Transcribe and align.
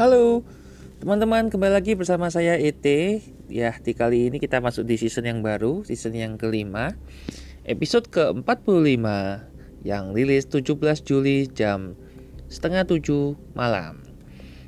Halo. 0.00 0.48
Teman-teman 1.04 1.52
kembali 1.52 1.76
lagi 1.76 1.92
bersama 1.92 2.32
saya 2.32 2.56
ET 2.56 2.80
Ya 3.52 3.76
di 3.84 3.92
kali 3.92 4.32
ini 4.32 4.40
kita 4.40 4.56
masuk 4.64 4.88
di 4.88 4.96
season 4.96 5.28
yang 5.28 5.44
baru 5.44 5.84
Season 5.84 6.16
yang 6.16 6.40
kelima. 6.40 6.96
Episode 7.68 8.08
ke-45 8.08 9.04
Yang 9.84 10.04
rilis 10.16 10.44
17 10.48 11.04
Juli 11.04 11.52
jam 11.52 12.00
setengah 12.48 12.88
7 12.88 13.36
malam. 13.52 14.00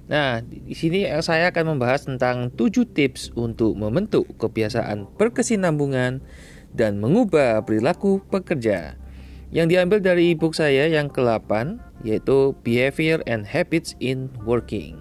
Nah 0.05 0.45
di 0.45 0.77
sini 0.77 1.09
saya 1.25 1.49
akan 1.49 1.81
membahas 1.81 2.05
tentang 2.05 2.53
7 2.53 2.93
tips 2.93 3.33
untuk 3.33 3.73
membentuk 3.73 4.29
kebiasaan 4.37 5.17
berkesinambungan 5.17 6.21
Dan 6.77 7.01
mengubah 7.01 7.65
perilaku 7.65 8.21
pekerja. 8.29 9.01
Yang 9.49 9.67
diambil 9.73 10.05
dari 10.05 10.37
ebook 10.37 10.53
saya 10.53 10.93
yang 10.93 11.09
ke-8 11.09 11.81
yaitu 12.05 12.53
Behavior 12.61 13.25
and 13.25 13.49
Habits 13.49 13.97
in 13.97 14.29
Working. 14.45 15.01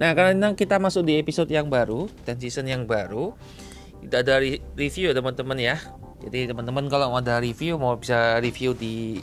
Nah, 0.00 0.16
karena 0.16 0.56
kita 0.56 0.80
masuk 0.80 1.04
di 1.04 1.20
episode 1.20 1.48
yang 1.52 1.68
baru 1.68 2.08
dan 2.24 2.40
season 2.40 2.68
yang 2.68 2.88
baru, 2.88 3.36
kita 4.02 4.24
ada 4.24 4.40
review 4.76 5.12
ya 5.12 5.14
teman-teman 5.14 5.58
ya. 5.60 5.76
Jadi 6.22 6.48
teman-teman 6.48 6.86
kalau 6.86 7.10
mau 7.10 7.18
ada 7.18 7.42
review 7.42 7.76
mau 7.76 7.98
bisa 7.98 8.38
review 8.38 8.72
di 8.72 9.20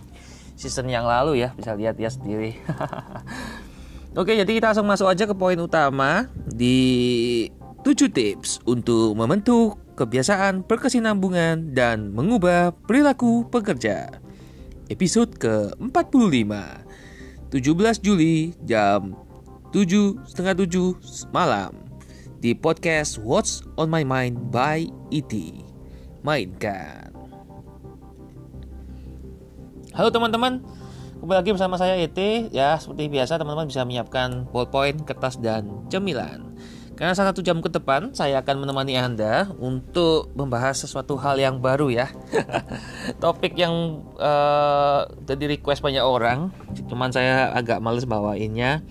season 0.59 0.92
yang 0.92 1.08
lalu 1.08 1.42
ya, 1.42 1.55
bisa 1.55 1.73
lihat 1.73 1.95
ya 1.95 2.12
sendiri. 2.12 2.59
Oke, 4.20 4.36
jadi 4.36 4.52
kita 4.52 4.73
langsung 4.73 4.90
masuk 4.90 5.08
aja 5.08 5.23
ke 5.30 5.36
poin 5.38 5.58
utama 5.62 6.28
di 6.50 7.48
7 7.86 8.09
tips 8.12 8.59
untuk 8.67 9.16
membentuk 9.16 9.80
kebiasaan 9.95 10.66
berkesinambungan 10.67 11.72
dan 11.72 12.12
mengubah 12.12 12.76
perilaku 12.88 13.48
pekerja 13.48 14.08
episode 14.89 15.38
ke-45 15.38 16.52
17 17.54 18.06
Juli 18.06 18.58
jam 18.66 19.14
7 19.70 20.25
setengah 20.25 20.66
7 20.66 21.30
malam 21.30 21.70
di 22.42 22.58
podcast 22.58 23.22
What's 23.22 23.62
on 23.78 23.94
My 23.94 24.02
Mind 24.02 24.50
by 24.50 24.89
E.T. 25.14 25.61
Mainkan. 26.26 27.14
Halo 29.94 30.09
teman-teman, 30.09 30.66
kembali 31.22 31.38
lagi 31.38 31.53
bersama 31.53 31.78
saya 31.78 32.02
E.T. 32.02 32.50
Ya, 32.50 32.81
seperti 32.81 33.14
biasa 33.14 33.38
teman-teman 33.38 33.70
bisa 33.70 33.86
menyiapkan 33.86 34.50
ballpoint, 34.50 35.06
kertas, 35.06 35.38
dan 35.38 35.86
cemilan. 35.94 36.50
Karena 36.98 37.14
satu 37.14 37.45
jam 37.45 37.61
ke 37.61 37.70
depan 37.70 38.17
saya 38.17 38.42
akan 38.42 38.66
menemani 38.66 38.98
Anda 38.98 39.54
untuk 39.61 40.33
membahas 40.33 40.81
sesuatu 40.81 41.14
hal 41.22 41.38
yang 41.38 41.61
baru 41.61 41.94
ya. 41.94 42.09
Topik 43.22 43.54
yang 43.54 44.02
uh, 44.17 45.06
eh, 45.30 45.45
request 45.45 45.86
banyak 45.86 46.02
orang, 46.02 46.50
cuman 46.89 47.14
saya 47.14 47.54
agak 47.54 47.78
males 47.86 48.09
bawainnya. 48.09 48.81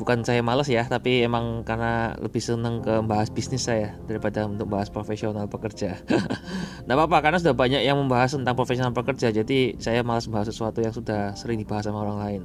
Bukan 0.00 0.24
saya 0.24 0.40
males 0.40 0.64
ya, 0.64 0.88
tapi 0.88 1.20
emang 1.20 1.60
karena 1.60 2.16
lebih 2.16 2.40
seneng 2.40 2.80
ke 2.80 3.04
bahas 3.04 3.28
bisnis 3.28 3.68
saya 3.68 4.00
daripada 4.08 4.48
untuk 4.48 4.72
bahas 4.72 4.88
profesional 4.88 5.44
pekerja. 5.44 6.00
Tidak 6.80 6.96
apa-apa 6.96 7.20
karena 7.20 7.36
sudah 7.36 7.52
banyak 7.52 7.84
yang 7.84 8.00
membahas 8.00 8.32
tentang 8.32 8.56
profesional 8.56 8.96
pekerja, 8.96 9.28
jadi 9.28 9.76
saya 9.76 10.00
malas 10.00 10.24
bahas 10.24 10.48
sesuatu 10.48 10.80
yang 10.80 10.96
sudah 10.96 11.36
sering 11.36 11.60
dibahas 11.60 11.84
sama 11.84 12.00
orang 12.00 12.16
lain. 12.16 12.42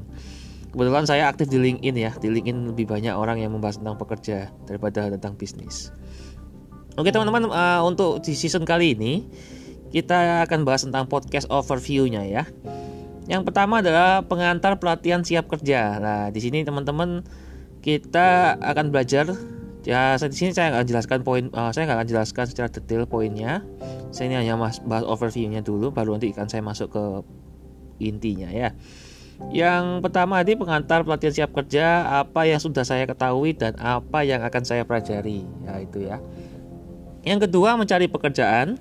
Kebetulan 0.75 1.07
saya 1.07 1.31
aktif 1.31 1.47
di 1.47 1.55
LinkedIn 1.55 1.95
ya 1.95 2.11
di 2.19 2.27
LinkedIn 2.27 2.75
lebih 2.75 2.91
banyak 2.91 3.15
orang 3.15 3.39
yang 3.39 3.55
membahas 3.55 3.79
tentang 3.79 3.95
pekerja 3.95 4.51
daripada 4.67 5.07
tentang 5.07 5.39
bisnis. 5.39 5.95
Oke 6.99 7.15
teman-teman 7.15 7.47
uh, 7.47 7.79
untuk 7.87 8.19
di 8.19 8.35
season 8.35 8.67
kali 8.67 8.91
ini 8.91 9.23
kita 9.95 10.43
akan 10.43 10.67
bahas 10.67 10.83
tentang 10.83 11.07
podcast 11.07 11.47
overview-nya 11.47 12.27
ya. 12.27 12.43
Yang 13.31 13.47
pertama 13.47 13.79
adalah 13.79 14.27
pengantar 14.27 14.75
pelatihan 14.75 15.23
siap 15.23 15.47
kerja. 15.47 15.95
Nah 15.95 16.27
di 16.35 16.43
sini 16.43 16.67
teman-teman 16.67 17.23
kita 17.85 18.57
akan 18.57 18.89
belajar 18.89 19.29
ya 19.85 20.17
di 20.17 20.33
sini 20.33 20.49
saya 20.57 20.73
akan 20.73 20.89
jelaskan 20.89 21.21
poin 21.21 21.53
uh, 21.53 21.69
saya 21.69 21.85
nggak 21.85 22.01
akan 22.01 22.09
jelaskan 22.09 22.45
secara 22.49 22.73
detail 22.73 23.05
poinnya 23.05 23.61
saya 24.09 24.33
ini 24.33 24.41
hanya 24.41 24.57
bahas 24.57 25.05
overview-nya 25.05 25.61
dulu 25.61 25.93
baru 25.93 26.17
nanti 26.17 26.33
akan 26.33 26.49
saya 26.49 26.65
masuk 26.65 26.89
ke 26.89 27.03
intinya 28.01 28.49
ya 28.49 28.73
yang 29.51 29.99
pertama 29.99 30.39
tadi 30.39 30.55
pengantar 30.55 31.03
pelatihan 31.03 31.43
siap 31.43 31.51
kerja, 31.51 32.07
apa 32.23 32.47
yang 32.47 32.59
sudah 32.63 32.87
saya 32.87 33.03
ketahui 33.03 33.51
dan 33.51 33.75
apa 33.83 34.23
yang 34.23 34.39
akan 34.39 34.63
saya 34.63 34.87
pelajari. 34.87 35.43
Ya 35.67 35.73
itu 35.83 36.07
ya. 36.07 36.23
Yang 37.27 37.49
kedua 37.49 37.75
mencari 37.75 38.07
pekerjaan, 38.07 38.79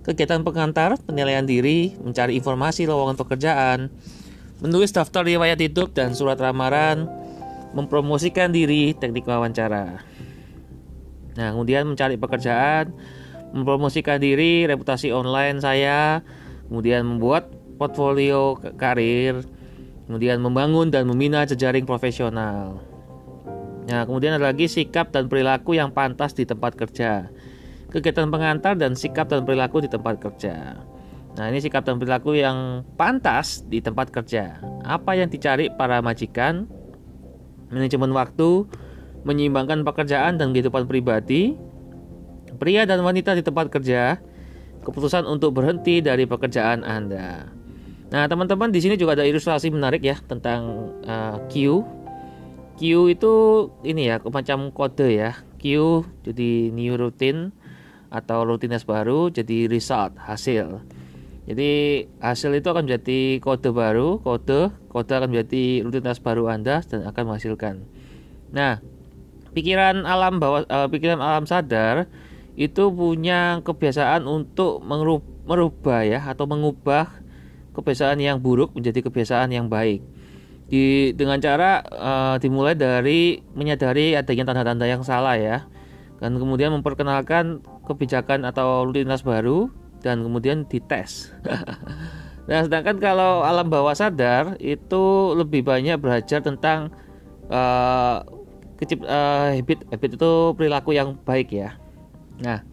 kegiatan 0.00 0.40
pengantar, 0.40 0.96
penilaian 1.04 1.44
diri, 1.44 1.92
mencari 2.00 2.40
informasi 2.40 2.88
lowongan 2.88 3.20
pekerjaan, 3.20 3.92
menulis 4.64 4.96
daftar 4.96 5.28
riwayat 5.28 5.60
hidup 5.60 5.92
dan 5.92 6.16
surat 6.16 6.40
lamaran, 6.40 7.10
mempromosikan 7.72 8.52
diri, 8.52 8.92
teknik 8.96 9.24
wawancara. 9.24 10.00
Nah, 11.32 11.48
kemudian 11.56 11.88
mencari 11.88 12.20
pekerjaan, 12.20 12.92
mempromosikan 13.56 14.20
diri, 14.20 14.68
reputasi 14.68 15.12
online 15.12 15.60
saya, 15.60 16.20
kemudian 16.68 17.04
membuat 17.08 17.52
portfolio 17.80 18.56
karir, 18.76 19.44
kemudian 20.08 20.40
membangun 20.44 20.92
dan 20.92 21.08
membina 21.08 21.48
jejaring 21.48 21.88
profesional. 21.88 22.80
Nah, 23.88 24.06
kemudian 24.06 24.38
ada 24.38 24.52
lagi 24.52 24.70
sikap 24.70 25.10
dan 25.10 25.26
perilaku 25.26 25.74
yang 25.74 25.90
pantas 25.90 26.36
di 26.36 26.46
tempat 26.46 26.76
kerja. 26.78 27.32
Kegiatan 27.92 28.30
pengantar 28.32 28.78
dan 28.78 28.96
sikap 28.96 29.28
dan 29.28 29.44
perilaku 29.44 29.84
di 29.84 29.88
tempat 29.90 30.16
kerja. 30.16 30.80
Nah, 31.32 31.44
ini 31.48 31.64
sikap 31.64 31.84
dan 31.88 31.96
perilaku 31.96 32.36
yang 32.36 32.84
pantas 33.00 33.64
di 33.64 33.80
tempat 33.80 34.12
kerja. 34.12 34.60
Apa 34.84 35.16
yang 35.16 35.32
dicari 35.32 35.72
para 35.72 36.04
majikan? 36.04 36.68
Manajemen 37.72 38.12
waktu, 38.12 38.68
menyeimbangkan 39.24 39.82
pekerjaan 39.82 40.36
dan 40.36 40.52
kehidupan 40.52 40.84
pribadi. 40.84 41.56
Pria 42.60 42.84
dan 42.84 43.00
wanita 43.02 43.32
di 43.34 43.42
tempat 43.42 43.72
kerja, 43.72 44.20
keputusan 44.84 45.24
untuk 45.24 45.56
berhenti 45.56 46.04
dari 46.04 46.28
pekerjaan 46.28 46.84
Anda. 46.84 47.48
Nah, 48.12 48.28
teman-teman 48.28 48.68
di 48.68 48.78
sini 48.84 49.00
juga 49.00 49.16
ada 49.16 49.24
ilustrasi 49.24 49.72
menarik 49.72 50.04
ya 50.04 50.20
tentang 50.28 50.92
uh, 51.08 51.40
Q. 51.48 51.80
Q 52.76 52.82
itu 53.08 53.32
ini 53.88 54.12
ya 54.12 54.20
macam 54.20 54.68
kode 54.68 55.08
ya. 55.16 55.32
Q 55.56 56.04
jadi 56.26 56.74
new 56.74 56.98
routine 56.98 57.54
atau 58.12 58.44
rutinitas 58.44 58.84
baru 58.84 59.32
jadi 59.32 59.64
result 59.70 60.18
hasil. 60.20 60.84
Jadi 61.42 62.06
hasil 62.22 62.54
itu 62.54 62.70
akan 62.70 62.86
menjadi 62.86 63.42
kode 63.42 63.74
baru, 63.74 64.22
kode 64.22 64.70
kode 64.86 65.10
akan 65.10 65.34
menjadi 65.34 65.82
rutinitas 65.82 66.22
baru 66.22 66.46
Anda 66.46 66.86
dan 66.86 67.02
akan 67.02 67.22
menghasilkan. 67.34 67.82
Nah, 68.54 68.78
pikiran 69.50 70.06
alam 70.06 70.38
bawah 70.38 70.62
uh, 70.70 70.86
pikiran 70.86 71.18
alam 71.18 71.42
sadar 71.50 72.06
itu 72.54 72.94
punya 72.94 73.58
kebiasaan 73.66 74.22
untuk 74.28 74.84
merubah 75.48 76.06
ya 76.06 76.22
atau 76.22 76.46
mengubah 76.46 77.10
kebiasaan 77.74 78.20
yang 78.22 78.38
buruk 78.38 78.76
menjadi 78.78 79.02
kebiasaan 79.02 79.50
yang 79.50 79.66
baik. 79.66 79.98
Di 80.70 81.10
dengan 81.18 81.42
cara 81.42 81.82
uh, 81.82 82.36
dimulai 82.38 82.78
dari 82.78 83.42
menyadari 83.58 84.14
adanya 84.14 84.46
tanda-tanda 84.46 84.86
yang 84.86 85.02
salah 85.02 85.34
ya. 85.34 85.66
Dan 86.22 86.38
kemudian 86.38 86.70
memperkenalkan 86.70 87.66
kebijakan 87.82 88.46
atau 88.46 88.86
rutinitas 88.86 89.26
baru 89.26 89.81
dan 90.02 90.26
kemudian 90.26 90.66
dites. 90.66 91.30
nah, 92.50 92.60
sedangkan 92.66 92.98
kalau 92.98 93.46
alam 93.46 93.70
bawah 93.70 93.94
sadar 93.94 94.58
itu 94.58 95.34
lebih 95.38 95.62
banyak 95.62 95.96
belajar 95.98 96.42
tentang 96.42 96.90
uh, 97.48 98.26
kecip, 98.82 99.06
uh, 99.06 99.54
habit 99.54 99.86
habit 99.94 100.10
itu 100.18 100.32
perilaku 100.58 100.92
yang 100.92 101.14
baik 101.22 101.54
ya. 101.54 101.78
Nah, 102.42 102.66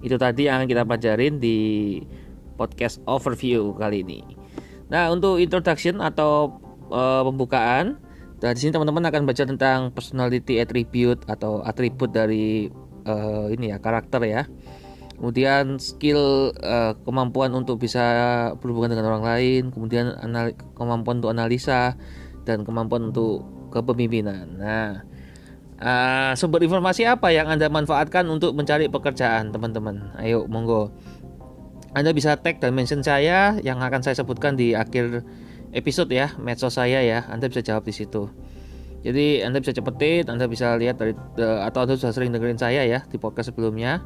itu 0.00 0.16
tadi 0.16 0.48
yang 0.48 0.64
kita 0.64 0.88
pelajarin 0.88 1.36
di 1.36 2.00
podcast 2.56 2.98
overview 3.04 3.76
kali 3.76 4.00
ini. 4.02 4.20
Nah, 4.88 5.08
untuk 5.12 5.40
introduction 5.40 6.00
atau 6.00 6.60
uh, 6.92 7.22
pembukaan, 7.24 8.00
dan 8.42 8.58
di 8.58 8.60
sini 8.66 8.74
teman-teman 8.74 9.06
akan 9.06 9.22
baca 9.22 9.42
tentang 9.46 9.78
personality 9.94 10.58
attribute 10.58 11.22
atau 11.30 11.62
atribut 11.62 12.10
dari 12.10 12.66
uh, 13.06 13.46
ini 13.48 13.70
ya 13.70 13.78
karakter 13.78 14.20
ya. 14.26 14.42
Kemudian 15.16 15.78
skill 15.78 16.50
uh, 16.60 16.98
kemampuan 17.06 17.54
untuk 17.54 17.78
bisa 17.78 18.02
berhubungan 18.58 18.96
dengan 18.96 19.14
orang 19.14 19.24
lain, 19.24 19.62
kemudian 19.70 20.18
kemampuan 20.74 21.22
untuk 21.22 21.30
analisa 21.30 21.94
dan 22.42 22.66
kemampuan 22.66 23.14
untuk 23.14 23.46
kepemimpinan. 23.70 24.58
Nah, 24.58 24.90
uh, 25.78 26.32
sumber 26.34 26.60
informasi 26.66 27.06
apa 27.06 27.30
yang 27.30 27.46
Anda 27.46 27.70
manfaatkan 27.70 28.26
untuk 28.26 28.58
mencari 28.58 28.90
pekerjaan, 28.90 29.54
teman-teman? 29.54 30.12
Ayo, 30.18 30.44
monggo. 30.50 30.90
Anda 31.92 32.16
bisa 32.16 32.40
tag 32.40 32.58
dan 32.58 32.72
mention 32.72 33.04
saya 33.04 33.60
yang 33.60 33.78
akan 33.78 34.00
saya 34.00 34.16
sebutkan 34.16 34.56
di 34.56 34.72
akhir 34.72 35.22
episode 35.76 36.08
ya, 36.08 36.32
medsos 36.40 36.76
saya 36.80 37.04
ya. 37.04 37.28
Anda 37.28 37.52
bisa 37.52 37.60
jawab 37.60 37.84
di 37.84 37.92
situ. 37.92 38.32
Jadi 39.02 39.42
Anda 39.42 39.58
bisa 39.58 39.74
cepetin, 39.74 40.30
Anda 40.30 40.46
bisa 40.46 40.78
lihat 40.78 40.96
dari 41.02 41.12
atau 41.36 41.78
Anda 41.84 41.98
sudah 41.98 42.14
sering 42.14 42.30
dengerin 42.30 42.56
saya 42.56 42.86
ya 42.86 43.02
di 43.10 43.18
podcast 43.18 43.50
sebelumnya 43.50 44.00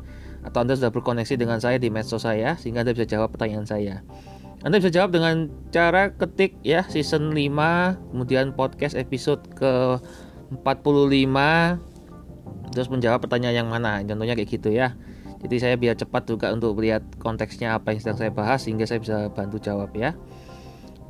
atau 0.47 0.63
Anda 0.63 0.79
sudah 0.79 0.95
berkoneksi 0.95 1.35
dengan 1.35 1.59
saya 1.59 1.83
di 1.83 1.91
medsos 1.91 2.23
saya 2.23 2.55
sehingga 2.55 2.87
Anda 2.87 2.95
bisa 2.95 3.11
jawab 3.11 3.35
pertanyaan 3.35 3.67
saya. 3.67 4.07
Anda 4.63 4.79
bisa 4.79 4.95
jawab 4.95 5.13
dengan 5.13 5.51
cara 5.75 6.15
ketik 6.15 6.57
ya 6.63 6.87
season 6.87 7.35
5 7.35 8.15
kemudian 8.15 8.55
podcast 8.55 8.95
episode 8.95 9.43
ke 9.59 9.99
terus 12.73 12.89
menjawab 12.89 13.27
pertanyaan 13.27 13.67
yang 13.67 13.69
mana. 13.69 14.01
Contohnya 14.07 14.39
kayak 14.39 14.51
gitu 14.51 14.71
ya. 14.71 14.95
Jadi 15.43 15.57
saya 15.61 15.75
biar 15.77 15.99
cepat 15.99 16.27
juga 16.27 16.51
untuk 16.55 16.79
melihat 16.81 17.05
konteksnya 17.21 17.77
apa 17.77 17.93
yang 17.93 18.01
sedang 18.01 18.19
saya 18.19 18.31
bahas 18.33 18.65
sehingga 18.65 18.89
saya 18.89 19.03
bisa 19.03 19.29
bantu 19.31 19.61
jawab 19.61 19.93
ya 19.93 20.17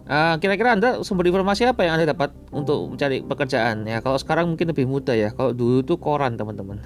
Uh, 0.07 0.39
kira-kira 0.39 0.71
Anda 0.71 1.03
sumber 1.03 1.27
informasi 1.27 1.67
apa 1.67 1.83
yang 1.83 1.99
Anda 1.99 2.15
dapat 2.15 2.31
untuk 2.55 2.95
mencari 2.95 3.27
pekerjaan 3.27 3.83
ya? 3.91 3.99
Kalau 3.99 4.15
sekarang 4.23 4.55
mungkin 4.55 4.71
lebih 4.71 4.87
mudah 4.87 5.19
ya. 5.19 5.35
Kalau 5.35 5.51
dulu 5.51 5.83
itu 5.83 5.99
koran, 5.99 6.39
teman-teman. 6.39 6.79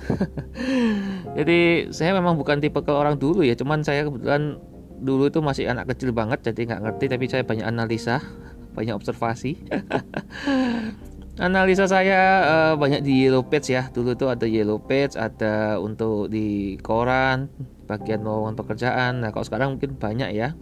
jadi 1.36 1.92
saya 1.92 2.16
memang 2.16 2.40
bukan 2.40 2.64
tipe 2.64 2.80
ke 2.80 2.88
orang 2.88 3.20
dulu 3.20 3.44
ya, 3.44 3.52
cuman 3.52 3.84
saya 3.84 4.08
kebetulan 4.08 4.56
dulu 5.04 5.28
itu 5.28 5.44
masih 5.44 5.68
anak 5.68 5.92
kecil 5.92 6.12
banget 6.12 6.44
jadi 6.44 6.60
nggak 6.72 6.80
ngerti 6.84 7.04
tapi 7.12 7.24
saya 7.28 7.42
banyak 7.44 7.66
analisa, 7.68 8.24
banyak 8.76 8.96
observasi. 8.96 9.60
analisa 11.44 11.84
saya 11.92 12.20
uh, 12.40 12.74
banyak 12.80 13.04
di 13.04 13.28
Yellow 13.28 13.44
Page 13.44 13.68
ya. 13.68 13.92
Dulu 13.92 14.16
itu 14.16 14.32
ada 14.32 14.48
Yellow 14.48 14.80
Page, 14.80 15.20
ada 15.20 15.76
untuk 15.76 16.32
di 16.32 16.80
koran, 16.80 17.52
bagian 17.84 18.24
lowongan 18.24 18.56
pekerjaan. 18.56 19.20
Nah, 19.20 19.28
kalau 19.28 19.44
sekarang 19.44 19.76
mungkin 19.76 20.00
banyak 20.00 20.32
ya 20.32 20.56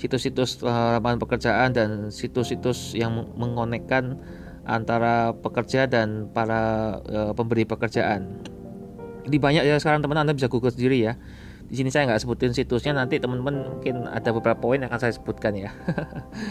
situs-situs 0.00 0.64
lapangan 0.64 1.20
pekerjaan 1.20 1.76
dan 1.76 2.08
situs-situs 2.08 2.96
yang 2.96 3.28
mengonekkan 3.36 4.16
antara 4.64 5.36
pekerja 5.36 5.84
dan 5.84 6.32
para 6.32 6.96
uh, 7.04 7.32
pemberi 7.36 7.68
pekerjaan. 7.68 8.40
Jadi 9.28 9.36
banyak 9.36 9.62
ya 9.68 9.76
sekarang 9.76 10.00
teman 10.00 10.16
teman 10.16 10.24
Anda 10.24 10.34
bisa 10.34 10.48
Google 10.48 10.72
sendiri 10.72 11.04
ya. 11.04 11.20
Di 11.68 11.78
sini 11.78 11.92
saya 11.92 12.08
nggak 12.08 12.24
sebutin 12.24 12.56
situsnya 12.56 12.96
nanti 12.96 13.20
teman-teman 13.20 13.78
mungkin 13.78 14.08
ada 14.08 14.32
beberapa 14.34 14.58
poin 14.58 14.80
yang 14.80 14.88
akan 14.90 15.00
saya 15.04 15.12
sebutkan 15.14 15.54
ya. 15.54 15.70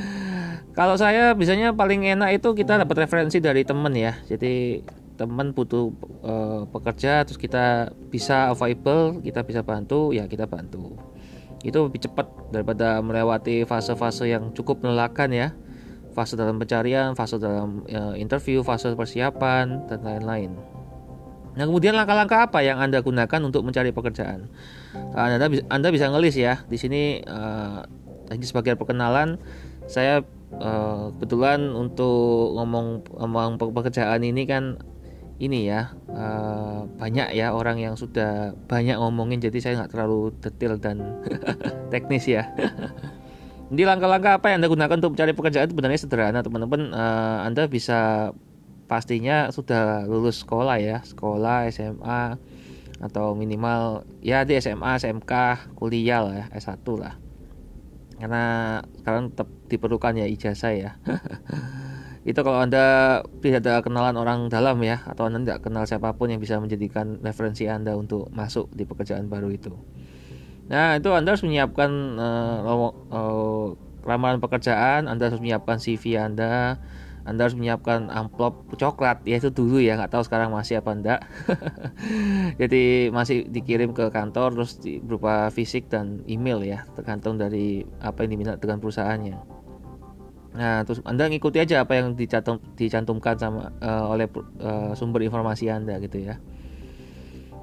Kalau 0.77 0.95
saya 0.95 1.33
biasanya 1.33 1.73
paling 1.75 2.07
enak 2.07 2.39
itu 2.39 2.53
kita 2.55 2.79
dapat 2.79 3.09
referensi 3.09 3.41
dari 3.41 3.65
teman 3.65 3.91
ya. 3.97 4.15
Jadi 4.29 4.85
teman 5.19 5.51
butuh 5.51 5.91
uh, 6.23 6.63
pekerja 6.71 7.27
terus 7.27 7.35
kita 7.35 7.91
bisa 8.07 8.53
available, 8.55 9.19
kita 9.19 9.43
bisa 9.43 9.59
bantu, 9.59 10.15
ya 10.15 10.23
kita 10.31 10.47
bantu 10.47 11.08
itu 11.63 11.75
lebih 11.75 12.07
cepat 12.07 12.27
daripada 12.49 13.03
melewati 13.03 13.67
fase-fase 13.67 14.31
yang 14.31 14.55
cukup 14.55 14.79
melelahkan 14.83 15.29
ya 15.31 15.47
fase 16.13 16.35
dalam 16.35 16.57
pencarian, 16.59 17.13
fase 17.13 17.39
dalam 17.39 17.85
uh, 17.87 18.11
interview, 18.17 18.65
fase 18.65 18.91
persiapan 18.91 19.87
dan 19.87 19.99
lain-lain. 20.03 20.51
Nah 21.55 21.63
kemudian 21.63 21.95
langkah-langkah 21.95 22.49
apa 22.49 22.59
yang 22.59 22.79
anda 22.81 22.99
gunakan 22.99 23.39
untuk 23.45 23.63
mencari 23.63 23.95
pekerjaan? 23.95 24.51
Nah, 24.93 25.31
anda, 25.31 25.47
anda 25.47 25.87
bisa 25.91 26.11
ngelis 26.11 26.35
ya 26.35 26.63
di 26.67 26.77
sini 26.77 27.23
uh, 27.23 27.83
ini 28.29 28.45
sebagai 28.45 28.77
perkenalan 28.77 29.41
saya 29.89 30.21
uh, 30.59 31.09
kebetulan 31.17 31.73
untuk 31.73 32.53
ngomong 32.57 33.05
ngomong 33.09 33.57
pekerjaan 33.57 34.21
ini 34.21 34.45
kan 34.45 34.77
ini 35.39 35.71
ya 35.71 35.95
uh, 36.11 36.83
banyak 36.99 37.31
ya 37.31 37.55
orang 37.55 37.79
yang 37.79 37.95
sudah 37.95 38.51
banyak 38.67 38.99
ngomongin 38.99 39.39
jadi 39.39 39.57
saya 39.63 39.73
nggak 39.79 39.91
terlalu 39.95 40.35
detail 40.43 40.75
dan 40.75 41.23
teknis 41.91 42.27
ya. 42.27 42.51
Jadi 43.69 43.85
langkah-langkah 43.87 44.41
apa 44.41 44.51
yang 44.51 44.59
anda 44.59 44.69
gunakan 44.69 44.97
untuk 44.99 45.15
mencari 45.15 45.31
pekerjaan 45.31 45.65
itu 45.69 45.73
sebenarnya 45.77 45.99
sederhana 46.01 46.39
teman-teman. 46.43 46.91
Uh, 46.91 47.47
anda 47.47 47.71
bisa 47.71 48.31
pastinya 48.91 49.47
sudah 49.53 50.03
lulus 50.09 50.43
sekolah 50.43 50.81
ya 50.81 51.05
sekolah 51.05 51.69
SMA 51.71 52.35
atau 52.99 53.31
minimal 53.31 54.03
ya 54.19 54.43
di 54.43 54.59
SMA 54.59 54.99
SMK 54.99 55.31
kuliah 55.79 56.19
lah 56.19 56.35
ya 56.35 56.45
S1 56.51 56.83
lah. 56.99 57.15
Karena 58.19 58.43
sekarang 58.99 59.31
tetap 59.31 59.47
diperlukan 59.71 60.19
ya 60.19 60.27
ijazah 60.27 60.73
ya 60.75 60.91
itu 62.27 62.39
kalau 62.43 62.59
anda 62.59 63.19
tidak 63.39 63.63
ada 63.63 63.73
kenalan 63.79 64.15
orang 64.19 64.39
dalam 64.51 64.75
ya 64.83 64.99
atau 65.07 65.31
anda 65.31 65.39
tidak 65.39 65.59
kenal 65.63 65.83
siapa 65.87 66.11
pun 66.19 66.27
yang 66.27 66.43
bisa 66.43 66.59
menjadikan 66.59 67.19
referensi 67.23 67.65
anda 67.71 67.95
untuk 67.95 68.27
masuk 68.35 68.67
di 68.75 68.83
pekerjaan 68.83 69.31
baru 69.31 69.47
itu. 69.55 69.71
Nah 70.67 70.99
itu 70.99 71.09
anda 71.15 71.33
harus 71.33 71.43
menyiapkan 71.47 71.91
uh, 72.19 72.91
uh, 73.09 73.67
ramalan 74.03 74.43
pekerjaan 74.43 75.07
anda 75.07 75.31
harus 75.31 75.39
menyiapkan 75.39 75.79
CV 75.79 76.19
anda 76.19 76.79
anda 77.27 77.45
harus 77.45 77.53
menyiapkan 77.53 78.09
amplop 78.09 78.65
coklat 78.79 79.21
ya 79.27 79.37
itu 79.37 79.53
dulu 79.53 79.77
ya 79.77 79.99
nggak 79.99 80.09
tahu 80.09 80.23
sekarang 80.25 80.49
masih 80.49 80.81
apa 80.81 80.91
enggak 80.97 81.19
jadi 82.61 83.13
masih 83.13 83.45
dikirim 83.51 83.93
ke 83.93 84.09
kantor 84.09 84.55
terus 84.55 84.81
berupa 85.03 85.53
fisik 85.53 85.91
dan 85.91 86.25
email 86.25 86.63
ya 86.65 86.89
tergantung 86.97 87.37
dari 87.37 87.85
apa 88.01 88.25
yang 88.25 88.33
diminta 88.33 88.57
dengan 88.57 88.81
perusahaannya 88.81 89.58
Nah, 90.59 90.83
terus 90.83 90.99
Anda 91.07 91.31
ngikuti 91.31 91.63
aja 91.63 91.87
apa 91.87 91.95
yang 91.95 92.19
dicantum, 92.19 92.59
dicantumkan 92.75 93.39
sama 93.39 93.71
uh, 93.79 94.11
oleh 94.11 94.27
uh, 94.59 94.91
sumber 94.91 95.23
informasi 95.23 95.71
Anda 95.71 96.03
gitu 96.03 96.19
ya. 96.19 96.35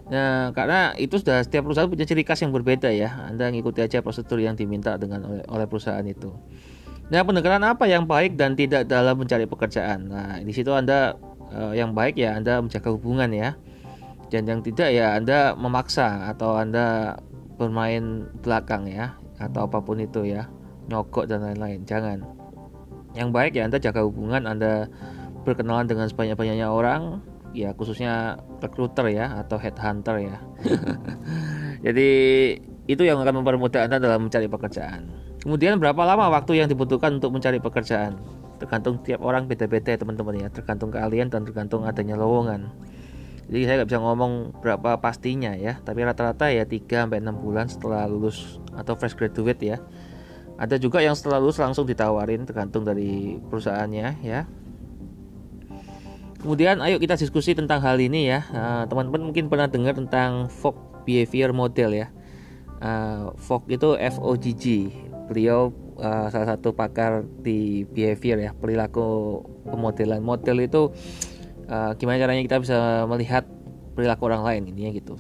Nah, 0.08 0.56
karena 0.56 0.96
itu 0.96 1.20
sudah 1.20 1.44
setiap 1.44 1.68
perusahaan 1.68 1.92
punya 1.92 2.08
ciri 2.08 2.24
khas 2.24 2.40
yang 2.40 2.56
berbeda 2.56 2.88
ya. 2.88 3.28
Anda 3.28 3.52
ngikuti 3.52 3.84
aja 3.84 4.00
prosedur 4.00 4.40
yang 4.40 4.56
diminta 4.56 4.96
dengan 4.96 5.28
oleh, 5.28 5.44
oleh 5.44 5.66
perusahaan 5.68 6.06
itu. 6.08 6.32
Nah, 7.12 7.20
pendekatan 7.20 7.68
apa 7.68 7.84
yang 7.84 8.08
baik 8.08 8.40
dan 8.40 8.56
tidak 8.56 8.88
dalam 8.88 9.20
mencari 9.20 9.44
pekerjaan? 9.44 10.08
Nah, 10.08 10.40
di 10.40 10.56
situ 10.56 10.72
Anda 10.72 11.20
uh, 11.52 11.76
yang 11.76 11.92
baik 11.92 12.16
ya 12.16 12.32
Anda 12.32 12.64
menjaga 12.64 12.96
hubungan 12.96 13.28
ya. 13.28 13.60
Dan 14.32 14.48
yang 14.48 14.64
tidak 14.64 14.88
ya 14.88 15.20
Anda 15.20 15.52
memaksa 15.52 16.32
atau 16.32 16.56
Anda 16.56 17.20
bermain 17.60 18.24
belakang 18.40 18.88
ya 18.88 19.20
atau 19.36 19.68
apa 19.68 19.84
pun 19.84 20.00
itu 20.00 20.24
ya, 20.24 20.48
nyogok 20.88 21.28
dan 21.28 21.44
lain-lain. 21.44 21.84
Jangan 21.84 22.45
yang 23.16 23.32
baik 23.32 23.56
ya 23.56 23.64
Anda 23.64 23.80
jaga 23.80 24.04
hubungan 24.04 24.44
Anda 24.44 24.92
berkenalan 25.42 25.88
dengan 25.88 26.06
sebanyak-banyaknya 26.12 26.68
orang 26.68 27.24
ya 27.56 27.72
khususnya 27.72 28.36
recruiter 28.60 29.08
ya 29.08 29.40
atau 29.40 29.56
headhunter 29.56 30.20
ya. 30.20 30.36
Jadi 31.86 32.10
itu 32.86 33.02
yang 33.02 33.18
akan 33.24 33.40
mempermudah 33.42 33.88
Anda 33.88 33.96
dalam 33.96 34.28
mencari 34.28 34.46
pekerjaan. 34.46 35.08
Kemudian 35.40 35.80
berapa 35.80 35.98
lama 36.04 36.28
waktu 36.28 36.60
yang 36.60 36.68
dibutuhkan 36.68 37.16
untuk 37.16 37.32
mencari 37.32 37.56
pekerjaan? 37.56 38.20
Tergantung 38.60 39.00
tiap 39.00 39.24
orang 39.24 39.48
beda-beda 39.48 39.96
teman-teman 39.96 40.36
ya. 40.36 40.48
Tergantung 40.52 40.92
keahlian 40.92 41.32
dan 41.32 41.48
tergantung 41.48 41.88
adanya 41.88 42.18
lowongan. 42.18 42.68
Jadi 43.46 43.62
saya 43.62 43.74
nggak 43.80 43.88
bisa 43.94 44.00
ngomong 44.02 44.32
berapa 44.58 44.98
pastinya 44.98 45.54
ya. 45.54 45.78
Tapi 45.80 46.02
rata-rata 46.02 46.50
ya 46.50 46.66
3 46.66 47.06
sampai 47.06 47.22
6 47.22 47.30
bulan 47.40 47.66
setelah 47.70 48.04
lulus 48.10 48.58
atau 48.74 48.98
fresh 48.98 49.14
graduate 49.14 49.62
ya 49.62 49.78
ada 50.56 50.80
juga 50.80 51.04
yang 51.04 51.12
setelah 51.12 51.36
lulus 51.36 51.60
langsung 51.60 51.84
ditawarin 51.84 52.48
tergantung 52.48 52.84
dari 52.84 53.36
perusahaannya 53.48 54.24
ya. 54.24 54.48
Kemudian 56.36 56.78
ayo 56.84 56.96
kita 57.02 57.18
diskusi 57.18 57.52
tentang 57.52 57.82
hal 57.82 57.98
ini 57.98 58.30
ya. 58.30 58.40
Eh, 58.48 58.82
teman-teman 58.86 59.20
uh, 59.20 59.26
mungkin 59.32 59.50
pernah 59.50 59.66
dengar 59.66 59.98
tentang 59.98 60.46
Fogg 60.46 60.78
Behavior 61.02 61.50
Model 61.50 61.90
ya. 61.92 62.08
Uh, 62.76 63.32
Fogg 63.40 63.66
itu 63.72 63.96
F 63.98 64.20
O 64.20 64.36
G 64.36 64.52
G. 64.54 64.64
Beliau 65.26 65.74
uh, 65.98 66.30
salah 66.30 66.54
satu 66.54 66.70
pakar 66.70 67.26
di 67.42 67.82
behavior 67.88 68.38
ya, 68.38 68.50
perilaku 68.54 69.42
pemodelan. 69.66 70.22
Model 70.22 70.62
itu 70.62 70.94
uh, 71.66 71.98
gimana 71.98 72.22
caranya 72.22 72.46
kita 72.46 72.62
bisa 72.62 73.08
melihat 73.10 73.42
perilaku 73.98 74.30
orang 74.30 74.46
lain 74.46 74.62
ini 74.70 74.80
ya 74.86 74.90
gitu. 74.94 75.18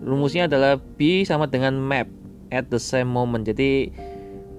Rumusnya 0.00 0.48
adalah 0.48 0.80
B 0.80 1.28
sama 1.28 1.44
dengan 1.44 1.76
map 1.76 2.08
at 2.48 2.72
the 2.72 2.80
same 2.80 3.10
moment. 3.10 3.44
Jadi 3.44 3.92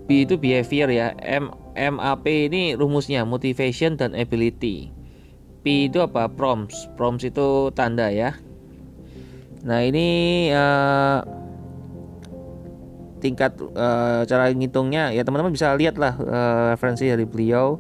B 0.08 0.28
itu 0.28 0.36
behavior 0.36 0.90
ya. 0.92 1.16
M 1.24 1.52
MAP 1.74 2.26
ini 2.28 2.76
rumusnya 2.76 3.24
motivation 3.24 3.96
dan 3.96 4.14
ability. 4.14 4.92
P 5.64 5.88
itu 5.88 6.04
apa? 6.04 6.28
Prompts. 6.28 6.92
Prompts 7.00 7.24
itu 7.24 7.72
tanda 7.72 8.12
ya. 8.12 8.36
Nah, 9.64 9.80
ini 9.80 10.08
uh, 10.52 11.24
tingkat 13.24 13.56
uh, 13.80 14.28
cara 14.28 14.52
ngitungnya 14.52 15.16
ya 15.16 15.24
teman-teman 15.24 15.56
bisa 15.56 15.72
lihat 15.80 15.96
lah 15.96 16.20
uh, 16.20 16.76
referensi 16.76 17.08
dari 17.08 17.24
beliau 17.24 17.80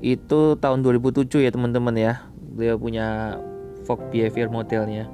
itu 0.00 0.56
tahun 0.56 0.80
2007 0.80 1.28
ya 1.44 1.52
teman-teman 1.52 1.92
ya. 1.92 2.24
Beliau 2.56 2.80
punya 2.80 3.36
Fog 3.84 4.08
behavior 4.08 4.48
modelnya. 4.48 5.12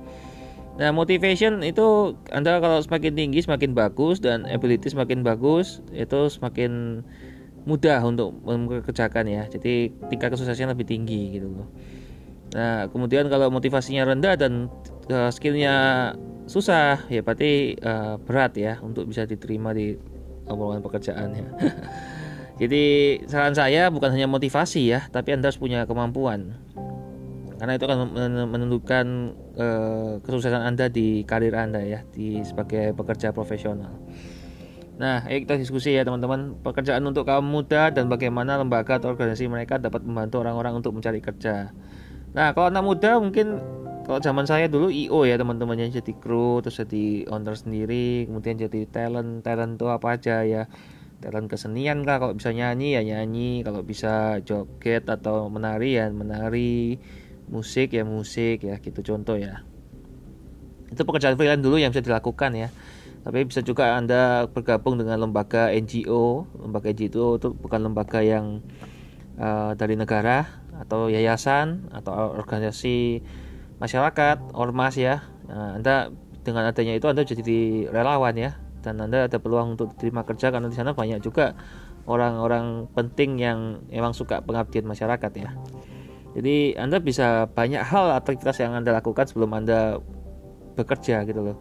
Nah, 0.76 0.92
motivation 0.92 1.64
itu 1.64 2.12
Anda 2.28 2.60
kalau 2.60 2.84
semakin 2.84 3.16
tinggi 3.16 3.40
semakin 3.40 3.72
bagus 3.72 4.20
dan 4.20 4.44
ability 4.44 4.92
semakin 4.92 5.24
bagus, 5.24 5.80
itu 5.96 6.28
semakin 6.28 7.00
mudah 7.64 8.04
untuk 8.04 8.36
mengerjakan 8.44 9.24
ya. 9.24 9.48
Jadi 9.48 9.88
tingkat 10.12 10.36
kesuksesan 10.36 10.68
lebih 10.68 10.84
tinggi 10.84 11.40
gitu 11.40 11.48
loh. 11.48 11.68
Nah, 12.52 12.92
kemudian 12.92 13.26
kalau 13.32 13.48
motivasinya 13.48 14.04
rendah 14.04 14.36
dan 14.36 14.68
uh, 15.08 15.32
skillnya 15.32 16.12
susah, 16.46 17.08
ya 17.08 17.24
berarti 17.24 17.74
uh, 17.80 18.20
berat 18.22 18.54
ya 18.54 18.78
untuk 18.84 19.08
bisa 19.08 19.24
diterima 19.24 19.72
di 19.72 19.96
lowongan 20.46 20.84
pekerjaan 20.84 21.28
ya. 21.34 21.48
Jadi 22.60 22.84
saran 23.28 23.52
saya 23.52 23.88
bukan 23.92 24.12
hanya 24.12 24.28
motivasi 24.28 24.92
ya, 24.92 25.08
tapi 25.08 25.32
Anda 25.32 25.52
harus 25.52 25.60
punya 25.60 25.84
kemampuan 25.84 26.65
karena 27.56 27.80
itu 27.80 27.84
akan 27.88 27.98
menentukan 28.52 29.06
uh, 29.56 30.12
kesuksesan 30.20 30.62
Anda 30.62 30.92
di 30.92 31.24
karir 31.24 31.56
Anda 31.56 31.80
ya 31.80 32.00
di 32.12 32.44
sebagai 32.44 32.92
pekerja 32.92 33.32
profesional. 33.32 33.96
Nah, 34.96 35.20
ayo 35.28 35.44
kita 35.44 35.60
diskusi 35.60 35.92
ya 35.92 36.08
teman-teman. 36.08 36.56
Pekerjaan 36.64 37.04
untuk 37.04 37.28
kaum 37.28 37.44
muda 37.44 37.92
dan 37.92 38.08
bagaimana 38.08 38.56
lembaga 38.56 38.96
atau 38.96 39.12
organisasi 39.12 39.44
mereka 39.48 39.76
dapat 39.76 40.00
membantu 40.04 40.40
orang-orang 40.40 40.80
untuk 40.80 40.96
mencari 40.96 41.20
kerja. 41.20 41.72
Nah, 42.32 42.56
kalau 42.56 42.72
anak 42.72 42.84
muda 42.84 43.20
mungkin 43.20 43.60
kalau 44.08 44.20
zaman 44.24 44.48
saya 44.48 44.72
dulu 44.72 44.88
IO 44.88 45.28
ya 45.28 45.36
teman-teman 45.36 45.76
yang 45.76 45.90
jadi 45.92 46.12
kru 46.16 46.62
terus 46.62 46.78
jadi 46.78 47.26
owner 47.26 47.58
sendiri 47.58 48.30
kemudian 48.30 48.54
jadi 48.54 48.86
talent 48.86 49.42
talent 49.44 49.76
tuh 49.76 49.92
apa 49.92 50.16
aja 50.16 50.44
ya. 50.48 50.64
Talent 51.20 51.48
kesenian 51.48 52.04
kah 52.04 52.20
kalau 52.20 52.32
bisa 52.36 52.52
nyanyi 52.56 52.96
ya 52.96 53.02
nyanyi. 53.04 53.64
Kalau 53.64 53.84
bisa 53.84 54.40
joget 54.44 55.04
atau 55.08 55.52
menari 55.52 56.00
ya 56.00 56.08
menari 56.08 57.00
musik 57.46 57.94
ya 57.94 58.02
musik 58.02 58.66
ya 58.66 58.78
gitu. 58.78 59.00
Contoh 59.02 59.38
ya. 59.38 59.62
Itu 60.90 61.02
pekerjaan 61.02 61.34
freelance 61.34 61.62
dulu 61.62 61.76
yang 61.78 61.90
bisa 61.90 62.02
dilakukan 62.02 62.54
ya. 62.54 62.68
Tapi 63.26 63.42
bisa 63.42 63.58
juga 63.62 63.98
anda 63.98 64.46
bergabung 64.46 65.02
dengan 65.02 65.18
lembaga 65.18 65.74
NGO 65.74 66.46
lembaga 66.62 66.94
NGO 66.94 67.42
itu 67.42 67.48
bukan 67.58 67.90
lembaga 67.90 68.22
yang 68.22 68.62
uh, 69.34 69.74
dari 69.74 69.98
negara 69.98 70.46
atau 70.78 71.10
yayasan 71.10 71.90
atau 71.90 72.14
organisasi 72.38 73.26
masyarakat 73.82 74.54
ormas 74.54 74.94
ya. 74.94 75.26
Nah, 75.50 75.74
anda 75.74 76.14
dengan 76.46 76.70
adanya 76.70 76.94
itu 76.94 77.10
anda 77.10 77.26
jadi 77.26 77.90
relawan 77.90 78.38
ya. 78.38 78.54
Dan 78.86 79.02
anda 79.02 79.26
ada 79.26 79.42
peluang 79.42 79.74
untuk 79.74 79.98
terima 79.98 80.22
kerja 80.22 80.54
karena 80.54 80.70
di 80.70 80.78
sana 80.78 80.94
banyak 80.94 81.18
juga 81.18 81.58
orang-orang 82.06 82.86
penting 82.94 83.42
yang 83.42 83.82
memang 83.90 84.14
suka 84.14 84.38
pengabdian 84.38 84.86
masyarakat 84.86 85.32
ya 85.34 85.50
jadi 86.36 86.76
anda 86.76 87.00
bisa 87.00 87.48
banyak 87.48 87.80
hal 87.80 88.12
aktivitas 88.12 88.60
yang 88.60 88.76
anda 88.76 88.92
lakukan 88.92 89.24
sebelum 89.24 89.56
anda 89.56 89.98
bekerja 90.76 91.24
gitu 91.24 91.40
loh 91.40 91.56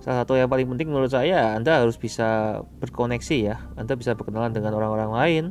salah 0.00 0.24
satu 0.24 0.38
yang 0.38 0.48
paling 0.48 0.70
penting 0.70 0.88
menurut 0.88 1.10
saya 1.10 1.58
anda 1.58 1.82
harus 1.82 1.98
bisa 1.98 2.62
berkoneksi 2.78 3.36
ya 3.36 3.56
anda 3.74 3.98
bisa 3.98 4.14
berkenalan 4.14 4.54
dengan 4.54 4.78
orang-orang 4.78 5.10
lain 5.12 5.44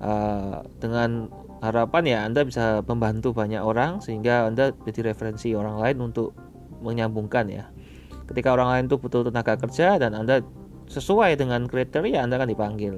uh, 0.00 0.64
dengan 0.80 1.28
harapan 1.60 2.02
ya 2.04 2.18
Anda 2.28 2.44
bisa 2.44 2.84
membantu 2.84 3.32
banyak 3.32 3.60
orang 3.60 4.04
sehingga 4.04 4.48
Anda 4.48 4.76
jadi 4.84 5.12
referensi 5.12 5.56
orang 5.56 5.80
lain 5.80 6.12
untuk 6.12 6.36
menyambungkan 6.84 7.48
ya. 7.48 7.64
Ketika 8.26 8.52
orang 8.52 8.68
lain 8.74 8.84
itu 8.90 8.96
butuh 8.98 9.26
tenaga 9.26 9.54
kerja 9.56 9.96
dan 9.96 10.12
Anda 10.12 10.42
sesuai 10.90 11.38
dengan 11.38 11.66
kriteria 11.66 12.22
Anda 12.22 12.42
akan 12.42 12.50
dipanggil. 12.50 12.94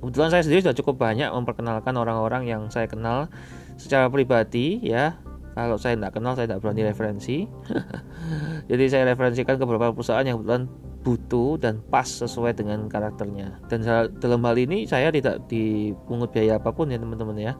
Kebetulan 0.00 0.30
saya 0.32 0.42
sendiri 0.44 0.60
sudah 0.68 0.76
cukup 0.76 1.00
banyak 1.00 1.32
memperkenalkan 1.32 1.94
orang-orang 1.96 2.44
yang 2.44 2.68
saya 2.68 2.84
kenal 2.84 3.32
secara 3.76 4.10
pribadi 4.10 4.80
ya. 4.82 5.18
Kalau 5.54 5.78
saya 5.78 5.94
tidak 5.94 6.18
kenal 6.18 6.34
saya 6.34 6.50
tidak 6.50 6.66
berani 6.66 6.82
referensi. 6.82 7.46
Jadi 8.70 8.84
saya 8.90 9.04
referensikan 9.06 9.54
ke 9.54 9.64
beberapa 9.64 9.94
perusahaan 9.94 10.24
yang 10.26 10.42
kebetulan 10.42 10.66
butuh 11.04 11.60
dan 11.60 11.84
pas 11.92 12.08
sesuai 12.08 12.56
dengan 12.56 12.88
karakternya. 12.88 13.60
Dan 13.68 13.84
dalam 14.18 14.40
hal 14.48 14.56
ini 14.56 14.88
saya 14.88 15.12
tidak 15.12 15.44
dipungut 15.52 16.32
biaya 16.32 16.56
apa 16.56 16.72
pun 16.72 16.88
ya 16.88 16.96
teman-teman 16.96 17.36
ya. 17.36 17.52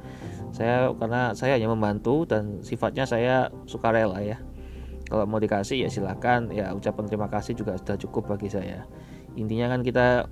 Saya 0.51 0.91
karena 0.97 1.37
saya 1.37 1.61
hanya 1.61 1.69
membantu 1.69 2.25
dan 2.25 2.65
sifatnya 2.65 3.05
saya 3.05 3.53
suka 3.69 3.93
rela 3.93 4.19
ya. 4.25 4.41
Kalau 5.05 5.29
mau 5.29 5.37
dikasih 5.37 5.85
ya 5.85 5.89
silakan. 5.93 6.49
Ya 6.51 6.73
ucapan 6.73 7.05
terima 7.05 7.29
kasih 7.29 7.53
juga 7.53 7.77
sudah 7.77 8.01
cukup 8.01 8.33
bagi 8.33 8.49
saya. 8.49 8.89
Intinya 9.37 9.77
kan 9.77 9.85
kita 9.85 10.27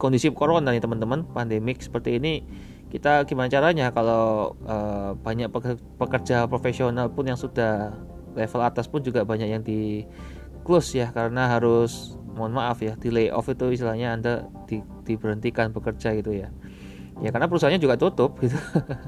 kondisi 0.00 0.32
corona 0.32 0.72
nih 0.72 0.80
teman-teman 0.80 1.26
pandemik 1.36 1.84
seperti 1.84 2.16
ini 2.16 2.40
kita 2.88 3.28
gimana 3.28 3.52
caranya 3.52 3.92
kalau 3.92 4.56
uh, 4.64 5.12
banyak 5.20 5.52
pekerja 6.00 6.48
profesional 6.48 7.12
pun 7.12 7.28
yang 7.28 7.36
sudah 7.36 7.92
level 8.32 8.62
atas 8.64 8.88
pun 8.88 9.04
juga 9.04 9.28
banyak 9.28 9.48
yang 9.48 9.60
di 9.60 10.08
close 10.64 10.96
ya 10.96 11.12
karena 11.12 11.52
harus 11.52 12.16
mohon 12.32 12.54
maaf 12.56 12.80
ya 12.80 12.96
di 12.96 13.12
layoff 13.12 13.50
itu 13.50 13.74
istilahnya 13.74 14.14
anda 14.14 14.32
di, 14.64 14.80
diberhentikan 15.04 15.74
bekerja 15.74 16.16
gitu 16.16 16.32
ya. 16.32 16.48
Ya 17.18 17.34
karena 17.34 17.50
perusahaannya 17.50 17.82
juga 17.82 17.98
tutup 17.98 18.38
gitu. 18.38 18.54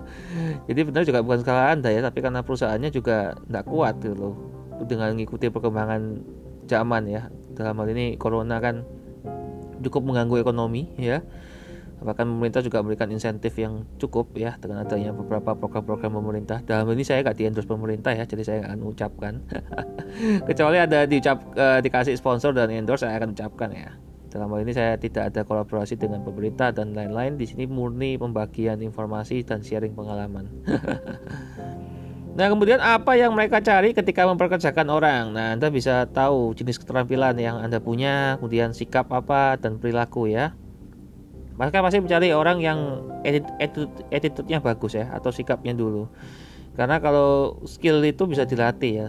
Jadi 0.69 0.81
benar 0.83 1.03
juga 1.07 1.23
bukan 1.23 1.41
skala 1.41 1.73
anda 1.73 1.95
ya 1.95 2.03
tapi 2.03 2.19
karena 2.21 2.43
perusahaannya 2.43 2.91
juga 2.91 3.39
tidak 3.47 3.65
kuat 3.71 4.03
gitu 4.03 4.17
loh. 4.19 4.35
Dengan 4.85 5.15
mengikuti 5.15 5.47
perkembangan 5.47 6.21
zaman 6.67 7.07
ya. 7.07 7.31
Dalam 7.55 7.79
hal 7.79 7.89
ini 7.95 8.19
corona 8.19 8.59
kan 8.59 8.83
cukup 9.81 10.05
mengganggu 10.05 10.45
ekonomi 10.45 10.93
ya 11.01 11.25
bahkan 12.01 12.25
pemerintah 12.25 12.65
juga 12.65 12.81
memberikan 12.81 13.13
insentif 13.13 13.53
yang 13.61 13.85
cukup 14.01 14.33
ya 14.33 14.57
dengan 14.57 14.83
adanya 14.85 15.13
beberapa 15.13 15.53
program-program 15.53 16.17
pemerintah. 16.17 16.59
Dalam 16.65 16.89
ini 16.97 17.05
saya 17.05 17.21
nggak 17.21 17.37
di 17.37 17.45
endorse 17.45 17.69
pemerintah 17.69 18.17
ya 18.17 18.25
jadi 18.25 18.43
saya 18.43 18.59
akan 18.65 18.81
ucapkan 18.89 19.33
kecuali 20.49 20.81
ada 20.81 21.05
diucap 21.05 21.45
uh, 21.55 21.79
dikasih 21.85 22.17
sponsor 22.17 22.57
dan 22.57 22.73
endorse 22.73 23.05
saya 23.05 23.21
akan 23.21 23.37
ucapkan 23.37 23.71
ya. 23.73 23.91
Dalam 24.31 24.47
hal 24.55 24.63
ini 24.63 24.73
saya 24.73 24.95
tidak 24.95 25.35
ada 25.35 25.43
kolaborasi 25.43 25.99
dengan 25.99 26.23
pemerintah 26.23 26.71
dan 26.71 26.95
lain-lain. 26.95 27.35
Di 27.35 27.51
sini 27.51 27.67
murni 27.67 28.15
pembagian 28.15 28.79
informasi 28.79 29.43
dan 29.43 29.61
sharing 29.61 29.93
pengalaman. 29.93 30.49
Nah 32.31 32.47
kemudian 32.47 32.79
apa 32.79 33.19
yang 33.19 33.35
mereka 33.35 33.59
cari 33.59 33.91
ketika 33.91 34.23
memperkerjakan 34.23 34.87
orang? 34.87 35.35
Nah 35.35 35.59
Anda 35.59 35.67
bisa 35.69 36.07
tahu 36.09 36.55
jenis 36.55 36.79
keterampilan 36.79 37.35
yang 37.37 37.59
Anda 37.59 37.83
punya 37.83 38.39
Kemudian 38.39 38.71
sikap 38.71 39.11
apa 39.11 39.59
dan 39.59 39.83
perilaku 39.83 40.31
ya 40.31 40.55
mereka 41.61 41.85
pasti 41.85 42.01
mencari 42.01 42.33
orang 42.33 42.57
yang 42.65 43.05
attitude-nya 44.09 44.65
bagus 44.65 44.97
ya 44.97 45.13
atau 45.13 45.29
sikapnya 45.29 45.77
dulu. 45.77 46.09
Karena 46.73 46.97
kalau 47.05 47.61
skill 47.69 48.01
itu 48.01 48.25
bisa 48.25 48.49
dilatih 48.49 48.93
ya. 48.97 49.09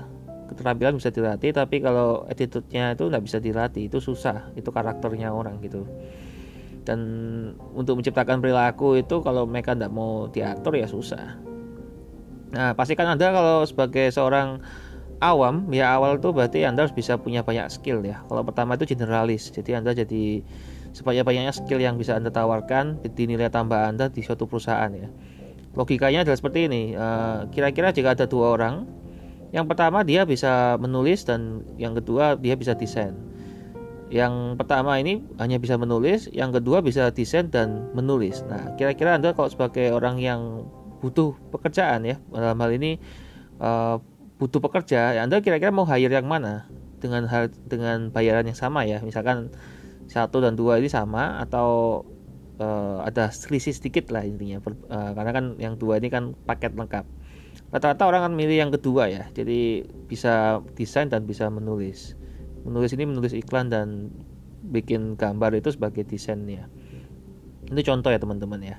Keterampilan 0.52 1.00
bisa 1.00 1.16
dilatih 1.16 1.56
tapi 1.56 1.80
kalau 1.80 2.28
attitude-nya 2.28 3.00
itu 3.00 3.08
nggak 3.08 3.24
bisa 3.24 3.40
dilatih 3.40 3.88
itu 3.88 4.04
susah. 4.04 4.52
Itu 4.60 4.76
karakternya 4.76 5.32
orang 5.32 5.64
gitu. 5.64 5.88
Dan 6.84 7.00
untuk 7.72 8.04
menciptakan 8.04 8.44
perilaku 8.44 9.00
itu 9.00 9.24
kalau 9.24 9.48
mereka 9.48 9.72
tidak 9.72 9.96
mau 9.96 10.28
diatur 10.28 10.76
ya 10.76 10.92
susah. 10.92 11.40
Nah 12.52 12.76
pastikan 12.76 13.16
anda 13.16 13.32
kalau 13.32 13.64
sebagai 13.64 14.12
seorang 14.12 14.60
awam 15.24 15.72
ya 15.72 15.96
awal 15.96 16.20
itu 16.20 16.36
berarti 16.36 16.68
anda 16.68 16.84
harus 16.84 16.92
bisa 16.92 17.16
punya 17.16 17.48
banyak 17.48 17.72
skill 17.72 18.04
ya. 18.04 18.20
Kalau 18.28 18.44
pertama 18.44 18.76
itu 18.76 18.92
generalis 18.92 19.56
jadi 19.56 19.80
anda 19.80 19.96
jadi 19.96 20.44
sebanyak-banyaknya 20.92 21.54
skill 21.56 21.80
yang 21.80 21.96
bisa 21.96 22.16
Anda 22.16 22.32
tawarkan 22.32 23.00
di 23.04 23.24
nilai 23.28 23.48
tambah 23.48 23.80
Anda 23.80 24.12
di 24.12 24.24
suatu 24.24 24.48
perusahaan 24.48 24.92
ya. 24.92 25.08
Logikanya 25.72 26.28
adalah 26.28 26.38
seperti 26.38 26.68
ini. 26.68 26.92
Eh, 26.92 27.40
kira-kira 27.56 27.96
jika 27.96 28.12
ada 28.12 28.28
dua 28.28 28.60
orang, 28.60 28.88
yang 29.56 29.68
pertama 29.68 30.04
dia 30.04 30.28
bisa 30.28 30.76
menulis 30.80 31.24
dan 31.24 31.64
yang 31.80 31.96
kedua 31.96 32.36
dia 32.36 32.56
bisa 32.60 32.76
desain. 32.76 33.16
Yang 34.12 34.60
pertama 34.60 35.00
ini 35.00 35.24
hanya 35.40 35.56
bisa 35.56 35.80
menulis, 35.80 36.28
yang 36.36 36.52
kedua 36.52 36.84
bisa 36.84 37.08
desain 37.16 37.48
dan 37.48 37.88
menulis. 37.96 38.44
Nah, 38.52 38.76
kira-kira 38.76 39.16
Anda 39.16 39.32
kalau 39.32 39.48
sebagai 39.48 39.96
orang 39.96 40.20
yang 40.20 40.68
butuh 41.00 41.32
pekerjaan 41.56 42.04
ya, 42.04 42.20
dalam 42.36 42.60
hal 42.60 42.72
ini 42.76 43.00
uh, 43.64 44.04
butuh 44.36 44.60
pekerja, 44.60 45.16
Anda 45.16 45.40
kira-kira 45.40 45.72
mau 45.72 45.88
hire 45.88 46.12
yang 46.12 46.28
mana 46.28 46.68
dengan 47.00 47.24
hal 47.32 47.56
dengan 47.72 48.12
bayaran 48.12 48.44
yang 48.44 48.60
sama 48.60 48.84
ya. 48.84 49.00
Misalkan 49.00 49.48
satu 50.12 50.44
dan 50.44 50.60
dua 50.60 50.84
ini 50.84 50.92
sama 50.92 51.40
atau 51.40 52.04
uh, 52.60 53.00
ada 53.08 53.32
selisih 53.32 53.72
sedikit 53.72 54.12
lah 54.12 54.28
intinya. 54.28 54.60
Uh, 54.68 55.16
karena 55.16 55.32
kan 55.32 55.46
yang 55.56 55.80
dua 55.80 56.04
ini 56.04 56.12
kan 56.12 56.36
paket 56.44 56.76
lengkap. 56.76 57.08
Rata-rata 57.72 58.04
orang 58.04 58.28
kan 58.28 58.34
milih 58.36 58.68
yang 58.68 58.72
kedua 58.76 59.08
ya. 59.08 59.24
Jadi 59.32 59.88
bisa 60.12 60.60
desain 60.76 61.08
dan 61.08 61.24
bisa 61.24 61.48
menulis. 61.48 62.20
Menulis 62.68 62.92
ini 62.92 63.08
menulis 63.08 63.32
iklan 63.32 63.72
dan 63.72 64.12
bikin 64.68 65.16
gambar 65.16 65.56
itu 65.56 65.72
sebagai 65.72 66.04
desain 66.04 66.44
ya 66.46 66.68
itu 67.72 67.82
contoh 67.88 68.12
ya 68.12 68.20
teman-teman 68.20 68.60
ya. 68.60 68.78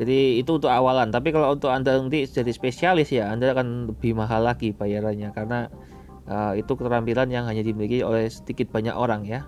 Jadi 0.00 0.40
itu 0.40 0.56
untuk 0.56 0.72
awalan. 0.72 1.12
Tapi 1.12 1.34
kalau 1.36 1.52
untuk 1.52 1.68
anda 1.68 2.00
nanti 2.00 2.24
jadi 2.24 2.48
spesialis 2.48 3.12
ya 3.12 3.28
anda 3.28 3.52
akan 3.52 3.92
lebih 3.92 4.16
mahal 4.16 4.48
lagi 4.48 4.72
bayarannya. 4.72 5.34
Karena 5.36 5.68
uh, 6.30 6.56
itu 6.56 6.72
keterampilan 6.72 7.28
yang 7.28 7.44
hanya 7.44 7.60
dimiliki 7.60 8.00
oleh 8.00 8.32
sedikit 8.32 8.72
banyak 8.72 8.96
orang 8.96 9.28
ya 9.28 9.44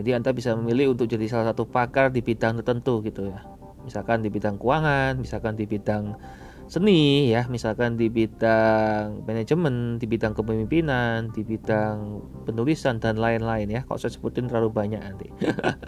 jadi 0.00 0.16
Anda 0.16 0.32
bisa 0.32 0.56
memilih 0.56 0.96
untuk 0.96 1.12
jadi 1.12 1.28
salah 1.28 1.52
satu 1.52 1.68
pakar 1.68 2.08
di 2.08 2.24
bidang 2.24 2.64
tertentu 2.64 3.04
gitu 3.04 3.28
ya. 3.28 3.44
Misalkan 3.84 4.24
di 4.24 4.32
bidang 4.32 4.56
keuangan, 4.56 5.20
misalkan 5.20 5.60
di 5.60 5.68
bidang 5.68 6.16
seni 6.70 7.28
ya, 7.28 7.44
misalkan 7.52 8.00
di 8.00 8.08
bidang 8.08 9.28
manajemen, 9.28 10.00
di 10.00 10.06
bidang 10.08 10.32
kepemimpinan, 10.32 11.28
di 11.36 11.44
bidang 11.44 12.24
penulisan 12.48 12.96
dan 12.96 13.20
lain-lain 13.20 13.68
ya. 13.68 13.84
Kalau 13.84 14.00
saya 14.00 14.16
sebutin 14.16 14.48
terlalu 14.48 14.72
banyak 14.72 15.04
nanti. 15.04 15.28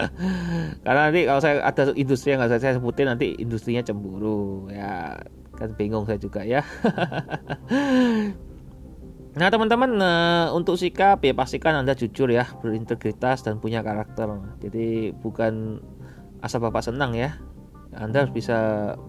Karena 0.85 1.09
nanti 1.09 1.25
kalau 1.25 1.41
saya 1.41 1.65
ada 1.65 1.89
industri 1.97 2.37
yang 2.37 2.45
nggak 2.45 2.61
saya 2.61 2.77
sebutin 2.77 3.09
nanti 3.09 3.33
industrinya 3.41 3.81
cemburu 3.81 4.69
ya 4.69 5.17
kan 5.57 5.73
bingung 5.73 6.05
saya 6.05 6.21
juga 6.21 6.45
ya. 6.45 6.61
Nah 9.33 9.49
teman-teman 9.49 9.97
uh, 9.97 10.53
untuk 10.53 10.77
sikap 10.77 11.25
ya 11.25 11.33
pastikan 11.33 11.73
anda 11.73 11.97
jujur 11.97 12.29
ya 12.29 12.45
berintegritas 12.61 13.41
dan 13.41 13.57
punya 13.57 13.81
karakter. 13.81 14.29
Jadi 14.61 15.09
bukan 15.09 15.81
asal 16.45 16.61
bapak 16.61 16.85
senang 16.85 17.17
ya. 17.17 17.33
Anda 17.97 18.25
harus 18.25 18.33
bisa 18.33 18.57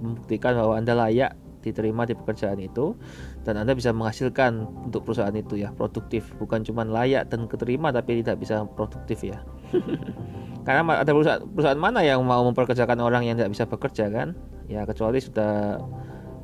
membuktikan 0.01 0.57
bahwa 0.57 0.81
anda 0.81 0.97
layak 0.97 1.37
diterima 1.65 2.05
di 2.05 2.13
pekerjaan 2.13 2.61
itu 2.61 2.93
dan 3.49 3.57
anda 3.57 3.73
bisa 3.73 3.89
menghasilkan 3.97 4.69
untuk 4.85 5.09
perusahaan 5.09 5.33
itu 5.33 5.57
ya 5.57 5.73
produktif 5.73 6.29
bukan 6.37 6.61
cuma 6.61 6.85
layak 6.85 7.33
dan 7.33 7.49
keterima 7.49 7.89
tapi 7.89 8.21
tidak 8.21 8.41
bisa 8.41 8.65
produktif 8.77 9.25
ya. 9.25 9.41
Karena 10.69 11.05
ada 11.05 11.13
perusahaan, 11.13 11.45
perusahaan 11.45 11.81
mana 11.81 12.01
yang 12.05 12.21
mau 12.25 12.45
memperkerjakan 12.49 13.01
orang 13.01 13.25
yang 13.25 13.37
tidak 13.37 13.53
bisa 13.53 13.65
bekerja 13.69 14.09
kan? 14.13 14.37
Ya 14.69 14.85
kecuali 14.89 15.21
sudah 15.21 15.81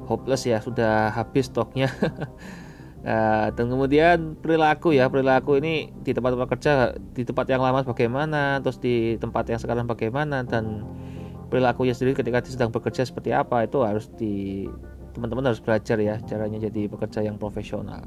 hopeless 0.05 0.45
ya 0.49 0.61
sudah 0.61 1.13
habis 1.13 1.49
stoknya 1.49 1.89
Nah, 3.01 3.49
dan 3.57 3.73
kemudian 3.73 4.37
perilaku 4.37 4.93
ya 4.93 5.09
perilaku 5.09 5.57
ini 5.57 5.89
di 6.05 6.13
tempat-tempat 6.13 6.49
kerja 6.53 6.73
di 7.17 7.25
tempat 7.25 7.49
yang 7.49 7.65
lama 7.65 7.81
bagaimana 7.81 8.61
terus 8.61 8.77
di 8.77 9.17
tempat 9.17 9.49
yang 9.49 9.57
sekarang 9.57 9.89
bagaimana 9.89 10.45
dan 10.45 10.85
perilakunya 11.49 11.97
sendiri 11.97 12.21
ketika 12.21 12.45
sedang 12.45 12.69
bekerja 12.69 13.09
seperti 13.09 13.33
apa 13.33 13.65
itu 13.65 13.81
harus 13.81 14.13
di 14.21 14.69
teman-teman 15.17 15.49
harus 15.49 15.65
belajar 15.65 15.97
ya 15.97 16.21
caranya 16.29 16.69
jadi 16.69 16.93
pekerja 16.93 17.25
yang 17.25 17.41
profesional. 17.41 18.05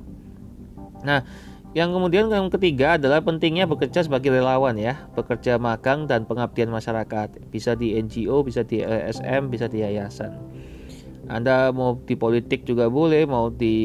Nah, 1.04 1.26
yang 1.74 1.90
kemudian 1.90 2.30
yang 2.30 2.54
ketiga 2.54 3.02
adalah 3.02 3.20
pentingnya 3.26 3.66
bekerja 3.66 4.06
sebagai 4.06 4.30
relawan 4.30 4.78
ya, 4.78 5.10
bekerja 5.18 5.58
magang 5.58 6.06
dan 6.06 6.24
pengabdian 6.24 6.70
masyarakat. 6.70 7.50
Bisa 7.50 7.74
di 7.74 7.98
NGO, 7.98 8.46
bisa 8.46 8.62
di 8.62 8.80
LSM, 8.80 9.50
bisa 9.50 9.66
di 9.66 9.82
yayasan. 9.82 10.38
Anda 11.28 11.74
mau 11.74 11.98
di 11.98 12.14
politik 12.14 12.64
juga 12.64 12.88
boleh, 12.94 13.26
mau 13.26 13.50
di 13.50 13.76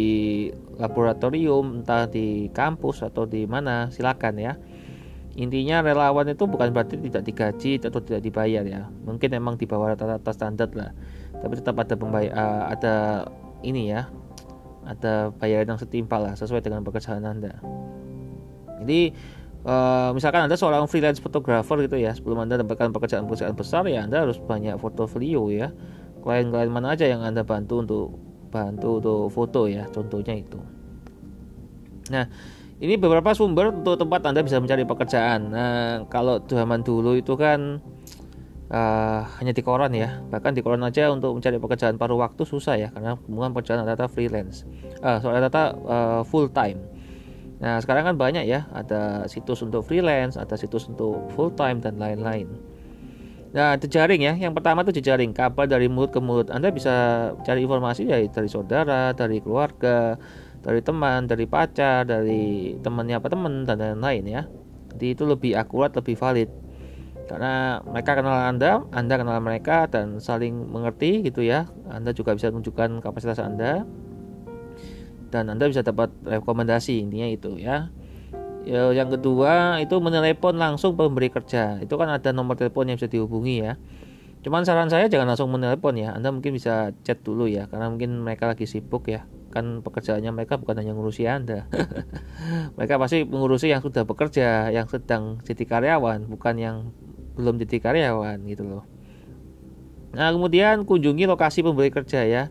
laboratorium, 0.78 1.82
entah 1.82 2.06
di 2.06 2.48
kampus 2.54 3.02
atau 3.02 3.26
di 3.26 3.44
mana, 3.44 3.90
silakan 3.90 4.38
ya. 4.38 4.54
Intinya 5.38 5.86
relawan 5.86 6.26
itu 6.26 6.50
bukan 6.50 6.74
berarti 6.74 6.98
tidak 6.98 7.22
digaji 7.22 7.78
atau 7.78 8.02
tidak 8.02 8.26
dibayar 8.26 8.66
ya. 8.66 8.90
Mungkin 9.06 9.30
memang 9.38 9.54
di 9.54 9.70
bawah 9.70 9.94
rata-rata 9.94 10.34
standar 10.34 10.66
lah. 10.74 10.90
Tapi 11.38 11.54
tetap 11.54 11.78
ada 11.78 11.94
pembayar, 11.94 12.32
uh, 12.34 12.62
ada 12.74 12.94
ini 13.62 13.94
ya, 13.94 14.10
ada 14.82 15.30
bayaran 15.38 15.74
yang 15.74 15.78
setimpal 15.78 16.26
lah 16.26 16.34
sesuai 16.34 16.58
dengan 16.58 16.82
pekerjaan 16.82 17.22
Anda. 17.22 17.54
Jadi 18.82 19.14
uh, 19.62 20.10
misalkan 20.10 20.50
Anda 20.50 20.58
seorang 20.58 20.90
freelance 20.90 21.22
fotografer 21.22 21.86
gitu 21.86 22.02
ya, 22.02 22.14
sebelum 22.14 22.42
Anda 22.42 22.58
dapatkan 22.58 22.90
pekerjaan-pekerjaan 22.94 23.54
besar 23.54 23.86
ya 23.86 24.06
Anda 24.06 24.26
harus 24.26 24.42
banyak 24.42 24.74
portofolio 24.82 25.54
ya. 25.54 25.70
Klien-klien 26.18 26.66
mana 26.66 26.98
aja 26.98 27.06
yang 27.06 27.22
Anda 27.22 27.46
bantu 27.46 27.74
untuk 27.78 28.06
bantu 28.48 28.98
untuk 28.98 29.20
foto 29.30 29.68
ya, 29.68 29.84
contohnya 29.88 30.34
itu. 30.34 30.60
Nah, 32.08 32.24
ini 32.80 32.96
beberapa 32.96 33.36
sumber 33.36 33.70
untuk 33.70 34.00
tempat 34.00 34.24
Anda 34.24 34.40
bisa 34.40 34.58
mencari 34.58 34.88
pekerjaan. 34.88 35.40
Nah, 35.52 36.08
kalau 36.08 36.40
zaman 36.44 36.80
dulu 36.80 37.16
itu 37.20 37.36
kan 37.36 37.84
uh, 38.72 39.20
hanya 39.40 39.52
di 39.52 39.62
koran 39.64 39.92
ya 39.92 40.20
bahkan 40.28 40.52
di 40.52 40.60
koran 40.60 40.80
aja 40.84 41.08
untuk 41.12 41.36
mencari 41.36 41.56
pekerjaan 41.60 41.96
paruh 41.96 42.20
waktu 42.20 42.42
susah 42.44 42.76
ya 42.76 42.88
karena 42.92 43.16
hubungan 43.28 43.52
pekerjaan 43.56 43.84
data 43.84 44.06
freelance 44.06 44.68
uh, 45.00 45.18
soalnya 45.20 45.48
data 45.48 45.62
uh, 45.84 46.22
full 46.24 46.48
time 46.52 46.80
nah 47.58 47.82
sekarang 47.82 48.06
kan 48.06 48.14
banyak 48.14 48.46
ya 48.46 48.70
ada 48.70 49.26
situs 49.26 49.66
untuk 49.66 49.82
freelance 49.82 50.38
ada 50.38 50.54
situs 50.54 50.86
untuk 50.86 51.26
full 51.34 51.50
time 51.50 51.82
dan 51.82 51.98
lain-lain 51.98 52.46
nah 53.48 53.74
jejaring 53.80 54.20
ya. 54.24 54.34
Yang 54.36 54.60
pertama 54.60 54.84
itu 54.84 55.00
jejaring 55.00 55.32
kabar 55.32 55.64
dari 55.64 55.88
mulut 55.88 56.12
ke 56.12 56.20
mulut. 56.20 56.52
Anda 56.52 56.68
bisa 56.68 57.30
cari 57.44 57.64
informasi 57.64 58.04
dari 58.04 58.26
dari 58.28 58.48
saudara 58.48 59.16
dari 59.16 59.40
keluarga 59.40 60.20
dari 60.60 60.80
teman 60.82 61.24
dari 61.30 61.46
pacar 61.48 62.04
dari 62.04 62.76
temannya 62.82 63.16
apa 63.16 63.28
teman 63.32 63.64
dan 63.64 63.80
lain-lain 63.80 64.24
ya. 64.26 64.42
Jadi 64.92 65.06
itu 65.14 65.24
lebih 65.24 65.52
akurat 65.56 65.94
lebih 65.94 66.18
valid. 66.18 66.50
Karena 67.28 67.84
mereka 67.84 68.16
kenal 68.16 68.48
Anda, 68.48 68.82
Anda 68.88 69.20
kenal 69.20 69.38
mereka 69.44 69.84
dan 69.84 70.16
saling 70.16 70.72
mengerti 70.72 71.20
gitu 71.20 71.44
ya. 71.44 71.68
Anda 71.92 72.16
juga 72.16 72.32
bisa 72.32 72.48
tunjukkan 72.48 73.04
kapasitas 73.04 73.36
Anda. 73.36 73.84
Dan 75.28 75.52
Anda 75.52 75.68
bisa 75.68 75.84
dapat 75.84 76.08
rekomendasi 76.24 77.04
intinya 77.04 77.28
itu 77.28 77.60
ya. 77.60 77.92
Ya 78.64 78.90
yang 78.90 79.12
kedua 79.12 79.78
itu 79.82 79.94
menelepon 79.98 80.56
langsung 80.58 80.94
pemberi 80.98 81.30
kerja. 81.30 81.78
Itu 81.82 81.94
kan 82.00 82.10
ada 82.10 82.30
nomor 82.32 82.58
telepon 82.58 82.88
yang 82.88 82.96
bisa 82.96 83.10
dihubungi 83.10 83.62
ya. 83.62 83.74
Cuman 84.42 84.62
saran 84.62 84.86
saya 84.86 85.10
jangan 85.10 85.34
langsung 85.34 85.50
menelepon 85.50 85.98
ya. 85.98 86.14
Anda 86.14 86.30
mungkin 86.30 86.54
bisa 86.54 86.94
chat 87.02 87.20
dulu 87.26 87.50
ya 87.50 87.66
karena 87.66 87.90
mungkin 87.90 88.22
mereka 88.22 88.46
lagi 88.50 88.64
sibuk 88.64 89.10
ya. 89.10 89.26
Kan 89.50 89.82
pekerjaannya 89.82 90.30
mereka 90.30 90.56
bukan 90.56 90.78
hanya 90.78 90.94
ngurusi 90.94 91.26
Anda. 91.26 91.66
mereka 92.78 92.96
pasti 93.02 93.26
mengurusi 93.26 93.68
yang 93.68 93.82
sudah 93.82 94.06
bekerja, 94.06 94.70
yang 94.70 94.86
sedang 94.86 95.42
jadi 95.42 95.64
karyawan, 95.66 96.30
bukan 96.30 96.54
yang 96.56 96.76
belum 97.34 97.58
jadi 97.62 97.76
karyawan 97.82 98.42
gitu 98.46 98.66
loh. 98.66 98.84
Nah 100.14 100.32
kemudian 100.32 100.88
kunjungi 100.88 101.28
lokasi 101.28 101.60
pemberi 101.60 101.92
kerja 101.92 102.24
ya. 102.24 102.42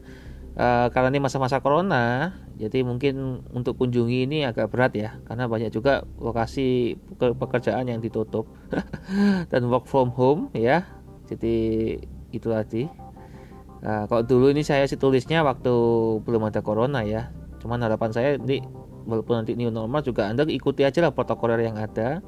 E, 0.54 0.67
karena 0.91 1.10
ini 1.12 1.20
masa-masa 1.24 1.60
corona, 1.63 2.36
jadi 2.58 2.82
mungkin 2.82 3.46
untuk 3.54 3.78
kunjungi 3.78 4.26
ini 4.26 4.41
agak 4.43 4.74
berat 4.74 4.93
ya, 4.98 5.22
karena 5.30 5.46
banyak 5.46 5.70
juga 5.70 6.04
lokasi 6.17 6.98
pekerjaan 7.17 7.86
yang 7.86 8.02
ditutup 8.02 8.50
dan 9.54 9.70
work 9.70 9.86
from 9.86 10.10
home 10.10 10.50
ya. 10.58 10.86
Jadi 11.30 11.56
itu 12.34 12.48
tadi. 12.50 12.89
Nah, 13.78 14.10
kalau 14.10 14.26
dulu 14.26 14.50
ini 14.50 14.65
saya 14.65 14.89
sih 14.89 14.98
tulisnya 14.98 15.46
waktu 15.46 15.74
belum 16.26 16.50
ada 16.50 16.65
corona 16.65 17.06
ya. 17.06 17.30
Cuman 17.62 17.78
harapan 17.86 18.10
saya 18.10 18.30
nanti 18.41 18.65
walaupun 19.06 19.46
nanti 19.46 19.54
new 19.54 19.70
normal 19.70 20.02
juga 20.02 20.28
Anda 20.28 20.43
ikuti 20.50 20.82
aja 20.82 21.00
lah 21.00 21.13
protokol 21.13 21.56
yang 21.62 21.78
ada 21.78 22.20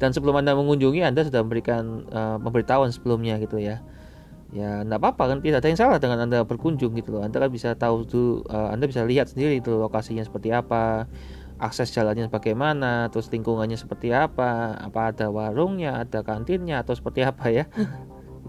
dan 0.00 0.16
sebelum 0.16 0.40
anda 0.40 0.56
mengunjungi 0.56 1.04
anda 1.04 1.22
sudah 1.22 1.44
memberikan 1.44 2.08
uh, 2.08 2.40
pemberitahuan 2.40 2.88
sebelumnya 2.88 3.36
gitu 3.36 3.60
ya 3.60 3.84
ya 4.50 4.82
tidak 4.82 4.98
apa-apa 4.98 5.22
kan 5.34 5.38
tidak 5.42 5.62
ada 5.62 5.68
yang 5.70 5.78
salah 5.78 5.98
dengan 6.02 6.18
anda 6.26 6.42
berkunjung 6.42 6.94
gitu 6.98 7.18
loh. 7.18 7.22
Anda 7.22 7.38
kan 7.38 7.50
bisa 7.50 7.74
tahu 7.78 8.02
tuh 8.06 8.28
uh, 8.50 8.74
anda 8.74 8.90
bisa 8.90 9.06
lihat 9.06 9.30
sendiri 9.30 9.62
itu 9.62 9.70
lokasinya 9.78 10.26
seperti 10.26 10.50
apa 10.50 11.06
akses 11.60 11.92
jalannya 11.92 12.32
bagaimana 12.32 13.12
terus 13.12 13.28
lingkungannya 13.28 13.76
seperti 13.76 14.10
apa 14.16 14.80
apa 14.80 15.12
ada 15.12 15.28
warungnya 15.28 16.02
ada 16.02 16.24
kantinnya 16.24 16.82
atau 16.82 16.96
seperti 16.96 17.22
apa 17.22 17.46
ya. 17.52 17.64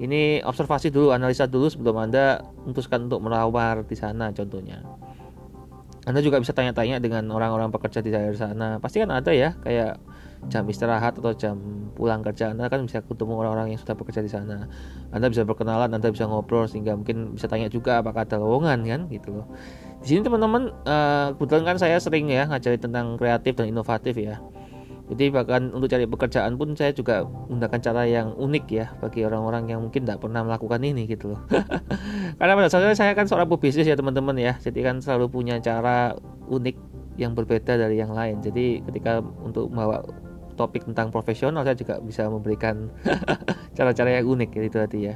Ini 0.01 0.41
observasi 0.47 0.89
dulu 0.89 1.13
analisa 1.13 1.45
dulu 1.45 1.69
sebelum 1.69 1.99
anda 1.99 2.41
memutuskan 2.65 3.05
untuk 3.05 3.21
merawar 3.21 3.85
di 3.85 3.93
sana 3.93 4.33
contohnya. 4.33 4.81
Anda 6.09 6.25
juga 6.25 6.41
bisa 6.41 6.57
tanya-tanya 6.57 6.97
dengan 6.97 7.29
orang-orang 7.29 7.69
pekerja 7.69 8.01
di 8.01 8.09
daerah 8.09 8.33
sana. 8.33 8.69
Pasti 8.81 8.97
kan 8.97 9.13
ada 9.13 9.29
ya 9.29 9.53
kayak 9.61 10.01
jam 10.49 10.65
istirahat 10.65 11.19
atau 11.21 11.35
jam 11.37 11.59
pulang 11.93 12.25
kerja 12.25 12.49
Anda 12.49 12.65
kan 12.65 12.87
bisa 12.89 13.05
ketemu 13.05 13.45
orang-orang 13.45 13.75
yang 13.75 13.79
sudah 13.79 13.93
bekerja 13.93 14.25
di 14.25 14.31
sana. 14.31 14.65
Anda 15.13 15.29
bisa 15.29 15.45
berkenalan, 15.45 15.93
Anda 15.93 16.09
bisa 16.09 16.25
ngobrol 16.25 16.65
sehingga 16.65 16.97
mungkin 16.97 17.37
bisa 17.37 17.45
tanya 17.45 17.69
juga 17.69 18.01
apakah 18.01 18.25
ada 18.25 18.41
lowongan 18.41 18.81
kan 18.87 19.01
gitu 19.13 19.41
loh. 19.41 19.45
Di 20.01 20.15
sini 20.17 20.25
teman-teman 20.25 20.73
uh, 20.89 21.37
kebetulan 21.37 21.75
kan 21.75 21.77
saya 21.77 22.01
sering 22.01 22.31
ya 22.33 22.49
ngajari 22.49 22.81
tentang 22.81 23.21
kreatif 23.21 23.53
dan 23.53 23.69
inovatif 23.69 24.17
ya. 24.17 24.41
Jadi 25.11 25.27
bahkan 25.27 25.75
untuk 25.75 25.91
cari 25.91 26.07
pekerjaan 26.07 26.55
pun 26.55 26.71
saya 26.71 26.95
juga 26.95 27.27
menggunakan 27.27 27.79
cara 27.83 28.07
yang 28.07 28.31
unik 28.31 28.65
ya 28.71 28.95
bagi 29.03 29.27
orang-orang 29.27 29.67
yang 29.67 29.83
mungkin 29.83 30.07
tidak 30.07 30.23
pernah 30.23 30.39
melakukan 30.39 30.79
ini 30.87 31.03
gitu 31.03 31.35
loh. 31.35 31.41
Karena 32.39 32.55
pada 32.55 32.71
saat 32.71 32.95
saya 32.95 33.11
kan 33.11 33.27
seorang 33.27 33.51
pebisnis 33.51 33.83
ya 33.83 33.99
teman-teman 33.99 34.39
ya, 34.39 34.55
jadi 34.63 34.87
kan 34.87 35.03
selalu 35.03 35.27
punya 35.27 35.59
cara 35.59 36.15
unik 36.47 36.79
yang 37.19 37.35
berbeda 37.35 37.75
dari 37.75 37.99
yang 37.99 38.15
lain. 38.15 38.39
Jadi 38.39 38.79
ketika 38.87 39.19
untuk 39.43 39.67
membawa 39.67 39.99
topik 40.61 40.85
tentang 40.85 41.09
profesional 41.09 41.65
saya 41.65 41.73
juga 41.73 41.97
bisa 41.97 42.29
memberikan 42.29 42.93
cara-cara 43.77 44.21
yang 44.21 44.29
unik 44.29 44.49
gitu 44.53 44.77
tadi 44.77 45.09
ya. 45.09 45.15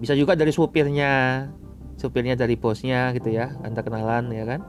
Bisa 0.00 0.16
juga 0.16 0.32
dari 0.32 0.50
supirnya 0.50 1.44
supirnya 2.00 2.34
dari 2.34 2.58
bosnya 2.58 3.12
gitu 3.14 3.30
ya 3.30 3.52
anda 3.60 3.84
kenalan 3.84 4.32
ya 4.32 4.48
kan. 4.48 4.60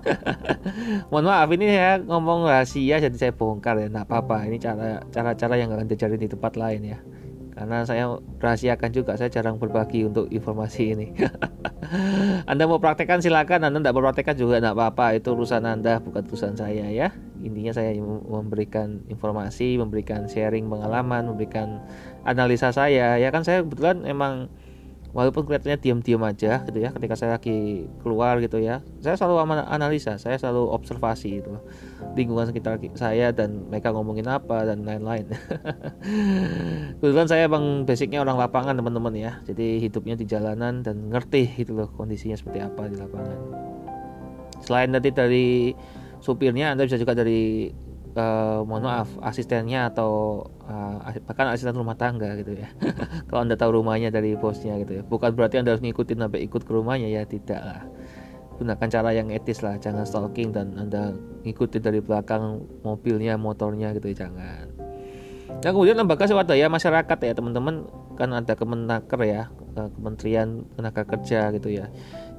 Mohon 1.09 1.25
maaf 1.31 1.49
ini 1.55 1.65
ya 1.71 2.03
ngomong 2.03 2.45
rahasia 2.45 2.99
jadi 2.99 3.15
saya 3.15 3.31
bongkar 3.31 3.79
ya 3.79 3.87
nggak 3.87 4.05
apa-apa. 4.05 4.51
Ini 4.51 4.59
cara 4.59 4.99
cara-cara 5.09 5.55
yang 5.55 5.71
akan 5.71 5.87
diajarin 5.87 6.19
di 6.19 6.27
tempat 6.27 6.59
lain 6.59 6.83
ya 6.83 6.99
karena 7.53 7.85
saya 7.85 8.17
rahasiakan 8.41 8.89
juga 8.89 9.13
saya 9.13 9.29
jarang 9.29 9.61
berbagi 9.61 10.03
untuk 10.09 10.25
informasi 10.33 10.97
ini. 10.97 11.07
Anda 12.49 12.65
mau 12.65 12.81
praktekkan 12.81 13.21
silakan. 13.21 13.69
Anda 13.69 13.79
tidak 13.79 13.93
berpraktekkan 13.93 14.35
juga 14.35 14.57
tidak 14.57 14.73
apa-apa. 14.73 15.21
Itu 15.21 15.37
urusan 15.37 15.61
Anda 15.61 16.01
bukan 16.01 16.25
urusan 16.25 16.57
saya 16.57 16.89
ya. 16.89 17.13
Intinya 17.45 17.69
saya 17.71 17.93
memberikan 18.01 19.05
informasi 19.05 19.77
memberikan 19.77 20.25
sharing 20.25 20.65
pengalaman 20.65 21.29
memberikan 21.29 21.85
analisa 22.25 22.73
saya 22.73 23.21
ya. 23.21 23.29
Kan 23.29 23.45
saya 23.45 23.61
kebetulan 23.61 24.01
emang 24.09 24.49
walaupun 25.13 25.45
kelihatannya 25.45 25.77
diam-diam 25.77 26.25
aja 26.25 26.65
gitu 26.65 26.81
ya 26.81 26.89
ketika 26.89 27.13
saya 27.13 27.37
lagi 27.37 27.85
keluar 28.01 28.41
gitu 28.41 28.57
ya. 28.57 28.81
Saya 29.05 29.13
selalu 29.13 29.61
analisa 29.69 30.17
saya 30.17 30.41
selalu 30.41 30.73
observasi 30.73 31.45
gitu 31.45 31.61
lingkungan 32.13 32.45
sekitar 32.49 32.77
saya 32.93 33.33
dan 33.33 33.65
mereka 33.67 33.89
ngomongin 33.89 34.29
apa 34.29 34.67
dan 34.69 34.85
lain-lain. 34.85 35.25
Kebetulan 37.01 37.27
saya 37.29 37.49
bang 37.49 37.87
basicnya 37.89 38.21
orang 38.21 38.37
lapangan 38.37 38.77
teman-teman 38.77 39.13
ya. 39.17 39.31
Jadi 39.49 39.81
hidupnya 39.81 40.13
di 40.13 40.25
jalanan 40.29 40.85
dan 40.85 41.09
ngerti 41.09 41.49
gitu 41.57 41.73
loh 41.73 41.89
kondisinya 41.89 42.37
seperti 42.37 42.61
apa 42.61 42.85
di 42.85 42.95
lapangan. 43.01 43.37
Selain 44.61 44.89
nanti 44.93 45.09
dari 45.09 45.73
supirnya 46.21 46.71
anda 46.71 46.85
bisa 46.85 47.01
juga 47.01 47.17
dari 47.17 47.73
uh, 48.15 48.61
mohon 48.63 48.85
maaf 48.85 49.09
asistennya 49.25 49.91
atau 49.91 50.45
uh, 50.69 51.03
bahkan 51.25 51.49
asisten 51.51 51.73
rumah 51.73 51.97
tangga 51.97 52.37
gitu 52.37 52.53
ya. 52.55 52.69
Kalau 53.27 53.41
anda 53.43 53.57
tahu 53.57 53.81
rumahnya 53.81 54.13
dari 54.13 54.37
bosnya 54.37 54.77
gitu 54.79 54.99
ya. 54.99 55.03
Bukan 55.03 55.33
berarti 55.33 55.59
anda 55.59 55.73
harus 55.73 55.81
ngikutin 55.81 56.21
sampai 56.29 56.45
ikut 56.45 56.61
ke 56.61 56.71
rumahnya 56.71 57.09
ya 57.09 57.25
tidak 57.25 57.61
lah 57.61 57.81
gunakan 58.63 58.87
cara 58.87 59.11
yang 59.11 59.27
etis 59.27 59.59
lah 59.59 59.75
jangan 59.75 60.07
stalking 60.07 60.55
dan 60.55 60.71
anda 60.79 61.11
ngikutin 61.43 61.83
dari 61.83 61.99
belakang 61.99 62.63
mobilnya 62.87 63.35
motornya 63.35 63.91
gitu 63.91 64.15
ya 64.15 64.25
jangan. 64.25 64.71
Nah 65.59 65.69
kemudian 65.69 65.99
lembaga 65.99 66.23
swadaya 66.25 66.71
masyarakat 66.71 67.17
ya 67.19 67.33
teman-teman. 67.35 67.83
Kan 68.13 68.29
ada 68.29 68.53
Kemenaker 68.53 69.25
ya 69.25 69.49
Kementerian 69.73 70.69
Tenaga 70.77 71.01
Kerja 71.01 71.49
gitu 71.49 71.73
ya. 71.73 71.89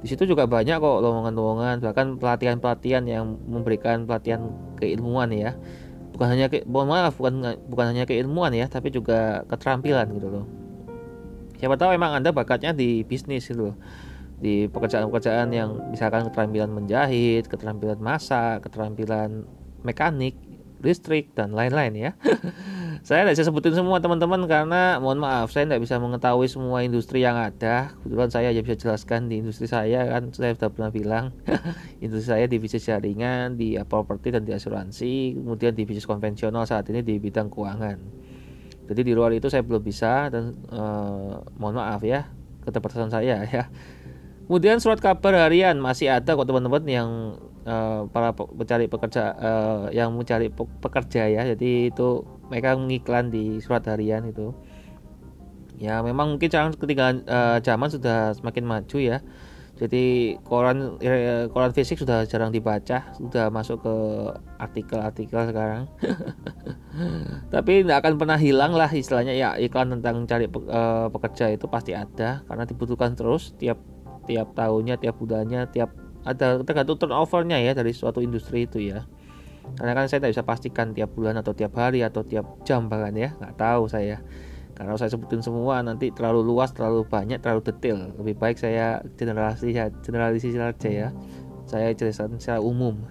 Di 0.00 0.06
situ 0.06 0.22
juga 0.22 0.46
banyak 0.46 0.78
kok 0.78 0.98
lowongan-lowongan 1.02 1.82
bahkan 1.82 2.14
pelatihan-pelatihan 2.14 3.04
yang 3.10 3.36
memberikan 3.44 4.06
pelatihan 4.06 4.54
keilmuan 4.78 5.34
ya. 5.34 5.52
Bukan 6.14 6.30
hanya 6.30 6.46
ke, 6.46 6.62
mohon 6.62 6.94
maaf 6.94 7.18
bukan 7.18 7.58
bukan 7.66 7.86
hanya 7.90 8.06
keilmuan 8.06 8.54
ya 8.54 8.70
tapi 8.70 8.94
juga 8.94 9.42
keterampilan 9.50 10.08
gitu 10.14 10.28
loh. 10.30 10.46
Siapa 11.58 11.74
tahu 11.74 11.90
emang 11.92 12.22
anda 12.22 12.30
bakatnya 12.30 12.70
di 12.70 13.02
bisnis 13.02 13.50
gitu 13.50 13.74
loh 13.74 13.76
di 14.44 14.68
pekerjaan-pekerjaan 14.68 15.48
yang 15.56 15.88
misalkan 15.88 16.28
keterampilan 16.28 16.68
menjahit 16.68 17.48
keterampilan 17.48 17.96
masak 17.96 18.60
keterampilan 18.68 19.48
mekanik 19.80 20.36
listrik 20.84 21.32
dan 21.32 21.56
lain-lain 21.56 21.96
ya. 21.96 22.10
Saya 23.08 23.24
tidak 23.24 23.40
bisa 23.40 23.44
sebutin 23.48 23.72
semua 23.76 24.00
teman-teman 24.00 24.48
karena 24.48 24.96
mohon 24.96 25.20
maaf 25.20 25.52
saya 25.52 25.68
tidak 25.68 25.84
bisa 25.84 26.00
mengetahui 26.00 26.48
semua 26.48 26.80
industri 26.80 27.20
yang 27.20 27.36
ada. 27.36 27.92
Kebetulan 28.00 28.32
saya 28.32 28.48
hanya 28.48 28.64
bisa 28.64 28.80
jelaskan 28.80 29.28
di 29.28 29.44
industri 29.44 29.68
saya 29.68 30.08
kan 30.08 30.32
saya 30.32 30.56
sudah 30.56 30.72
pernah 30.72 30.88
bilang. 30.88 31.36
Industri 32.04 32.32
saya 32.32 32.48
di 32.48 32.56
bisnis 32.56 32.88
jaringan 32.88 33.60
di 33.60 33.76
properti 33.84 34.32
dan 34.32 34.48
di 34.48 34.56
asuransi 34.56 35.36
kemudian 35.36 35.76
di 35.76 35.84
bisnis 35.84 36.08
konvensional 36.08 36.64
saat 36.64 36.88
ini 36.88 37.04
di 37.04 37.20
bidang 37.20 37.52
keuangan. 37.52 38.00
Jadi 38.88 39.00
di 39.04 39.12
luar 39.12 39.36
itu 39.36 39.52
saya 39.52 39.60
belum 39.60 39.84
bisa 39.84 40.32
dan 40.32 40.56
eh, 40.72 41.34
mohon 41.60 41.76
maaf 41.76 42.00
ya 42.08 42.24
keterbatasan 42.64 43.12
saya 43.12 43.44
ya 43.52 43.68
kemudian 44.46 44.78
surat 44.80 45.00
kabar 45.00 45.48
harian 45.48 45.80
masih 45.80 46.12
ada 46.12 46.36
kok 46.36 46.46
teman-teman 46.46 46.84
yang 46.84 47.10
uh, 47.64 48.06
para 48.08 48.32
pencari 48.36 48.86
pekerja 48.86 49.34
uh, 49.34 49.84
yang 49.90 50.12
mencari 50.14 50.52
pekerja 50.52 51.28
ya. 51.28 51.42
Jadi 51.56 51.90
itu 51.90 52.22
mereka 52.48 52.76
mengiklan 52.76 53.32
di 53.32 53.58
surat 53.60 53.84
harian 53.88 54.28
itu. 54.28 54.52
Ya 55.80 56.00
memang 56.06 56.38
mungkin 56.38 56.48
sekarang 56.48 56.72
ketika 56.78 57.10
uh, 57.26 57.58
zaman 57.58 57.88
sudah 57.90 58.36
semakin 58.36 58.64
maju 58.64 58.98
ya. 59.00 59.18
Jadi 59.74 60.38
koran 60.46 61.02
koran 61.50 61.74
fisik 61.74 61.98
sudah 61.98 62.30
jarang 62.30 62.54
dibaca 62.54 63.10
sudah 63.18 63.50
masuk 63.50 63.82
ke 63.82 63.94
artikel-artikel 64.62 65.50
sekarang. 65.50 65.90
Tapi 67.54 67.82
tidak 67.82 68.06
akan 68.06 68.14
pernah 68.14 68.38
hilang 68.38 68.78
lah 68.78 68.86
istilahnya 68.86 69.34
ya 69.34 69.58
iklan 69.58 69.98
tentang 69.98 70.30
cari 70.30 70.46
pe, 70.46 70.62
pekerja 71.10 71.50
itu 71.50 71.66
pasti 71.66 71.90
ada 71.90 72.46
karena 72.46 72.62
dibutuhkan 72.70 73.18
terus 73.18 73.50
tiap 73.58 73.82
tiap 74.24 74.56
tahunnya 74.56 75.00
tiap 75.00 75.16
bulannya 75.20 75.68
tiap 75.70 75.92
ada 76.24 76.60
tergantung 76.64 76.96
turnovernya 76.96 77.60
ya 77.60 77.72
dari 77.76 77.92
suatu 77.92 78.24
industri 78.24 78.64
itu 78.64 78.80
ya. 78.80 79.04
Karena 79.76 79.92
kan 79.96 80.04
saya 80.08 80.24
tidak 80.24 80.36
bisa 80.36 80.44
pastikan 80.44 80.92
tiap 80.92 81.12
bulan 81.16 81.40
atau 81.40 81.56
tiap 81.56 81.72
hari 81.76 82.04
atau 82.04 82.20
tiap 82.24 82.64
jam 82.68 82.88
bahkan 82.88 83.16
ya 83.16 83.32
nggak 83.36 83.54
tahu 83.56 83.88
saya. 83.88 84.20
Karena 84.74 84.98
saya 84.98 85.12
sebutin 85.12 85.38
semua 85.38 85.80
nanti 85.86 86.10
terlalu 86.10 86.42
luas 86.42 86.74
terlalu 86.74 87.06
banyak 87.06 87.38
terlalu 87.40 87.62
detail. 87.70 88.10
Lebih 88.18 88.34
baik 88.40 88.56
saya 88.58 89.00
generalisasi 89.16 89.72
generalisasi 90.02 90.58
saja 90.58 90.90
ya. 90.90 91.08
Saya 91.64 91.96
jelaskan 91.96 92.36
secara 92.36 92.60
umum. 92.60 93.08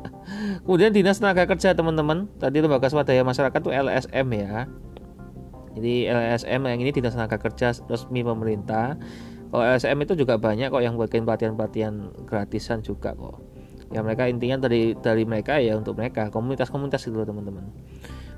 Kemudian 0.64 0.94
dinas 0.94 1.20
tenaga 1.20 1.44
kerja 1.44 1.76
teman-teman. 1.76 2.30
Tadi 2.40 2.64
lembaga 2.64 2.88
swadaya 2.88 3.20
masyarakat 3.20 3.60
itu 3.60 3.70
LSM 3.74 4.28
ya. 4.40 4.64
Jadi 5.76 5.94
LSM 6.08 6.60
yang 6.64 6.80
ini 6.80 6.90
dinas 6.94 7.12
tenaga 7.12 7.36
kerja 7.36 7.76
resmi 7.90 8.24
pemerintah 8.24 8.96
LSM 9.58 9.98
itu 10.06 10.14
juga 10.14 10.38
banyak 10.38 10.70
kok 10.70 10.82
yang 10.82 10.94
bikin 10.94 11.26
pelatihan-pelatihan 11.26 12.14
gratisan 12.22 12.86
juga 12.86 13.18
kok. 13.18 13.42
Ya 13.90 14.06
mereka 14.06 14.30
intinya 14.30 14.70
dari 14.70 14.94
dari 14.94 15.26
mereka 15.26 15.58
ya 15.58 15.74
untuk 15.74 15.98
mereka 15.98 16.30
komunitas-komunitas 16.30 17.10
itu 17.10 17.18
teman-teman. 17.26 17.66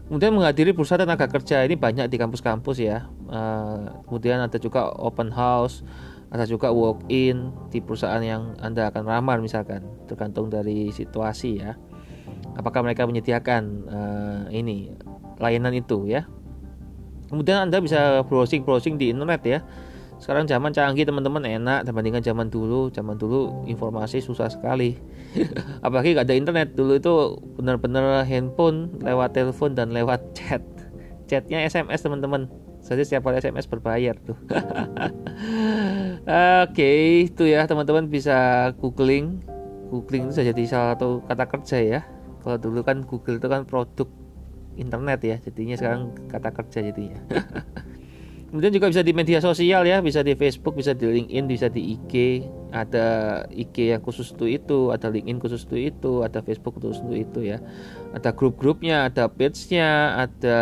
Kemudian 0.08 0.32
menghadiri 0.32 0.72
bursa 0.72 0.96
tenaga 0.96 1.28
kerja 1.28 1.64
ini 1.68 1.76
banyak 1.76 2.08
di 2.08 2.16
kampus-kampus 2.16 2.80
ya. 2.80 3.04
Uh, 3.28 3.92
kemudian 4.08 4.40
ada 4.40 4.56
juga 4.56 4.88
open 4.96 5.28
house 5.28 5.84
ada 6.32 6.48
juga 6.48 6.72
walk 6.72 7.04
in 7.12 7.52
di 7.68 7.84
perusahaan 7.84 8.24
yang 8.24 8.56
anda 8.64 8.88
akan 8.88 9.04
ramar 9.04 9.44
misalkan 9.44 9.84
tergantung 10.08 10.48
dari 10.48 10.88
situasi 10.88 11.60
ya. 11.60 11.76
Apakah 12.56 12.80
mereka 12.80 13.04
menyediakan 13.04 13.62
uh, 13.84 14.42
ini 14.48 14.96
layanan 15.36 15.76
itu 15.76 16.08
ya. 16.08 16.24
Kemudian 17.28 17.68
anda 17.68 17.84
bisa 17.84 18.24
browsing 18.24 18.64
browsing 18.64 18.96
di 18.96 19.12
internet 19.12 19.44
ya 19.44 19.60
sekarang 20.22 20.46
zaman 20.46 20.70
canggih 20.70 21.02
teman-teman. 21.02 21.42
Enak 21.42 21.82
dibandingkan 21.82 22.22
zaman 22.22 22.46
dulu. 22.46 22.94
Zaman 22.94 23.18
dulu 23.18 23.66
informasi 23.66 24.22
susah 24.22 24.46
sekali. 24.46 24.94
Apalagi 25.84 26.14
gak 26.14 26.30
ada 26.30 26.38
internet. 26.38 26.78
Dulu 26.78 26.92
itu 26.94 27.42
benar-benar 27.58 28.22
handphone 28.22 29.02
lewat 29.02 29.34
telepon 29.34 29.74
dan 29.74 29.90
lewat 29.90 30.22
chat. 30.38 30.62
Chatnya 31.26 31.66
SMS 31.66 32.06
teman-teman. 32.06 32.46
Saja 32.86 33.02
setiap 33.02 33.26
kali 33.26 33.42
SMS 33.42 33.66
berbayar 33.66 34.14
tuh. 34.22 34.38
Oke 36.22 36.70
okay, 36.70 37.26
itu 37.26 37.42
ya 37.50 37.66
teman-teman. 37.66 38.06
Bisa 38.06 38.70
googling. 38.78 39.42
Googling 39.90 40.30
itu 40.30 40.38
jadi 40.38 40.62
salah 40.70 40.94
satu 40.94 41.26
kata 41.26 41.50
kerja 41.50 41.78
ya. 41.82 42.00
Kalau 42.46 42.62
dulu 42.62 42.86
kan 42.86 43.02
Google 43.02 43.42
itu 43.42 43.50
kan 43.50 43.66
produk 43.66 44.06
internet 44.78 45.18
ya. 45.26 45.36
Jadinya 45.42 45.74
sekarang 45.74 46.14
kata 46.30 46.54
kerja 46.54 46.78
jadinya 46.78 47.18
Kemudian 48.52 48.68
juga 48.68 48.92
bisa 48.92 49.00
di 49.00 49.16
media 49.16 49.40
sosial 49.40 49.88
ya, 49.88 50.04
bisa 50.04 50.20
di 50.20 50.36
Facebook, 50.36 50.76
bisa 50.76 50.92
di 50.92 51.08
LinkedIn, 51.08 51.48
bisa 51.48 51.72
di 51.72 51.96
IG. 51.96 52.44
Ada 52.68 53.08
IG 53.48 53.96
yang 53.96 54.04
khusus 54.04 54.28
untuk 54.36 54.52
itu, 54.52 54.92
ada 54.92 55.08
LinkedIn 55.08 55.40
khusus 55.40 55.64
untuk 55.64 55.80
itu, 55.80 56.20
ada 56.20 56.44
Facebook 56.44 56.76
khusus 56.76 57.00
untuk 57.00 57.16
itu 57.16 57.48
ya. 57.48 57.64
Ada 58.12 58.36
grup-grupnya, 58.36 59.08
ada 59.08 59.32
page-nya, 59.32 60.20
ada 60.28 60.58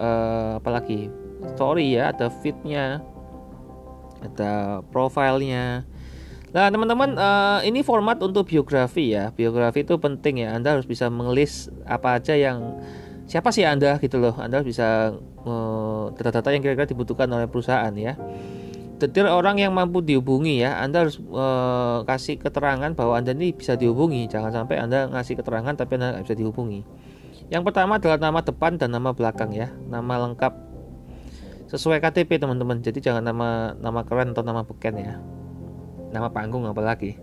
uh, 0.00 0.50
apa 0.56 0.70
lagi? 0.72 1.12
Story 1.52 2.00
ya, 2.00 2.16
ada 2.16 2.32
feed-nya, 2.32 3.04
ada 4.24 4.80
profilnya. 4.88 5.84
Nah 6.56 6.72
teman-teman 6.72 7.12
uh, 7.20 7.60
ini 7.60 7.84
format 7.84 8.24
untuk 8.24 8.48
biografi 8.48 9.12
ya. 9.12 9.36
Biografi 9.36 9.84
itu 9.84 10.00
penting 10.00 10.48
ya. 10.48 10.56
Anda 10.56 10.80
harus 10.80 10.88
bisa 10.88 11.12
mengelis 11.12 11.68
apa 11.84 12.16
aja 12.16 12.32
yang 12.32 12.80
siapa 13.34 13.50
sih 13.50 13.66
anda 13.66 13.98
gitu 13.98 14.22
loh? 14.22 14.38
Anda 14.38 14.62
bisa 14.62 15.10
eh, 15.18 16.04
data-data 16.14 16.54
yang 16.54 16.62
kira-kira 16.62 16.86
dibutuhkan 16.86 17.26
oleh 17.26 17.50
perusahaan 17.50 17.90
ya. 17.98 18.14
Detail 18.94 19.26
orang 19.26 19.58
yang 19.58 19.74
mampu 19.74 20.06
dihubungi 20.06 20.62
ya. 20.62 20.78
Anda 20.78 21.02
harus 21.02 21.18
uh, 21.18 22.06
kasih 22.06 22.38
keterangan 22.38 22.94
bahwa 22.94 23.18
anda 23.18 23.34
ini 23.34 23.50
bisa 23.50 23.74
dihubungi. 23.74 24.30
Jangan 24.30 24.54
sampai 24.54 24.78
anda 24.78 25.10
ngasih 25.10 25.42
keterangan 25.42 25.74
tapi 25.74 25.98
anda 25.98 26.14
nggak 26.14 26.30
bisa 26.30 26.38
dihubungi. 26.38 26.86
Yang 27.50 27.62
pertama 27.66 27.98
adalah 27.98 28.22
nama 28.22 28.40
depan 28.46 28.78
dan 28.78 28.94
nama 28.94 29.10
belakang 29.10 29.50
ya. 29.50 29.74
Nama 29.90 30.30
lengkap. 30.30 30.54
Sesuai 31.74 31.98
KTP 31.98 32.38
teman-teman. 32.38 32.86
Jadi 32.86 33.02
jangan 33.02 33.26
nama 33.26 33.74
nama 33.74 34.06
keren 34.06 34.30
atau 34.30 34.46
nama 34.46 34.62
beken 34.62 34.94
ya. 34.94 35.18
Nama 36.14 36.30
panggung 36.30 36.62
apalagi. 36.70 37.18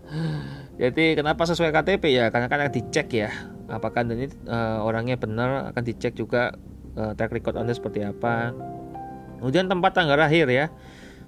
Jadi 0.80 1.18
kenapa 1.18 1.42
sesuai 1.42 1.74
KTP 1.74 2.06
ya 2.14 2.30
karena 2.30 2.46
kan 2.46 2.70
dicek 2.70 3.10
ya 3.10 3.34
apakah 3.70 4.02
ini 4.04 4.28
uh, 4.50 4.82
orangnya 4.82 5.16
benar 5.16 5.70
akan 5.72 5.82
dicek 5.86 6.18
juga 6.18 6.58
uh, 6.98 7.14
track 7.14 7.30
record 7.30 7.56
anda 7.56 7.70
seperti 7.70 8.02
apa. 8.02 8.52
Kemudian 9.40 9.70
tempat 9.70 9.96
tanggal 9.96 10.18
lahir 10.18 10.50
ya. 10.50 10.68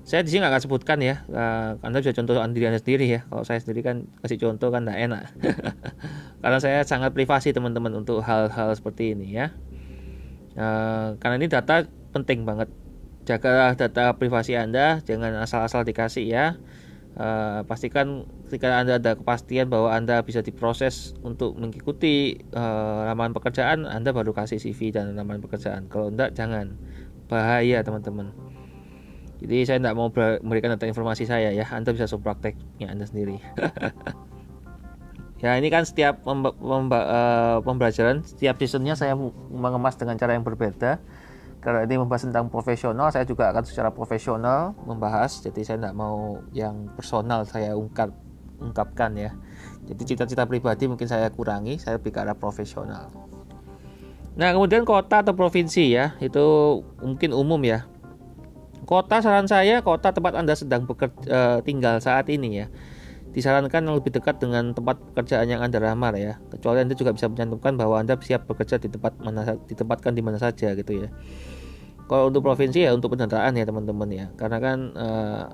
Saya 0.03 0.27
di 0.27 0.35
sini 0.35 0.43
nggak 0.43 0.67
sebutkan 0.67 0.99
ya 0.99 1.23
uh, 1.31 1.79
anda 1.79 2.03
bisa 2.03 2.11
contoh 2.11 2.35
diri 2.51 2.67
anda 2.67 2.83
sendiri 2.83 3.07
ya. 3.07 3.21
Kalau 3.31 3.47
saya 3.47 3.63
sendiri 3.63 3.87
kan 3.87 4.11
kasih 4.21 4.43
contoh 4.43 4.75
kan 4.75 4.83
tidak 4.83 4.99
enak. 4.99 5.23
Karena 6.43 6.59
saya 6.59 6.83
sangat 6.83 7.15
privasi 7.15 7.55
teman-teman 7.55 7.95
untuk 8.03 8.19
hal-hal 8.27 8.75
seperti 8.75 9.15
ini 9.15 9.39
ya. 9.39 9.55
Uh, 10.53 11.17
karena 11.17 11.41
ini 11.41 11.49
data 11.49 11.89
penting 12.13 12.45
banget. 12.45 12.69
Jaga 13.25 13.73
data 13.79 14.13
privasi 14.19 14.59
anda 14.59 15.01
jangan 15.07 15.33
asal-asal 15.41 15.87
dikasih 15.87 16.27
ya 16.29 16.61
Uh, 17.13 17.61
pastikan 17.69 18.25
ketika 18.49 18.73
Anda 18.81 18.97
ada 18.97 19.13
kepastian 19.13 19.69
bahwa 19.69 19.93
Anda 19.93 20.25
bisa 20.25 20.41
diproses 20.41 21.13
untuk 21.21 21.61
mengikuti 21.61 22.41
uh, 22.57 23.05
lamaran 23.05 23.37
pekerjaan, 23.37 23.85
Anda 23.85 24.17
baru 24.17 24.33
kasih 24.33 24.57
CV 24.57 24.97
dan 24.97 25.13
lamaran 25.13 25.45
pekerjaan. 25.45 25.93
Kalau 25.93 26.09
enggak, 26.09 26.33
jangan. 26.33 26.73
Bahaya, 27.29 27.85
teman-teman. 27.85 28.33
Jadi 29.43 29.57
saya 29.67 29.79
tidak 29.83 29.97
mau 29.99 30.09
memberikan 30.41 30.73
data 30.73 30.87
informasi 30.87 31.29
saya 31.29 31.53
ya. 31.53 31.69
Anda 31.69 31.91
bisa 31.93 32.07
sub 32.09 32.23
prakteknya 32.23 32.89
Anda 32.89 33.05
sendiri. 33.05 33.43
ya 35.43 35.59
ini 35.59 35.69
kan 35.69 35.83
setiap 35.83 36.23
uh, 36.25 37.59
pembelajaran, 37.61 38.23
setiap 38.23 38.57
seasonnya 38.57 38.95
saya 38.95 39.19
mengemas 39.51 39.99
dengan 39.99 40.15
cara 40.17 40.39
yang 40.39 40.47
berbeda 40.47 41.03
karena 41.63 41.87
ini 41.87 41.95
membahas 41.95 42.27
tentang 42.27 42.51
profesional 42.51 43.15
saya 43.15 43.23
juga 43.23 43.55
akan 43.55 43.63
secara 43.63 43.95
profesional 43.95 44.75
membahas. 44.83 45.47
Jadi 45.47 45.63
saya 45.63 45.79
tidak 45.79 45.95
mau 45.95 46.43
yang 46.51 46.91
personal 46.99 47.47
saya 47.47 47.79
ungkap 47.79 48.11
ungkapkan 48.59 49.15
ya. 49.15 49.31
Jadi 49.87 50.03
cita-cita 50.03 50.43
pribadi 50.43 50.91
mungkin 50.91 51.07
saya 51.07 51.31
kurangi 51.31 51.79
saya 51.79 52.03
lebih 52.03 52.11
ke 52.11 52.19
arah 52.19 52.35
profesional. 52.35 53.15
Nah 54.35 54.51
kemudian 54.51 54.83
kota 54.83 55.23
atau 55.23 55.39
provinsi 55.39 55.95
ya 55.95 56.19
itu 56.19 56.43
mungkin 56.99 57.31
umum 57.31 57.63
ya. 57.63 57.87
Kota 58.83 59.23
saran 59.23 59.47
saya 59.47 59.87
kota 59.87 60.11
tempat 60.11 60.35
anda 60.35 60.59
sedang 60.59 60.83
bekerja, 60.83 61.23
uh, 61.31 61.59
tinggal 61.63 62.03
saat 62.03 62.27
ini 62.27 62.67
ya. 62.67 62.67
Disarankan 63.33 63.87
lebih 63.87 64.13
dekat 64.19 64.43
dengan 64.43 64.75
tempat 64.75 64.99
pekerjaan 65.15 65.47
yang 65.47 65.63
anda 65.63 65.79
lamar 65.79 66.19
ya. 66.19 66.43
Kecuali 66.51 66.83
anda 66.83 66.99
juga 66.99 67.15
bisa 67.15 67.31
mencantumkan 67.31 67.79
bahwa 67.79 68.03
anda 68.03 68.19
siap 68.19 68.51
bekerja 68.51 68.83
di 68.83 68.91
tempat 68.91 69.15
mana 69.23 69.55
ditempatkan 69.71 70.11
di 70.11 70.27
mana 70.27 70.43
saja 70.43 70.75
gitu 70.75 71.07
ya 71.07 71.09
kalau 72.13 72.29
untuk 72.29 72.45
provinsi 72.45 72.85
ya 72.85 72.93
untuk 72.93 73.17
pendataan 73.17 73.57
ya 73.57 73.65
teman-teman 73.65 74.09
ya. 74.13 74.27
Karena 74.37 74.61
kan 74.61 74.79
uh, 74.93 75.49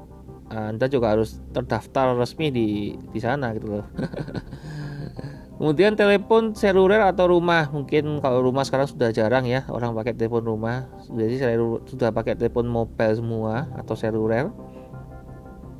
anda 0.50 0.90
juga 0.90 1.14
harus 1.14 1.38
terdaftar 1.54 2.18
resmi 2.18 2.50
di 2.50 2.68
di 3.14 3.20
sana 3.22 3.54
gitu 3.54 3.78
loh. 3.78 3.86
Kemudian 5.58 5.94
telepon 5.94 6.54
seluler 6.58 7.02
atau 7.02 7.30
rumah. 7.30 7.70
Mungkin 7.70 8.18
kalau 8.18 8.42
rumah 8.42 8.66
sekarang 8.66 8.90
sudah 8.90 9.14
jarang 9.14 9.46
ya 9.46 9.66
orang 9.70 9.94
pakai 9.94 10.18
telepon 10.18 10.42
rumah. 10.42 10.90
Jadi 11.06 11.34
saya 11.38 11.54
sudah 11.86 12.10
pakai 12.10 12.34
telepon 12.34 12.66
mobile 12.66 13.14
semua 13.14 13.70
atau 13.78 13.94
seluler. 13.94 14.50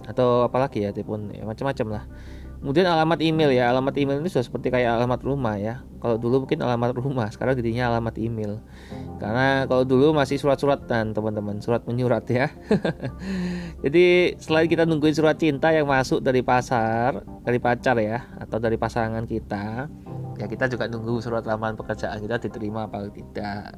Atau 0.06 0.46
apalagi 0.46 0.86
ya 0.86 0.94
telepon 0.94 1.30
ya, 1.34 1.42
macam-macam 1.42 1.86
lah. 2.00 2.04
Kemudian 2.58 2.90
alamat 2.90 3.18
email 3.22 3.54
ya, 3.54 3.70
alamat 3.70 3.94
email 4.02 4.18
ini 4.18 4.26
sudah 4.26 4.46
seperti 4.46 4.74
kayak 4.74 4.98
alamat 4.98 5.20
rumah 5.22 5.54
ya. 5.58 5.86
Kalau 5.98 6.16
dulu 6.16 6.46
mungkin 6.46 6.62
alamat 6.62 6.94
rumah, 6.94 7.28
sekarang 7.30 7.58
jadinya 7.58 7.90
alamat 7.90 8.14
email. 8.22 8.62
Karena 9.18 9.66
kalau 9.66 9.82
dulu 9.82 10.14
masih 10.14 10.38
surat-suratan 10.38 11.10
teman-teman, 11.10 11.58
surat 11.58 11.82
menyurat 11.84 12.22
ya. 12.30 12.54
Jadi 13.84 14.38
selain 14.38 14.70
kita 14.70 14.86
nungguin 14.86 15.14
surat 15.14 15.34
cinta 15.34 15.74
yang 15.74 15.90
masuk 15.90 16.22
dari 16.22 16.40
pasar, 16.46 17.26
dari 17.42 17.58
pacar 17.58 17.98
ya, 17.98 18.30
atau 18.38 18.62
dari 18.62 18.78
pasangan 18.78 19.26
kita, 19.26 19.90
ya 20.38 20.46
kita 20.46 20.70
juga 20.70 20.86
nunggu 20.86 21.18
surat 21.18 21.42
lamaran 21.42 21.74
pekerjaan 21.74 22.22
kita 22.22 22.38
diterima 22.38 22.86
apa 22.86 23.10
tidak 23.10 23.74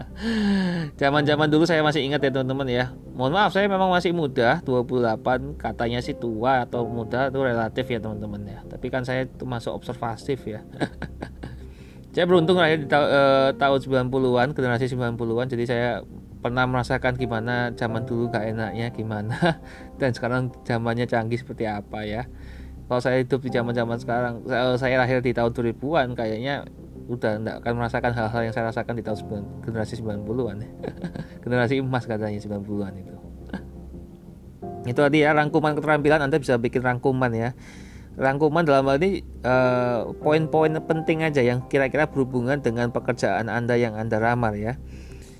zaman-zaman 1.00 1.48
dulu 1.48 1.64
saya 1.64 1.80
masih 1.80 2.04
ingat 2.04 2.20
ya 2.20 2.28
teman-teman 2.28 2.68
ya 2.68 2.84
mohon 3.16 3.32
maaf 3.32 3.56
saya 3.56 3.72
memang 3.72 3.88
masih 3.88 4.12
muda 4.12 4.60
28 4.68 5.56
katanya 5.56 6.04
sih 6.04 6.12
tua 6.12 6.68
atau 6.68 6.84
muda 6.84 7.32
itu 7.32 7.40
relatif 7.40 7.88
ya 7.88 7.98
teman-teman 8.04 8.44
ya 8.44 8.60
tapi 8.68 8.92
kan 8.92 9.08
saya 9.08 9.24
itu 9.24 9.48
masuk 9.48 9.72
observatif 9.72 10.44
ya 10.44 10.60
saya 12.18 12.26
beruntung 12.26 12.58
lahir 12.58 12.82
di 12.82 12.90
ta 12.90 12.98
eh, 12.98 13.50
tahun 13.54 14.10
90-an 14.10 14.50
generasi 14.50 14.90
90-an 14.90 15.46
jadi 15.54 15.64
saya 15.70 15.88
pernah 16.42 16.66
merasakan 16.66 17.14
gimana 17.14 17.70
zaman 17.78 18.10
dulu 18.10 18.26
gak 18.34 18.42
enaknya 18.42 18.90
gimana 18.90 19.62
dan 20.02 20.10
sekarang 20.10 20.50
zamannya 20.66 21.06
canggih 21.06 21.38
seperti 21.38 21.70
apa 21.70 22.02
ya. 22.02 22.26
Kalau 22.90 22.98
saya 22.98 23.22
hidup 23.22 23.38
di 23.38 23.54
zaman 23.54 23.70
zaman 23.70 24.02
sekarang 24.02 24.42
saya 24.82 24.98
lahir 24.98 25.22
di 25.22 25.30
tahun 25.30 25.54
2000-an 25.54 26.18
kayaknya 26.18 26.66
udah 27.06 27.38
tidak 27.38 27.54
akan 27.62 27.72
merasakan 27.78 28.10
hal-hal 28.10 28.40
yang 28.50 28.54
saya 28.56 28.66
rasakan 28.74 28.98
di 28.98 29.04
tahun 29.06 29.18
9, 29.62 29.70
generasi 29.70 29.94
90-an 30.02 30.56
generasi 31.46 31.74
emas 31.78 32.02
katanya 32.02 32.34
90-an 32.34 32.92
itu. 32.98 33.14
Itu 34.90 35.00
tadi 35.06 35.22
ya 35.22 35.38
rangkuman 35.38 35.78
keterampilan 35.78 36.18
Anda 36.18 36.42
bisa 36.42 36.58
bikin 36.58 36.82
rangkuman 36.82 37.30
ya 37.30 37.54
rangkuman 38.18 38.66
dalam 38.66 38.84
hal 38.90 38.98
ini 38.98 39.22
eh, 39.22 39.98
poin-poin 40.20 40.74
uh, 40.74 40.82
penting 40.82 41.22
aja 41.22 41.38
yang 41.40 41.64
kira-kira 41.70 42.10
berhubungan 42.10 42.58
dengan 42.58 42.90
pekerjaan 42.90 43.46
Anda 43.46 43.78
yang 43.78 43.94
Anda 43.94 44.18
ramar 44.18 44.58
ya 44.58 44.74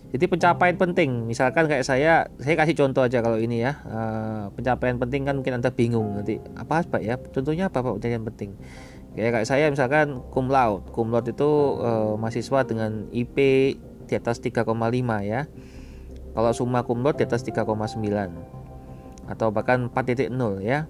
jadi 0.08 0.24
pencapaian 0.24 0.80
penting, 0.80 1.28
misalkan 1.28 1.68
kayak 1.68 1.84
saya, 1.84 2.32
saya 2.40 2.56
kasih 2.56 2.72
contoh 2.72 3.04
aja 3.04 3.20
kalau 3.20 3.36
ini 3.36 3.60
ya, 3.60 3.76
uh, 3.84 4.48
pencapaian 4.56 4.96
penting 4.96 5.28
kan 5.28 5.36
mungkin 5.36 5.60
anda 5.60 5.68
bingung 5.68 6.16
nanti 6.16 6.40
apa 6.56 6.80
pak 6.80 7.04
ya, 7.04 7.20
contohnya 7.20 7.68
apa 7.68 7.84
pak 7.84 8.00
pencapaian 8.00 8.24
penting? 8.24 8.50
Kayak 9.12 9.32
kayak 9.36 9.46
saya 9.52 9.68
misalkan 9.68 10.24
cum 10.32 10.48
laude, 10.48 10.88
cum 10.96 11.12
laude 11.12 11.36
itu 11.36 11.50
uh, 11.84 12.16
mahasiswa 12.16 12.64
dengan 12.64 13.04
IP 13.12 13.36
di 14.08 14.14
atas 14.16 14.40
3,5 14.40 14.64
ya. 15.28 15.44
Kalau 16.32 16.50
summa 16.56 16.80
cum 16.88 17.04
laude 17.04 17.20
di 17.20 17.28
atas 17.28 17.44
3,9 17.44 17.68
atau 19.28 19.52
bahkan 19.52 19.92
4.0 19.92 20.32
ya. 20.64 20.88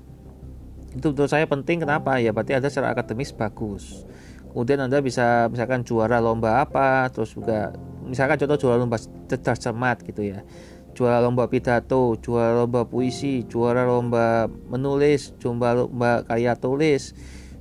Itu 0.97 1.13
menurut 1.13 1.29
saya 1.29 1.45
penting 1.45 1.85
kenapa? 1.85 2.17
Ya 2.17 2.33
berarti 2.33 2.57
ada 2.57 2.73
secara 2.73 2.97
akademis 2.97 3.35
bagus. 3.37 4.09
Kemudian 4.49 4.81
Anda 4.81 5.05
bisa 5.05 5.47
misalkan 5.53 5.85
juara 5.85 6.19
lomba 6.25 6.65
apa, 6.65 7.13
terus 7.13 7.37
juga 7.37 7.77
misalkan 8.09 8.41
contoh 8.41 8.57
juara 8.57 8.81
lomba 8.81 8.97
cerdas 9.29 9.61
cermat 9.61 10.01
gitu 10.03 10.25
ya. 10.25 10.41
Juara 10.97 11.21
lomba 11.21 11.47
pidato 11.47 12.17
juara 12.19 12.57
lomba 12.57 12.89
puisi 12.89 13.45
juara 13.47 13.85
lomba 13.85 14.49
menulis 14.73 15.37
juara 15.37 15.85
lomba 15.85 16.25
karya 16.25 16.57
tulis 16.57 17.13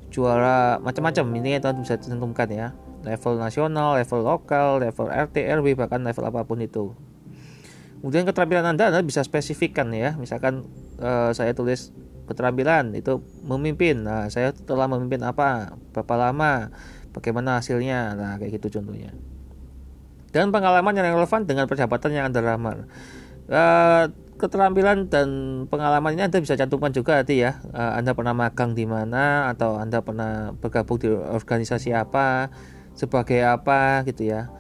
juara 0.10 0.80
macam-macam. 0.80 1.26
Ini 1.44 1.60
teman 1.60 1.84
bisa 1.84 2.00
tentukan 2.00 2.50
ya. 2.50 2.72
Level 3.04 3.38
nasional 3.38 4.00
level 4.00 4.20
lokal 4.26 4.82
level 4.82 5.08
RT 5.12 5.36
RW 5.60 5.78
bahkan 5.78 6.02
level 6.02 6.24
apa 6.24 6.48
pun 6.48 6.64
itu. 6.64 6.96
Kemudian 8.02 8.26
keterampilan 8.26 8.74
anda 8.74 8.90
anda 8.90 9.04
bisa 9.04 9.22
spesifikkan 9.22 9.92
ya. 9.92 10.16
Misalkan 10.16 10.66
uh, 10.98 11.30
saya 11.36 11.52
tulis 11.54 11.94
keterampilan 12.28 12.94
itu 12.94 13.24
memimpin 13.48 14.04
nah 14.04 14.28
saya 14.28 14.52
telah 14.54 14.86
memimpin 14.92 15.24
apa 15.24 15.80
berapa 15.96 16.14
lama 16.20 16.70
bagaimana 17.16 17.64
hasilnya 17.64 18.14
nah 18.14 18.36
kayak 18.38 18.60
gitu 18.60 18.80
contohnya 18.80 19.16
dan 20.38 20.52
pengalaman 20.52 20.94
yang 20.94 21.16
relevan 21.16 21.48
dengan 21.48 21.66
perjabatan 21.66 22.12
yang 22.14 22.26
Anda 22.30 22.42
lamar. 22.44 22.86
Uh, 23.48 24.12
keterampilan 24.38 25.08
dan 25.08 25.28
pengalaman 25.72 26.14
ini 26.14 26.28
Anda 26.28 26.44
bisa 26.44 26.54
cantumkan 26.54 26.92
juga 26.92 27.24
nanti 27.24 27.42
ya. 27.42 27.58
Uh, 27.72 27.98
anda 27.98 28.14
pernah 28.14 28.36
magang 28.36 28.76
di 28.76 28.84
mana 28.84 29.50
atau 29.50 29.80
Anda 29.80 30.04
pernah 30.04 30.54
bergabung 30.54 31.00
di 31.00 31.10
organisasi 31.10 31.96
apa, 31.96 32.52
sebagai 32.94 33.40
apa 33.42 34.04
gitu 34.06 34.28
ya. 34.30 34.52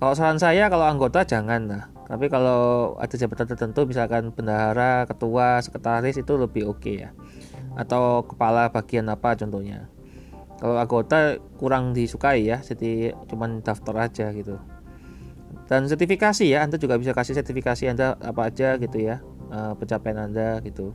Kalau 0.00 0.12
saran 0.16 0.40
saya 0.40 0.66
kalau 0.72 0.88
anggota 0.88 1.22
jangan 1.22 1.70
lah. 1.70 1.84
Tapi 2.06 2.30
kalau 2.30 2.94
ada 3.02 3.14
jabatan 3.18 3.50
tertentu 3.50 3.82
misalkan 3.82 4.30
bendahara, 4.30 5.10
ketua, 5.10 5.58
sekretaris 5.58 6.14
itu 6.14 6.38
lebih 6.38 6.70
oke 6.70 6.78
okay 6.78 6.94
ya. 7.06 7.10
Atau 7.74 8.22
kepala 8.30 8.70
bagian 8.70 9.10
apa 9.10 9.34
contohnya. 9.34 9.90
Kalau 10.56 10.78
anggota 10.78 11.36
kurang 11.58 11.92
disukai 11.92 12.46
ya, 12.46 12.62
jadi 12.62 13.12
cuman 13.26 13.60
daftar 13.60 14.06
aja 14.06 14.30
gitu. 14.32 14.56
Dan 15.66 15.90
sertifikasi 15.90 16.46
ya 16.46 16.62
Anda 16.62 16.78
juga 16.78 16.94
bisa 16.94 17.10
kasih 17.10 17.34
sertifikasi 17.42 17.90
Anda 17.90 18.14
apa 18.22 18.54
aja 18.54 18.78
gitu 18.78 19.02
ya 19.02 19.18
uh, 19.50 19.74
pencapaian 19.74 20.30
Anda 20.30 20.62
gitu. 20.62 20.94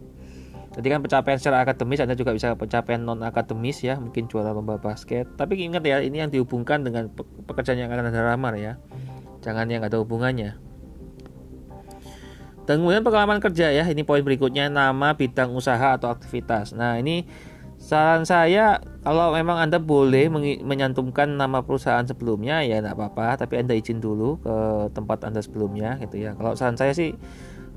Jadi 0.72 0.88
kan 0.88 1.04
pencapaian 1.04 1.36
secara 1.36 1.68
akademis 1.68 2.00
Anda 2.00 2.16
juga 2.16 2.32
bisa 2.32 2.56
pencapaian 2.56 3.04
non 3.04 3.20
akademis 3.20 3.84
ya 3.84 4.00
mungkin 4.00 4.32
juara 4.32 4.56
lomba 4.56 4.80
basket. 4.80 5.28
Tapi 5.36 5.60
ingat 5.60 5.84
ya 5.84 6.00
ini 6.00 6.24
yang 6.24 6.32
dihubungkan 6.32 6.88
dengan 6.88 7.12
pekerjaan 7.44 7.84
yang 7.84 7.92
akan 7.92 8.16
Anda 8.16 8.24
lamar 8.24 8.56
ya. 8.56 8.80
Jangan 9.44 9.68
yang 9.68 9.84
ada 9.84 10.00
hubungannya 10.00 10.71
dan 12.72 12.80
kemudian 12.80 13.04
pengalaman 13.04 13.44
kerja 13.44 13.68
ya 13.76 13.84
ini 13.92 14.08
poin 14.08 14.24
berikutnya 14.24 14.72
nama 14.72 15.12
bidang 15.12 15.52
usaha 15.52 16.00
atau 16.00 16.08
aktivitas 16.08 16.72
nah 16.72 16.96
ini 16.96 17.28
Saran 17.82 18.30
saya 18.30 18.78
kalau 19.02 19.34
memang 19.34 19.58
Anda 19.58 19.82
boleh 19.82 20.30
menyantumkan 20.62 21.34
nama 21.34 21.66
perusahaan 21.66 22.06
sebelumnya 22.06 22.62
ya 22.62 22.78
tidak 22.78 22.94
apa-apa, 22.94 23.42
tapi 23.42 23.58
Anda 23.58 23.74
izin 23.74 23.98
dulu 23.98 24.38
ke 24.38 24.56
tempat 24.94 25.26
Anda 25.26 25.42
sebelumnya 25.42 25.98
gitu 25.98 26.22
ya. 26.22 26.38
Kalau 26.38 26.54
saran 26.54 26.78
saya 26.78 26.94
sih 26.94 27.18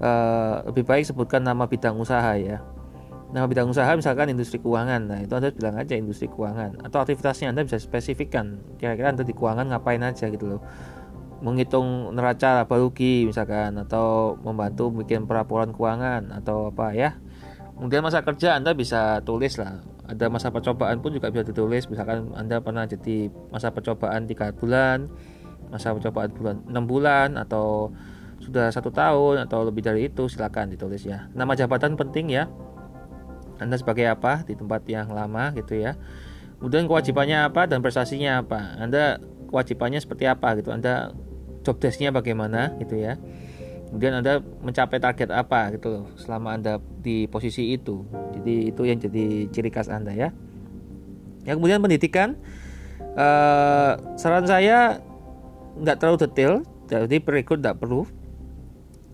uh, 0.05 0.61
lebih 0.69 0.85
baik 0.85 1.09
sebutkan 1.09 1.41
nama 1.41 1.65
bidang 1.65 1.97
usaha 1.97 2.37
ya. 2.37 2.61
Nama 3.33 3.49
bidang 3.49 3.73
usaha 3.73 3.89
misalkan 3.97 4.29
industri 4.29 4.61
keuangan. 4.61 5.09
Nah, 5.09 5.19
itu 5.25 5.33
Anda 5.33 5.49
bilang 5.57 5.81
aja 5.81 5.97
industri 5.97 6.29
keuangan 6.29 6.85
atau 6.85 7.01
aktivitasnya 7.01 7.57
Anda 7.57 7.65
bisa 7.65 7.81
spesifikkan. 7.81 8.61
Kira-kira 8.77 9.09
Anda 9.09 9.25
di 9.25 9.33
keuangan 9.33 9.73
ngapain 9.73 10.05
aja 10.05 10.29
gitu 10.29 10.45
loh. 10.47 10.61
Menghitung 11.45 12.17
neraca 12.17 12.65
laba 12.65 12.75
rugi 12.81 13.29
misalkan 13.29 13.77
atau 13.77 14.41
membantu 14.41 14.89
bikin 15.05 15.29
pelaporan 15.29 15.77
keuangan 15.77 16.33
atau 16.41 16.73
apa 16.73 16.97
ya. 16.97 17.21
Kemudian 17.77 18.01
masa 18.01 18.25
kerja 18.25 18.57
Anda 18.57 18.73
bisa 18.73 19.21
tulis 19.29 19.61
lah. 19.61 19.85
Ada 20.09 20.33
masa 20.33 20.49
percobaan 20.49 21.05
pun 21.05 21.13
juga 21.13 21.29
bisa 21.29 21.45
ditulis. 21.45 21.85
Misalkan 21.89 22.33
anda 22.37 22.61
pernah 22.61 22.85
jadi 22.85 23.29
masa 23.49 23.73
percobaan 23.73 24.29
tiga 24.29 24.53
bulan 24.53 25.09
masa 25.75 25.91
percobaan 25.91 26.31
bulan 26.31 26.57
enam 26.71 26.85
bulan 26.87 27.29
atau 27.35 27.91
sudah 28.39 28.69
satu 28.69 28.95
tahun 28.95 29.49
atau 29.49 29.67
lebih 29.67 29.83
dari 29.83 30.07
itu 30.07 30.31
silakan 30.31 30.71
ditulis 30.71 31.03
ya. 31.03 31.27
Nama 31.33 31.51
jabatan 31.57 31.99
penting 31.99 32.31
ya. 32.31 32.47
Anda 33.59 33.75
sebagai 33.75 34.07
apa? 34.07 34.47
Di 34.47 34.55
tempat 34.59 34.87
yang 34.87 35.11
lama 35.11 35.51
gitu 35.59 35.79
ya. 35.79 35.99
Kemudian 36.63 36.87
kewajibannya 36.87 37.49
apa 37.49 37.67
dan 37.67 37.81
prestasinya 37.81 38.45
apa? 38.45 38.79
Anda 38.79 39.19
kewajibannya 39.49 39.99
seperti 39.99 40.29
apa 40.29 40.55
gitu. 40.61 40.71
Anda 40.71 41.11
job 41.65 41.81
desknya 41.81 42.13
bagaimana 42.13 42.77
gitu 42.79 43.01
ya 43.01 43.17
kemudian 43.95 44.19
Anda 44.19 44.43
mencapai 44.43 44.99
target 44.99 45.31
apa 45.31 45.71
gitu 45.79 46.11
selama 46.19 46.59
Anda 46.59 46.83
di 46.83 47.31
posisi 47.31 47.71
itu. 47.79 48.03
Jadi 48.35 48.75
itu 48.75 48.83
yang 48.83 48.99
jadi 48.99 49.47
ciri 49.55 49.71
khas 49.71 49.87
Anda 49.87 50.11
ya. 50.11 50.35
Yang 51.47 51.63
kemudian 51.63 51.79
pendidikan 51.79 52.35
uh, 53.15 53.95
saran 54.19 54.51
saya 54.51 54.99
nggak 55.79 56.03
terlalu 56.03 56.19
detail, 56.27 56.55
jadi 56.91 57.23
berikut 57.23 57.63
tidak 57.63 57.79
perlu. 57.79 58.03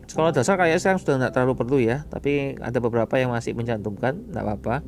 Sekolah 0.08 0.32
dasar 0.32 0.56
kayak 0.56 0.80
saya 0.80 0.96
sudah 0.96 1.20
tidak 1.20 1.32
terlalu 1.36 1.54
perlu 1.60 1.76
ya, 1.76 2.08
tapi 2.08 2.56
ada 2.56 2.80
beberapa 2.80 3.20
yang 3.20 3.36
masih 3.36 3.52
mencantumkan, 3.52 4.16
tidak 4.32 4.42
apa-apa. 4.48 4.80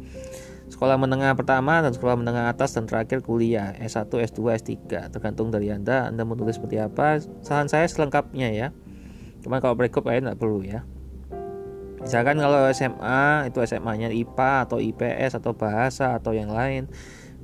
Sekolah 0.72 0.96
menengah 0.96 1.36
pertama 1.36 1.84
dan 1.84 1.92
sekolah 1.92 2.16
menengah 2.16 2.48
atas 2.48 2.72
dan 2.72 2.88
terakhir 2.88 3.20
kuliah 3.20 3.76
S1, 3.76 4.08
S2, 4.08 4.40
S3 4.56 5.12
tergantung 5.12 5.52
dari 5.52 5.68
Anda 5.68 6.08
Anda 6.08 6.24
mau 6.24 6.32
tulis 6.32 6.56
seperti 6.56 6.80
apa. 6.80 7.20
Saran 7.44 7.68
saya 7.68 7.84
selengkapnya 7.84 8.48
ya 8.48 8.68
Cuma 9.42 9.58
kalau 9.58 9.74
breakup 9.74 10.06
lain 10.06 10.24
nggak 10.24 10.38
perlu 10.38 10.62
ya. 10.62 10.86
Misalkan 12.02 12.38
kalau 12.38 12.66
SMA 12.72 13.52
itu 13.52 13.58
SMA-nya 13.62 14.10
IPA 14.10 14.52
atau 14.66 14.78
IPS 14.78 15.38
atau 15.38 15.52
bahasa 15.54 16.18
atau 16.18 16.32
yang 16.34 16.50
lain. 16.50 16.90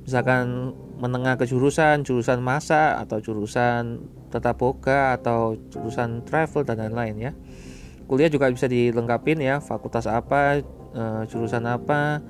Misalkan 0.03 0.73
menengah 0.97 1.37
ke 1.37 1.45
jurusan, 1.45 2.01
jurusan 2.01 2.41
masa 2.41 2.97
atau 2.97 3.21
jurusan 3.21 4.09
tata 4.33 4.55
boga 4.55 5.15
atau 5.15 5.53
jurusan 5.69 6.25
travel 6.25 6.65
dan 6.65 6.81
lain-lain 6.81 7.15
ya. 7.19 7.31
kuliah 8.09 8.25
juga 8.25 8.49
bisa 8.49 8.65
dilengkapin 8.65 9.37
ya 9.37 9.61
fakultas 9.61 10.09
apa 10.09 10.65
uh, 10.97 11.21
jurusan 11.29 11.61
apa 11.69 12.25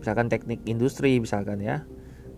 misalkan 0.00 0.26
teknik 0.30 0.62
industri 0.64 1.18
misalkan 1.18 1.60
ya. 1.62 1.84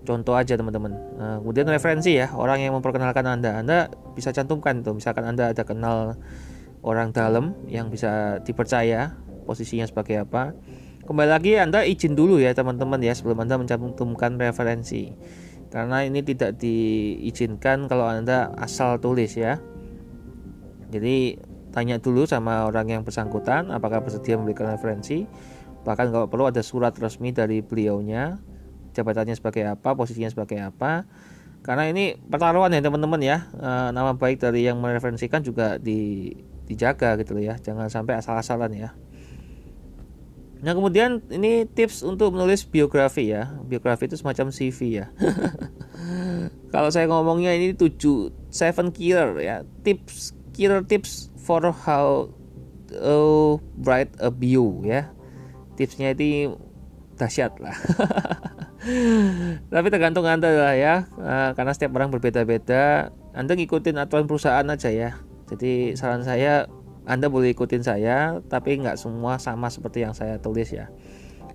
Contoh 0.00 0.32
aja 0.32 0.56
teman-teman. 0.56 0.96
Nah, 1.20 1.36
kemudian 1.44 1.68
referensi 1.68 2.16
ya 2.16 2.32
orang 2.32 2.64
yang 2.64 2.72
memperkenalkan 2.72 3.24
anda. 3.28 3.60
Anda 3.60 3.92
bisa 4.16 4.32
cantumkan 4.32 4.80
tuh 4.80 4.96
misalkan 4.96 5.28
anda 5.28 5.52
ada 5.52 5.62
kenal 5.62 6.16
orang 6.80 7.12
dalam 7.12 7.52
yang 7.68 7.92
bisa 7.92 8.40
dipercaya 8.40 9.12
posisinya 9.44 9.84
sebagai 9.84 10.24
apa. 10.24 10.56
Kembali 11.04 11.28
lagi 11.28 11.52
anda 11.58 11.84
izin 11.84 12.16
dulu 12.16 12.40
ya 12.40 12.56
teman-teman 12.56 13.02
ya 13.02 13.12
sebelum 13.12 13.44
anda 13.44 13.60
mencantumkan 13.60 14.40
referensi. 14.40 15.12
Karena 15.70 16.02
ini 16.02 16.24
tidak 16.26 16.58
diizinkan 16.58 17.86
kalau 17.86 18.10
anda 18.10 18.50
asal 18.58 18.98
tulis 18.98 19.36
ya. 19.38 19.60
Jadi 20.90 21.38
tanya 21.70 22.02
dulu 22.02 22.26
sama 22.26 22.66
orang 22.66 22.90
yang 22.90 23.02
bersangkutan 23.06 23.70
apakah 23.70 24.02
bersedia 24.02 24.34
memberikan 24.34 24.74
referensi 24.74 25.22
bahkan 25.82 26.12
kalau 26.12 26.28
perlu 26.28 26.48
ada 26.48 26.60
surat 26.60 26.92
resmi 27.00 27.32
dari 27.32 27.64
beliaunya 27.64 28.38
jabatannya 28.92 29.34
sebagai 29.38 29.64
apa 29.66 29.94
posisinya 29.94 30.30
sebagai 30.30 30.58
apa. 30.60 31.06
Karena 31.60 31.92
ini 31.92 32.16
pertaruhan 32.16 32.72
ya 32.72 32.80
teman-teman 32.80 33.20
ya. 33.20 33.46
E, 33.52 33.70
nama 33.92 34.16
baik 34.16 34.40
dari 34.40 34.64
yang 34.64 34.80
mereferensikan 34.80 35.44
juga 35.44 35.76
di, 35.76 36.32
dijaga 36.64 37.20
gitu 37.20 37.36
ya. 37.36 37.60
Jangan 37.60 37.92
sampai 37.92 38.16
asal-asalan 38.16 38.72
ya. 38.72 38.90
Nah 40.60 40.76
kemudian 40.76 41.24
ini 41.32 41.64
tips 41.64 42.04
untuk 42.04 42.32
menulis 42.32 42.64
biografi 42.64 43.32
ya. 43.32 43.52
Biografi 43.64 44.08
itu 44.08 44.16
semacam 44.16 44.52
CV 44.52 45.04
ya. 45.04 45.06
Kalau 46.72 46.88
saya 46.88 47.08
ngomongnya 47.08 47.52
ini 47.52 47.76
7 47.76 48.50
7 48.52 48.96
killer 48.96 49.36
ya. 49.40 49.56
Tips 49.84 50.32
killer 50.56 50.80
tips 50.84 51.28
for 51.36 51.60
how 51.64 52.32
to 52.88 53.60
write 53.84 54.12
a 54.18 54.32
bio 54.32 54.80
ya 54.82 55.12
tipsnya 55.80 56.12
itu 56.12 56.60
dahsyat 57.16 57.56
lah. 57.56 57.72
Tapi 59.72 59.88
tergantung 59.88 60.28
anda 60.28 60.52
lah 60.52 60.76
ya. 60.76 61.08
Nah, 61.16 61.56
karena 61.56 61.72
setiap 61.72 61.96
orang 61.96 62.12
berbeda-beda. 62.12 63.08
Anda 63.32 63.56
ngikutin 63.56 63.96
aturan 63.96 64.28
perusahaan 64.28 64.64
aja 64.68 64.92
ya. 64.92 65.16
Jadi 65.48 65.96
saran 65.96 66.20
saya 66.20 66.68
anda 67.08 67.32
boleh 67.32 67.56
ikutin 67.56 67.82
saya 67.82 68.38
tapi 68.52 68.76
nggak 68.76 69.00
semua 69.00 69.40
sama 69.40 69.72
seperti 69.72 70.04
yang 70.04 70.12
saya 70.12 70.36
tulis 70.36 70.68
ya. 70.68 70.92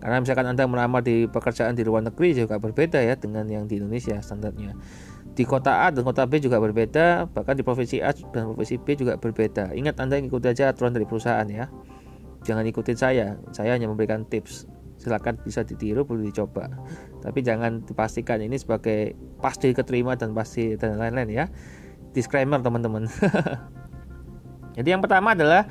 Karena 0.02 0.22
misalkan 0.22 0.46
anda 0.50 0.66
melamar 0.66 1.06
di 1.06 1.26
pekerjaan 1.30 1.74
di 1.78 1.86
luar 1.86 2.04
negeri 2.04 2.36
juga 2.36 2.60
berbeda 2.60 3.00
ya 3.02 3.16
dengan 3.16 3.46
yang 3.48 3.66
di 3.70 3.78
Indonesia 3.80 4.20
standarnya. 4.20 4.76
Di 5.36 5.44
kota 5.44 5.88
A 5.88 5.92
dan 5.92 6.04
kota 6.08 6.24
B 6.28 6.40
juga 6.40 6.60
berbeda 6.60 7.28
bahkan 7.32 7.56
di 7.56 7.64
provinsi 7.64 8.00
A 8.04 8.12
dan 8.14 8.54
provinsi 8.54 8.76
B 8.82 8.88
juga 9.00 9.18
berbeda. 9.18 9.72
Ingat 9.74 10.00
anda 10.02 10.20
ikuti 10.20 10.52
aja 10.52 10.72
aturan 10.72 10.94
dari 10.96 11.08
perusahaan 11.08 11.48
ya 11.48 11.72
jangan 12.46 12.64
ikutin 12.70 12.98
saya. 12.98 13.28
Saya 13.52 13.74
hanya 13.74 13.90
memberikan 13.90 14.24
tips. 14.30 14.70
Silakan 14.96 15.42
bisa 15.44 15.66
ditiru 15.66 16.08
boleh 16.08 16.32
dicoba. 16.32 16.72
Tapi 17.20 17.44
jangan 17.44 17.84
dipastikan 17.84 18.40
ini 18.40 18.56
sebagai 18.56 19.18
pasti 19.44 19.74
keterima 19.76 20.16
dan 20.16 20.32
pasti 20.32 20.78
dan 20.80 21.02
lain-lain 21.02 21.30
ya. 21.34 21.46
Disclaimer 22.16 22.62
teman-teman. 22.64 23.10
Jadi 24.78 24.88
yang 24.88 25.04
pertama 25.04 25.36
adalah 25.36 25.68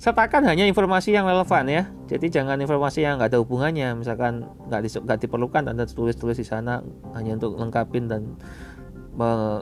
sertakan 0.00 0.44
hanya 0.48 0.64
informasi 0.64 1.12
yang 1.12 1.28
relevan 1.28 1.64
ya. 1.68 1.82
Jadi 2.08 2.32
jangan 2.32 2.56
informasi 2.60 3.04
yang 3.04 3.20
nggak 3.20 3.34
ada 3.34 3.40
hubungannya. 3.40 3.92
Misalkan 3.96 4.48
nggak 4.70 4.80
di, 4.80 4.90
diperlukan 5.26 5.64
anda 5.68 5.84
tulis-tulis 5.84 6.38
di 6.40 6.46
sana 6.46 6.80
hanya 7.16 7.36
untuk 7.36 7.56
lengkapin 7.60 8.08
dan 8.08 8.36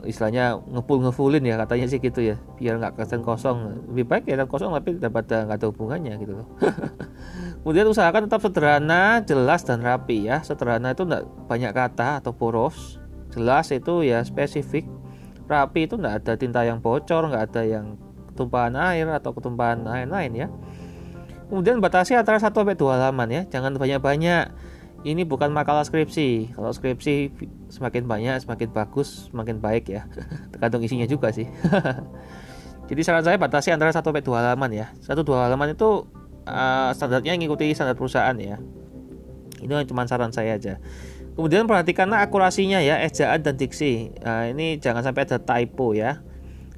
istilahnya 0.09 0.57
ngepul 0.65 1.05
ngefulin 1.05 1.45
ya 1.45 1.55
katanya 1.61 1.85
sih 1.85 2.01
gitu 2.01 2.19
ya. 2.25 2.35
Biar 2.57 2.81
nggak 2.81 2.97
kesan 2.97 3.21
kosong. 3.21 3.85
Lebih 3.93 4.05
baik 4.09 4.23
ya 4.25 4.45
kosong 4.49 4.73
tapi 4.73 4.97
daripada 4.97 5.45
nggak 5.45 5.57
ada 5.61 5.67
hubungannya 5.69 6.13
gitu 6.17 6.33
loh. 6.41 6.47
Kemudian 7.61 7.85
usahakan 7.87 8.25
tetap 8.27 8.41
sederhana 8.41 9.21
jelas 9.21 9.61
dan 9.61 9.85
rapi 9.85 10.25
ya. 10.25 10.41
Sederhana 10.41 10.97
itu 10.97 11.05
enggak 11.05 11.23
banyak 11.45 11.71
kata 11.71 12.19
atau 12.19 12.33
poros 12.33 12.97
jelas 13.31 13.69
itu 13.69 14.01
ya 14.01 14.25
spesifik. 14.25 14.89
Rapi 15.45 15.85
itu 15.85 16.01
enggak 16.01 16.25
ada 16.25 16.33
tinta 16.33 16.65
yang 16.65 16.81
bocor 16.81 17.29
nggak 17.29 17.53
ada 17.53 17.61
yang 17.61 17.95
ketumpahan 18.33 18.73
air 18.73 19.05
atau 19.13 19.31
ketumpahan 19.37 19.85
lain-lain 19.85 20.33
ya. 20.33 20.47
Kemudian 21.53 21.77
batasi 21.77 22.17
antara 22.17 22.41
satu 22.41 22.65
sampai 22.65 22.73
dua 22.73 22.97
halaman 22.97 23.29
ya. 23.29 23.41
Jangan 23.45 23.77
banyak-banyak 23.77 24.72
ini 25.03 25.27
bukan 25.27 25.51
makalah 25.51 25.83
skripsi. 25.83 26.55
Kalau 26.55 26.71
skripsi 26.71 27.35
semakin 27.67 28.07
banyak, 28.07 28.39
semakin 28.39 28.71
bagus, 28.71 29.27
semakin 29.29 29.59
baik 29.59 29.91
ya. 29.91 30.07
Tergantung 30.55 30.79
isinya 30.83 31.03
juga 31.03 31.35
sih. 31.35 31.47
Jadi 32.89 33.01
saran 33.03 33.23
saya 33.23 33.39
batasi 33.39 33.71
antara 33.71 33.91
1 33.91 33.99
sampai 33.99 34.23
2 34.23 34.31
halaman 34.31 34.71
ya. 34.71 34.87
1 35.03 35.11
2 35.15 35.27
halaman 35.27 35.75
itu 35.75 36.07
uh, 36.47 36.91
standarnya 36.95 37.35
ngikuti 37.35 37.75
standar 37.75 37.99
perusahaan 37.99 38.35
ya. 38.39 38.59
Ini 39.59 39.87
cuma 39.87 40.07
saran 40.07 40.31
saya 40.31 40.55
aja. 40.55 40.79
Kemudian 41.33 41.67
perhatikanlah 41.67 42.23
akurasinya 42.23 42.79
ya, 42.83 42.99
ejaan 43.03 43.41
dan 43.43 43.55
diksi. 43.57 44.13
Nah, 44.21 44.51
ini 44.51 44.77
jangan 44.77 45.01
sampai 45.03 45.25
ada 45.27 45.39
typo 45.39 45.95
ya. 45.95 46.23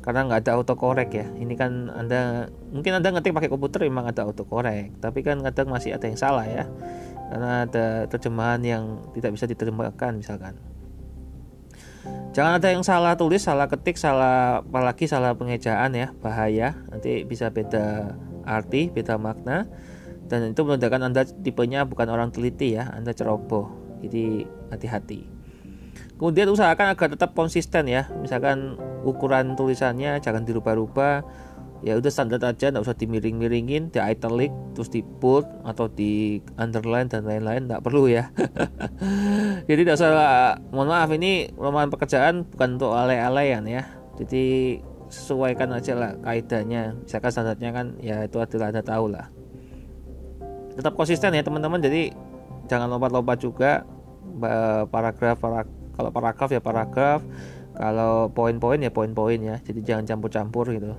Karena 0.06 0.22
nggak 0.30 0.46
ada 0.46 0.62
autocorrect 0.62 1.12
ya. 1.18 1.26
Ini 1.34 1.54
kan 1.58 1.90
Anda 1.90 2.46
mungkin 2.70 2.94
Anda 3.02 3.10
ngetik 3.10 3.34
pakai 3.34 3.50
komputer 3.50 3.90
memang 3.90 4.06
ada 4.06 4.30
autocorrect, 4.30 5.02
tapi 5.02 5.26
kan 5.26 5.42
kadang 5.42 5.74
masih 5.74 5.98
ada 5.98 6.06
yang 6.06 6.18
salah 6.22 6.46
ya 6.46 6.70
karena 7.30 7.66
ada 7.66 8.06
terjemahan 8.10 8.62
yang 8.62 8.84
tidak 9.18 9.34
bisa 9.34 9.46
diterjemahkan 9.50 10.12
misalkan. 10.18 10.56
Jangan 12.38 12.62
ada 12.62 12.70
yang 12.70 12.86
salah 12.86 13.18
tulis 13.18 13.42
salah 13.42 13.66
ketik 13.66 13.98
salah 13.98 14.62
apalagi 14.62 15.10
salah 15.10 15.34
pengejaan 15.34 15.96
ya 15.98 16.14
bahaya. 16.22 16.78
Nanti 16.92 17.26
bisa 17.26 17.50
beda 17.50 18.14
arti 18.46 18.94
beda 18.94 19.18
makna. 19.18 19.66
Dan 20.26 20.54
itu 20.54 20.62
menandakan 20.66 21.14
anda 21.14 21.22
tipenya 21.26 21.86
bukan 21.86 22.10
orang 22.10 22.30
teliti 22.30 22.78
ya 22.78 22.94
anda 22.94 23.14
ceroboh. 23.16 23.74
Jadi 24.06 24.46
hati-hati. 24.70 25.26
Kemudian 26.16 26.48
usahakan 26.48 26.94
agar 26.94 27.10
tetap 27.12 27.34
konsisten 27.34 27.90
ya. 27.90 28.08
Misalkan 28.22 28.78
ukuran 29.04 29.58
tulisannya 29.58 30.20
jangan 30.22 30.46
dirubah-rubah 30.46 31.26
ya 31.84 32.00
udah 32.00 32.12
standar 32.12 32.40
aja 32.40 32.72
nggak 32.72 32.86
usah 32.86 32.96
dimiring-miringin 32.96 33.92
di 33.92 34.00
italic 34.00 34.54
terus 34.72 34.88
di 34.88 35.04
bold 35.04 35.44
atau 35.68 35.92
di 35.92 36.40
underline 36.56 37.12
dan 37.12 37.28
lain-lain 37.28 37.68
nggak 37.68 37.84
perlu 37.84 38.08
ya. 38.08 38.32
Jadi 39.68 39.80
tidak 39.84 40.00
usah 40.00 40.12
mohon 40.72 40.88
maaf 40.88 41.12
ini 41.12 41.52
lamaran 41.60 41.92
pekerjaan 41.92 42.48
bukan 42.48 42.80
untuk 42.80 42.96
alay-alayan 42.96 43.68
ya. 43.68 43.84
Jadi 44.16 44.80
sesuaikan 45.12 45.76
aja 45.76 45.94
lah 45.98 46.12
kaidahnya. 46.24 46.96
Misalkan 47.04 47.32
standarnya 47.32 47.70
kan 47.76 47.86
ya 48.00 48.24
itu 48.24 48.38
adalah 48.40 48.72
anda 48.72 48.84
tahu 48.86 49.06
lah. 49.12 49.28
Tetap 50.80 50.96
konsisten 50.96 51.36
ya 51.36 51.44
teman-teman. 51.44 51.84
Jadi 51.84 52.16
jangan 52.72 52.88
lompat-lompat 52.88 53.38
juga 53.44 53.84
paragraf 54.90 55.38
para, 55.40 55.62
kalau 55.96 56.10
paragraf 56.12 56.50
ya 56.52 56.62
paragraf. 56.64 57.22
Kalau 57.76 58.32
poin-poin 58.32 58.80
ya 58.80 58.88
poin-poin 58.88 59.40
ya. 59.40 59.60
Jadi 59.60 59.84
jangan 59.84 60.08
campur-campur 60.08 60.72
gitu 60.72 60.96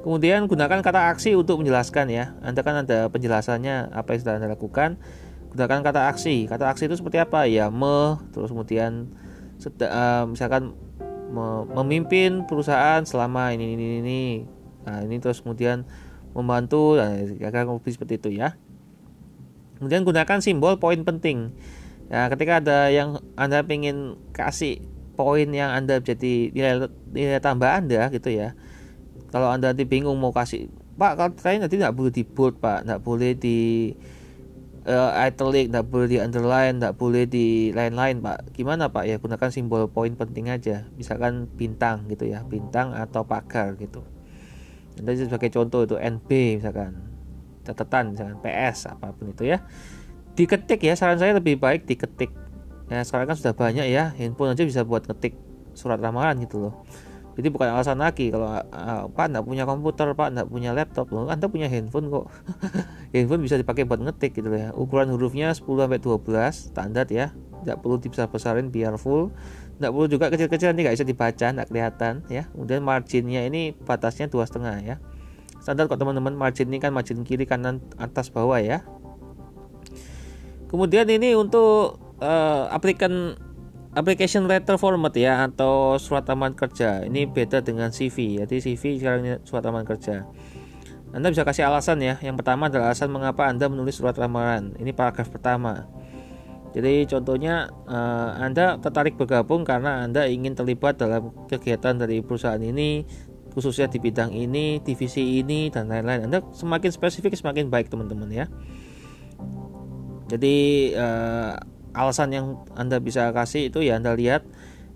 Kemudian 0.00 0.48
gunakan 0.48 0.80
kata 0.80 1.12
aksi 1.12 1.36
untuk 1.36 1.60
menjelaskan 1.60 2.08
ya. 2.08 2.32
Anda 2.40 2.64
kan 2.64 2.88
ada 2.88 3.12
penjelasannya 3.12 3.92
apa 3.92 4.16
yang 4.16 4.20
sudah 4.24 4.34
Anda 4.40 4.48
lakukan. 4.48 4.96
Gunakan 5.52 5.78
kata 5.84 6.08
aksi. 6.08 6.48
Kata 6.48 6.72
aksi 6.72 6.88
itu 6.88 6.96
seperti 6.96 7.20
apa? 7.20 7.44
Ya 7.44 7.68
me, 7.68 8.16
terus 8.32 8.48
kemudian 8.48 9.12
uh, 9.60 10.24
misalkan 10.24 10.72
me, 11.28 11.68
memimpin 11.76 12.48
perusahaan 12.48 13.04
selama 13.04 13.52
ini 13.52 13.76
ini 13.76 13.86
ini. 14.00 14.22
Nah, 14.88 15.04
ini 15.04 15.20
terus 15.20 15.44
kemudian 15.44 15.84
membantu 16.32 16.96
dan 16.96 17.20
nah, 17.36 17.76
seperti 17.84 18.16
itu 18.16 18.40
ya. 18.40 18.56
Kemudian 19.76 20.08
gunakan 20.08 20.40
simbol 20.40 20.80
poin 20.80 21.04
penting. 21.04 21.52
Ya, 22.08 22.32
ketika 22.32 22.64
ada 22.64 22.88
yang 22.88 23.20
Anda 23.36 23.60
ingin 23.68 24.16
kasih 24.32 24.80
poin 25.12 25.52
yang 25.52 25.76
Anda 25.76 26.00
jadi 26.00 26.48
nilai, 26.56 26.88
nilai 27.12 27.40
tambah 27.44 27.68
Anda 27.68 28.08
gitu 28.08 28.32
ya 28.32 28.56
kalau 29.30 29.46
anda 29.46 29.70
nanti 29.70 29.86
bingung 29.86 30.18
mau 30.18 30.34
kasih 30.34 30.66
pak 31.00 31.40
saya 31.40 31.56
nanti 31.56 31.80
tidak 31.80 31.96
boleh 31.96 32.12
di 32.12 32.22
bold 32.28 32.60
pak. 32.60 32.84
Tidak 32.84 33.00
boleh 33.00 33.32
di 33.32 33.88
uh, 34.84 35.10
italic 35.24 35.72
tidak 35.72 35.86
boleh 35.88 36.06
di 36.10 36.18
underline 36.20 36.76
tidak 36.76 36.94
boleh 37.00 37.24
di 37.24 37.70
lain-lain 37.72 38.20
pak. 38.20 38.52
Gimana 38.52 38.92
pak? 38.92 39.08
Ya 39.08 39.16
gunakan 39.16 39.48
simbol 39.48 39.88
poin 39.88 40.12
penting 40.12 40.52
aja. 40.52 40.84
Misalkan 40.98 41.48
bintang 41.56 42.04
gitu 42.12 42.28
ya 42.28 42.44
bintang 42.44 42.92
atau 42.92 43.24
pagar 43.24 43.80
gitu. 43.80 44.04
Nanti 45.00 45.24
sebagai 45.24 45.48
contoh 45.48 45.88
itu 45.88 45.96
NB 45.96 46.60
misalkan. 46.60 47.00
Catatan 47.64 48.12
misalkan 48.12 48.36
PS 48.44 48.92
apa 48.92 49.16
pun 49.16 49.32
itu 49.32 49.48
ya. 49.48 49.64
Diketik 50.36 50.84
ya 50.84 50.98
saran 50.98 51.16
saya 51.16 51.38
lebih 51.38 51.56
baik 51.56 51.88
diketik. 51.88 52.34
Ya 52.90 53.06
sekarang 53.06 53.30
kan 53.30 53.36
sudah 53.38 53.54
banyak 53.54 53.86
ya 53.86 54.12
handphone 54.18 54.52
aja 54.52 54.66
bisa 54.66 54.82
buat 54.82 55.06
ketik 55.06 55.38
surat 55.72 56.02
ramalan 56.02 56.34
gitu 56.42 56.66
loh 56.66 56.74
jadi 57.38 57.48
bukan 57.48 57.68
alasan 57.70 58.02
lagi 58.02 58.34
kalau 58.34 58.50
uh, 58.50 59.06
pak 59.06 59.26
nggak 59.30 59.44
punya 59.46 59.62
komputer 59.62 60.10
pak 60.18 60.34
nggak 60.34 60.48
punya 60.50 60.70
laptop. 60.74 61.06
Loh 61.14 61.30
anda 61.30 61.46
punya 61.46 61.70
handphone 61.70 62.10
kok. 62.10 62.26
Handphone 63.14 63.42
bisa 63.42 63.58
dipakai 63.58 63.86
buat 63.86 64.02
ngetik 64.02 64.38
gitu 64.38 64.50
ya. 64.50 64.74
Ukuran 64.74 65.10
hurufnya 65.10 65.50
10 65.54 65.66
sampai 65.66 65.98
12 65.98 66.74
standar 66.74 67.06
ya. 67.10 67.34
Tidak 67.62 67.76
perlu 67.82 67.98
dibesar 68.02 68.26
besarin 68.30 68.70
biar 68.74 68.98
full. 68.98 69.30
Tidak 69.78 69.90
perlu 69.90 70.06
juga 70.10 70.30
kecil-kecil 70.30 70.74
nanti 70.74 70.82
nggak 70.86 70.96
bisa 70.98 71.06
dibaca 71.06 71.46
nggak 71.54 71.68
kelihatan 71.70 72.14
ya. 72.26 72.50
Kemudian 72.50 72.82
marginnya 72.82 73.42
ini 73.46 73.74
batasnya 73.74 74.26
dua 74.26 74.46
setengah 74.46 74.76
ya. 74.82 74.96
Standar 75.62 75.86
kok 75.86 75.98
teman-teman. 76.02 76.34
Margin 76.34 76.66
ini 76.70 76.82
kan 76.82 76.90
margin 76.90 77.22
kiri 77.22 77.46
kanan 77.46 77.78
atas 77.98 78.30
bawah 78.30 78.58
ya. 78.58 78.82
Kemudian 80.70 81.06
ini 81.10 81.34
untuk 81.34 81.98
uh, 82.22 82.70
aplikasi 82.70 83.34
application 83.90 84.46
letter 84.46 84.78
format 84.78 85.10
ya 85.16 85.46
atau 85.46 85.98
surat 85.98 86.22
lamaran 86.26 86.54
kerja. 86.54 87.02
Ini 87.06 87.26
beda 87.30 87.62
dengan 87.62 87.90
CV 87.90 88.42
jadi 88.44 88.56
CV 88.62 89.02
sekarang 89.02 89.20
ini 89.26 89.30
surat 89.42 89.66
lamaran 89.66 89.88
kerja. 89.88 90.26
Anda 91.10 91.34
bisa 91.34 91.42
kasih 91.42 91.66
alasan 91.66 91.98
ya. 91.98 92.22
Yang 92.22 92.42
pertama 92.42 92.70
adalah 92.70 92.94
alasan 92.94 93.10
mengapa 93.10 93.50
Anda 93.50 93.66
menulis 93.66 93.98
surat 93.98 94.14
lamaran. 94.14 94.78
Ini 94.78 94.94
paragraf 94.94 95.26
pertama. 95.26 95.90
Jadi 96.70 97.02
contohnya 97.10 97.66
uh, 97.90 98.38
Anda 98.38 98.78
tertarik 98.78 99.18
bergabung 99.18 99.66
karena 99.66 100.06
Anda 100.06 100.30
ingin 100.30 100.54
terlibat 100.54 101.02
dalam 101.02 101.34
kegiatan 101.50 101.98
dari 101.98 102.22
perusahaan 102.22 102.62
ini 102.62 103.02
khususnya 103.50 103.90
di 103.90 103.98
bidang 103.98 104.30
ini, 104.30 104.78
divisi 104.78 105.42
ini 105.42 105.66
dan 105.74 105.90
lain-lain. 105.90 106.30
Anda 106.30 106.46
semakin 106.54 106.94
spesifik 106.94 107.34
semakin 107.34 107.66
baik 107.66 107.90
teman-teman 107.90 108.30
ya. 108.30 108.46
Jadi 110.30 110.94
uh, 110.94 111.58
alasan 111.92 112.30
yang 112.34 112.46
Anda 112.78 113.02
bisa 113.02 113.30
kasih 113.34 113.68
itu 113.72 113.82
ya 113.82 113.98
Anda 113.98 114.14
lihat 114.14 114.46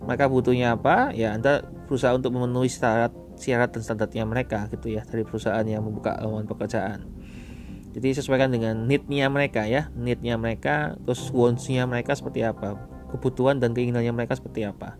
mereka 0.04 0.28
butuhnya 0.28 0.76
apa, 0.76 1.16
ya 1.16 1.32
Anda 1.32 1.64
berusaha 1.88 2.12
untuk 2.12 2.36
memenuhi 2.36 2.68
syarat 2.68 3.12
syarat 3.34 3.74
dan 3.74 3.82
standarnya 3.82 4.24
mereka 4.28 4.70
gitu 4.70 4.94
ya 4.94 5.02
dari 5.02 5.26
perusahaan 5.26 5.64
yang 5.66 5.82
membuka 5.82 6.14
lowongan 6.22 6.46
pekerjaan. 6.46 7.00
Jadi 7.94 8.10
sesuaikan 8.10 8.50
dengan 8.50 8.90
need-nya 8.90 9.30
mereka 9.30 9.70
ya, 9.70 9.86
need-nya 9.94 10.34
mereka, 10.34 10.98
terus 11.06 11.30
wants-nya 11.30 11.86
mereka 11.86 12.18
seperti 12.18 12.42
apa, 12.42 12.74
kebutuhan 13.14 13.62
dan 13.62 13.70
keinginannya 13.70 14.10
mereka 14.10 14.34
seperti 14.34 14.66
apa. 14.66 14.98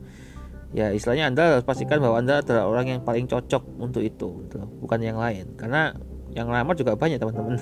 Ya 0.71 0.95
istilahnya 0.95 1.31
Anda 1.31 1.59
harus 1.59 1.67
pastikan 1.67 1.99
bahwa 1.99 2.23
Anda 2.23 2.43
adalah 2.43 2.71
orang 2.71 2.87
yang 2.95 3.01
paling 3.03 3.27
cocok 3.27 3.63
untuk 3.83 4.03
itu, 4.03 4.47
gitu. 4.47 4.63
bukan 4.79 5.03
yang 5.03 5.19
lain. 5.19 5.59
Karena 5.59 5.95
yang 6.35 6.51
lamar 6.51 6.75
juga 6.75 6.99
banyak 6.99 7.23
teman-teman. 7.23 7.57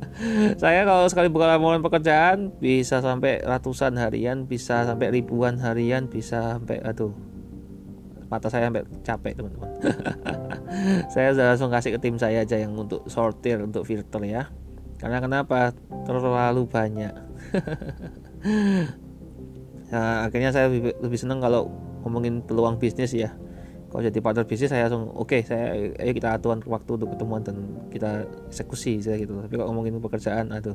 saya 0.62 0.88
kalau 0.88 1.04
sekali 1.06 1.28
buka 1.28 1.52
lamaran 1.52 1.84
pekerjaan 1.84 2.50
bisa 2.56 3.04
sampai 3.04 3.44
ratusan 3.44 3.94
harian, 4.00 4.48
bisa 4.48 4.88
sampai 4.88 5.12
ribuan 5.12 5.60
harian, 5.60 6.08
bisa 6.08 6.56
sampai 6.56 6.80
aduh 6.80 7.12
mata 8.26 8.50
saya 8.50 8.72
sampai 8.72 8.82
capek 9.04 9.38
teman-teman. 9.38 9.70
saya 11.12 11.36
sudah 11.36 11.46
langsung 11.54 11.70
kasih 11.70 11.94
ke 11.94 12.00
tim 12.02 12.16
saya 12.18 12.42
aja 12.42 12.56
yang 12.58 12.74
untuk 12.74 13.06
sortir 13.06 13.62
untuk 13.62 13.86
filter 13.86 14.24
ya 14.26 14.50
karena 14.96 15.20
kenapa 15.20 15.76
terlalu 16.08 16.64
banyak 16.64 17.12
nah, 19.92 20.16
akhirnya 20.26 20.50
saya 20.52 20.72
lebih, 20.72 20.96
lebih 21.04 21.18
senang 21.20 21.44
kalau 21.44 21.68
ngomongin 22.04 22.40
peluang 22.40 22.80
bisnis 22.80 23.12
ya 23.12 23.36
kalau 23.86 24.02
jadi 24.02 24.18
partner 24.18 24.44
bisnis 24.44 24.70
saya 24.74 24.90
langsung 24.90 25.14
oke 25.14 25.30
okay, 25.30 25.40
saya 25.46 25.94
ayo 26.02 26.12
kita 26.12 26.34
aturan 26.34 26.58
waktu 26.66 26.90
untuk 26.98 27.14
ketemuan 27.14 27.42
dan 27.46 27.56
kita 27.94 28.26
eksekusi 28.50 28.98
saya 28.98 29.16
gitu. 29.22 29.38
Tapi 29.38 29.54
kalau 29.54 29.70
ngomongin 29.70 30.02
pekerjaan 30.02 30.50
aduh 30.50 30.74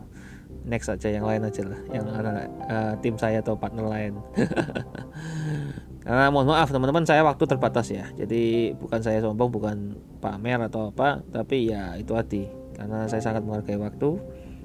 next 0.64 0.88
aja 0.88 1.12
yang 1.12 1.28
lain 1.28 1.44
aja 1.44 1.64
lah 1.68 1.80
yang 1.92 2.06
ada 2.08 2.48
uh, 2.72 2.94
tim 3.04 3.20
saya 3.20 3.44
atau 3.44 3.60
partner 3.60 3.86
lain. 3.88 4.14
Karena 6.08 6.34
mohon 6.34 6.50
maaf 6.50 6.72
teman-teman 6.72 7.06
saya 7.06 7.22
waktu 7.22 7.44
terbatas 7.46 7.92
ya. 7.92 8.10
Jadi 8.16 8.74
bukan 8.80 9.04
saya 9.04 9.22
sombong 9.22 9.52
bukan 9.54 9.78
pamer 10.24 10.58
atau 10.66 10.90
apa 10.90 11.22
tapi 11.30 11.70
ya 11.70 11.94
itu 12.00 12.18
hati 12.18 12.50
karena 12.74 13.06
saya 13.06 13.22
sangat 13.22 13.46
menghargai 13.46 13.78
waktu. 13.78 14.18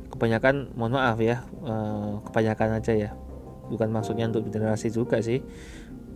Kebanyakan 0.07 0.73
mohon 0.79 0.97
maaf 0.97 1.21
ya 1.21 1.45
eh, 1.67 2.13
kebanyakan 2.31 2.81
aja 2.81 2.93
ya. 2.95 3.11
Bukan 3.67 3.91
maksudnya 3.91 4.31
untuk 4.31 4.49
generasi 4.49 4.89
juga 4.95 5.19
sih 5.19 5.43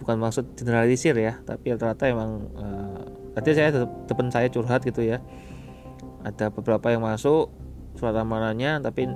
bukan 0.01 0.17
maksud 0.17 0.57
generalisir 0.57 1.13
ya 1.15 1.39
tapi 1.45 1.77
rata-rata 1.77 2.09
emang 2.09 2.49
uh, 2.57 3.05
tadi 3.37 3.53
saya 3.53 3.71
depan 4.09 4.33
saya 4.33 4.49
curhat 4.49 4.83
gitu 4.83 5.05
ya. 5.05 5.21
Ada 6.25 6.53
beberapa 6.53 6.93
yang 6.93 7.05
masuk 7.05 7.53
surat 7.97 8.17
lamarannya 8.17 8.81
tapi 8.81 9.09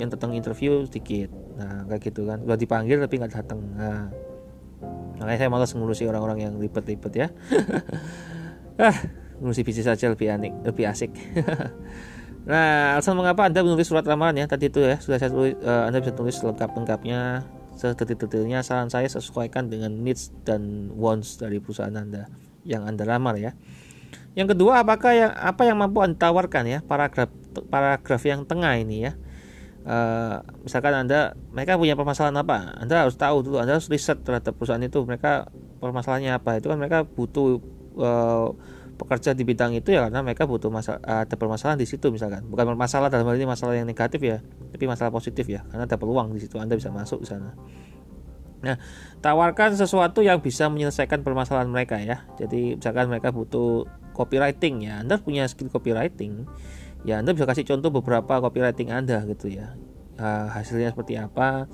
yang 0.00 0.08
tentang 0.08 0.32
interview 0.32 0.84
sedikit. 0.88 1.30
Nah 1.60 1.84
kayak 1.86 2.10
gitu 2.10 2.24
kan. 2.24 2.40
Udah 2.42 2.58
dipanggil 2.58 2.98
tapi 3.04 3.20
nggak 3.20 3.32
datang. 3.32 3.60
Nah 3.76 4.08
makanya 5.20 5.46
saya 5.46 5.50
malas 5.52 5.70
ngurusi 5.76 6.08
orang-orang 6.08 6.48
yang 6.50 6.54
ribet-ribet 6.56 7.12
ya. 7.14 7.28
Ah 8.74 8.90
ngurusi 9.38 9.62
bisnis 9.62 9.86
saja 9.86 10.10
lebih 10.10 10.34
anik 10.34 10.50
lebih 10.66 10.90
asik. 10.90 11.14
Nah, 12.44 13.00
alasan 13.00 13.16
mengapa 13.16 13.48
Anda 13.48 13.64
menulis 13.64 13.88
surat 13.88 14.04
lamaran 14.04 14.36
ya 14.36 14.44
tadi 14.44 14.68
itu 14.68 14.76
ya 14.84 15.00
sudah 15.00 15.16
saya 15.16 15.32
tulis 15.32 15.56
uh, 15.64 15.88
Anda 15.88 16.04
bisa 16.04 16.12
tulis 16.12 16.36
lengkap-lengkapnya 16.44 17.40
sedetil-detilnya 17.74 18.62
saran 18.62 18.88
saya 18.88 19.10
sesuaikan 19.10 19.70
dengan 19.70 19.90
needs 20.02 20.30
dan 20.46 20.92
wants 20.94 21.38
dari 21.38 21.58
perusahaan 21.58 21.94
Anda 21.94 22.30
yang 22.64 22.86
Anda 22.88 23.04
lamar 23.06 23.36
ya. 23.38 23.52
Yang 24.34 24.58
kedua, 24.58 24.82
apakah 24.82 25.14
yang 25.14 25.32
apa 25.34 25.62
yang 25.62 25.78
mampu 25.78 26.02
Anda 26.02 26.18
tawarkan 26.18 26.64
ya 26.66 26.78
paragraf 26.82 27.30
paragraf 27.70 28.22
yang 28.26 28.42
tengah 28.46 28.74
ini 28.78 29.10
ya. 29.10 29.12
Uh, 29.84 30.40
misalkan 30.64 30.96
Anda 30.96 31.36
mereka 31.52 31.76
punya 31.76 31.94
permasalahan 31.94 32.40
apa? 32.40 32.72
Anda 32.80 33.04
harus 33.04 33.20
tahu 33.20 33.44
dulu, 33.44 33.60
Anda 33.60 33.76
harus 33.78 33.86
riset 33.92 34.24
terhadap 34.24 34.56
perusahaan 34.56 34.80
itu 34.80 35.04
mereka 35.04 35.52
permasalahannya 35.78 36.32
apa. 36.34 36.58
Itu 36.58 36.72
kan 36.72 36.78
mereka 36.80 37.04
butuh 37.04 37.60
uh, 38.00 38.48
pekerja 38.94 39.34
di 39.34 39.42
bidang 39.42 39.74
itu 39.74 39.92
ya 39.92 40.06
karena 40.08 40.22
mereka 40.22 40.46
butuh 40.46 40.70
masalah 40.70 41.02
ada 41.02 41.34
permasalahan 41.34 41.78
di 41.78 41.86
situ 41.86 42.08
misalkan. 42.14 42.46
Bukan 42.46 42.74
masalah 42.78 43.10
dalam 43.10 43.26
hal 43.26 43.36
ini 43.36 43.46
masalah 43.46 43.74
yang 43.74 43.86
negatif 43.86 44.22
ya 44.22 44.40
tapi 44.70 44.84
masalah 44.86 45.10
positif 45.10 45.46
ya 45.46 45.66
karena 45.68 45.86
ada 45.86 45.98
peluang 45.98 46.32
di 46.32 46.40
situ 46.42 46.56
anda 46.58 46.78
bisa 46.78 46.94
masuk 46.94 47.22
di 47.22 47.28
sana. 47.28 47.52
Nah 48.64 48.80
tawarkan 49.20 49.76
sesuatu 49.76 50.24
yang 50.24 50.40
bisa 50.40 50.70
menyelesaikan 50.72 51.20
permasalahan 51.20 51.68
mereka 51.68 52.00
ya. 52.00 52.24
Jadi 52.38 52.78
misalkan 52.80 53.10
mereka 53.10 53.34
butuh 53.34 53.84
copywriting 54.14 54.86
ya 54.86 55.02
anda 55.02 55.18
punya 55.18 55.44
skill 55.50 55.68
copywriting 55.68 56.46
ya 57.04 57.20
anda 57.20 57.36
bisa 57.36 57.44
kasih 57.44 57.68
contoh 57.68 57.92
beberapa 57.92 58.40
copywriting 58.40 58.94
anda 58.94 59.20
gitu 59.28 59.50
ya. 59.52 59.76
Uh, 60.14 60.46
hasilnya 60.54 60.94
seperti 60.94 61.18
apa. 61.18 61.66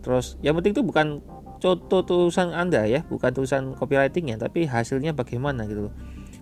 Terus 0.00 0.38
yang 0.40 0.54
penting 0.54 0.72
itu 0.78 0.86
bukan 0.86 1.18
contoh 1.58 2.00
tulisan 2.06 2.54
anda 2.54 2.86
ya 2.86 3.02
bukan 3.06 3.34
tulisan 3.34 3.74
copywritingnya 3.74 4.38
tapi 4.38 4.64
hasilnya 4.64 5.12
bagaimana 5.12 5.66
gitu 5.66 5.90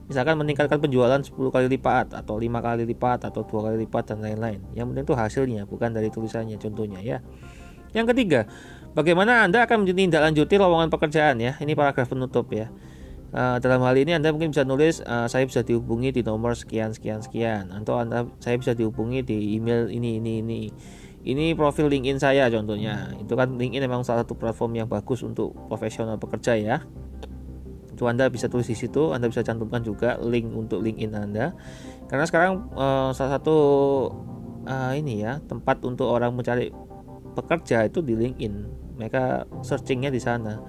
misalkan 0.07 0.39
meningkatkan 0.39 0.79
penjualan 0.79 1.19
10 1.19 1.35
kali 1.35 1.67
lipat 1.67 2.15
atau 2.15 2.39
lima 2.39 2.63
kali 2.63 2.87
lipat 2.87 3.27
atau 3.27 3.43
dua 3.43 3.71
kali 3.71 3.87
lipat 3.87 4.15
dan 4.15 4.23
lain-lain. 4.23 4.63
Yang 4.73 4.87
penting 4.95 5.05
itu 5.05 5.15
hasilnya 5.19 5.63
bukan 5.67 5.91
dari 5.91 6.09
tulisannya 6.11 6.57
contohnya 6.63 7.03
ya. 7.03 7.19
Yang 7.91 8.15
ketiga 8.15 8.41
bagaimana 8.95 9.47
anda 9.47 9.67
akan 9.67 9.83
menindaklanjuti 9.83 10.55
lowongan 10.57 10.89
pekerjaan 10.89 11.43
ya? 11.43 11.59
Ini 11.59 11.75
paragraf 11.75 12.11
penutup 12.11 12.47
ya. 12.55 12.71
Uh, 13.35 13.59
dalam 13.59 13.83
hal 13.83 13.99
ini 13.99 14.15
Anda 14.15 14.31
mungkin 14.31 14.55
bisa 14.55 14.63
nulis 14.63 15.03
uh, 15.03 15.27
saya 15.27 15.45
bisa 15.45 15.61
dihubungi 15.61 16.15
di 16.15 16.23
nomor 16.23 16.55
sekian 16.55 16.95
sekian 16.95 17.21
sekian 17.21 17.75
atau 17.75 17.99
Anda 17.99 18.31
saya 18.39 18.55
bisa 18.57 18.73
dihubungi 18.73 19.27
di 19.27 19.59
email 19.59 19.91
ini 19.91 20.23
ini 20.23 20.33
ini. 20.41 20.61
Ini 21.27 21.59
profil 21.59 21.91
LinkedIn 21.91 22.23
saya 22.23 22.47
contohnya. 22.47 23.11
Itu 23.19 23.35
kan 23.35 23.59
LinkedIn 23.59 23.83
memang 23.83 24.07
salah 24.07 24.23
satu 24.23 24.39
platform 24.39 24.79
yang 24.79 24.87
bagus 24.87 25.27
untuk 25.27 25.59
profesional 25.67 26.23
pekerja 26.23 26.55
ya 26.55 26.87
Anda 28.05 28.29
bisa 28.29 28.53
tulis 28.53 28.69
di 28.69 28.77
situ 28.77 29.17
Anda 29.17 29.33
bisa 29.33 29.41
cantumkan 29.41 29.81
juga 29.81 30.21
link 30.21 30.53
untuk 30.53 30.85
LinkedIn 30.85 31.17
Anda. 31.17 31.57
Karena 32.13 32.29
sekarang 32.29 32.69
uh, 32.77 33.17
salah 33.17 33.41
satu 33.41 33.57
uh, 34.69 34.93
ini 34.93 35.25
ya 35.25 35.41
tempat 35.49 35.81
untuk 35.89 36.13
orang 36.13 36.37
mencari 36.37 36.69
pekerja 37.33 37.89
itu 37.89 38.05
di 38.05 38.13
LinkedIn. 38.13 38.55
Mereka 39.01 39.49
searchingnya 39.65 40.13
di 40.13 40.21
sana. 40.21 40.61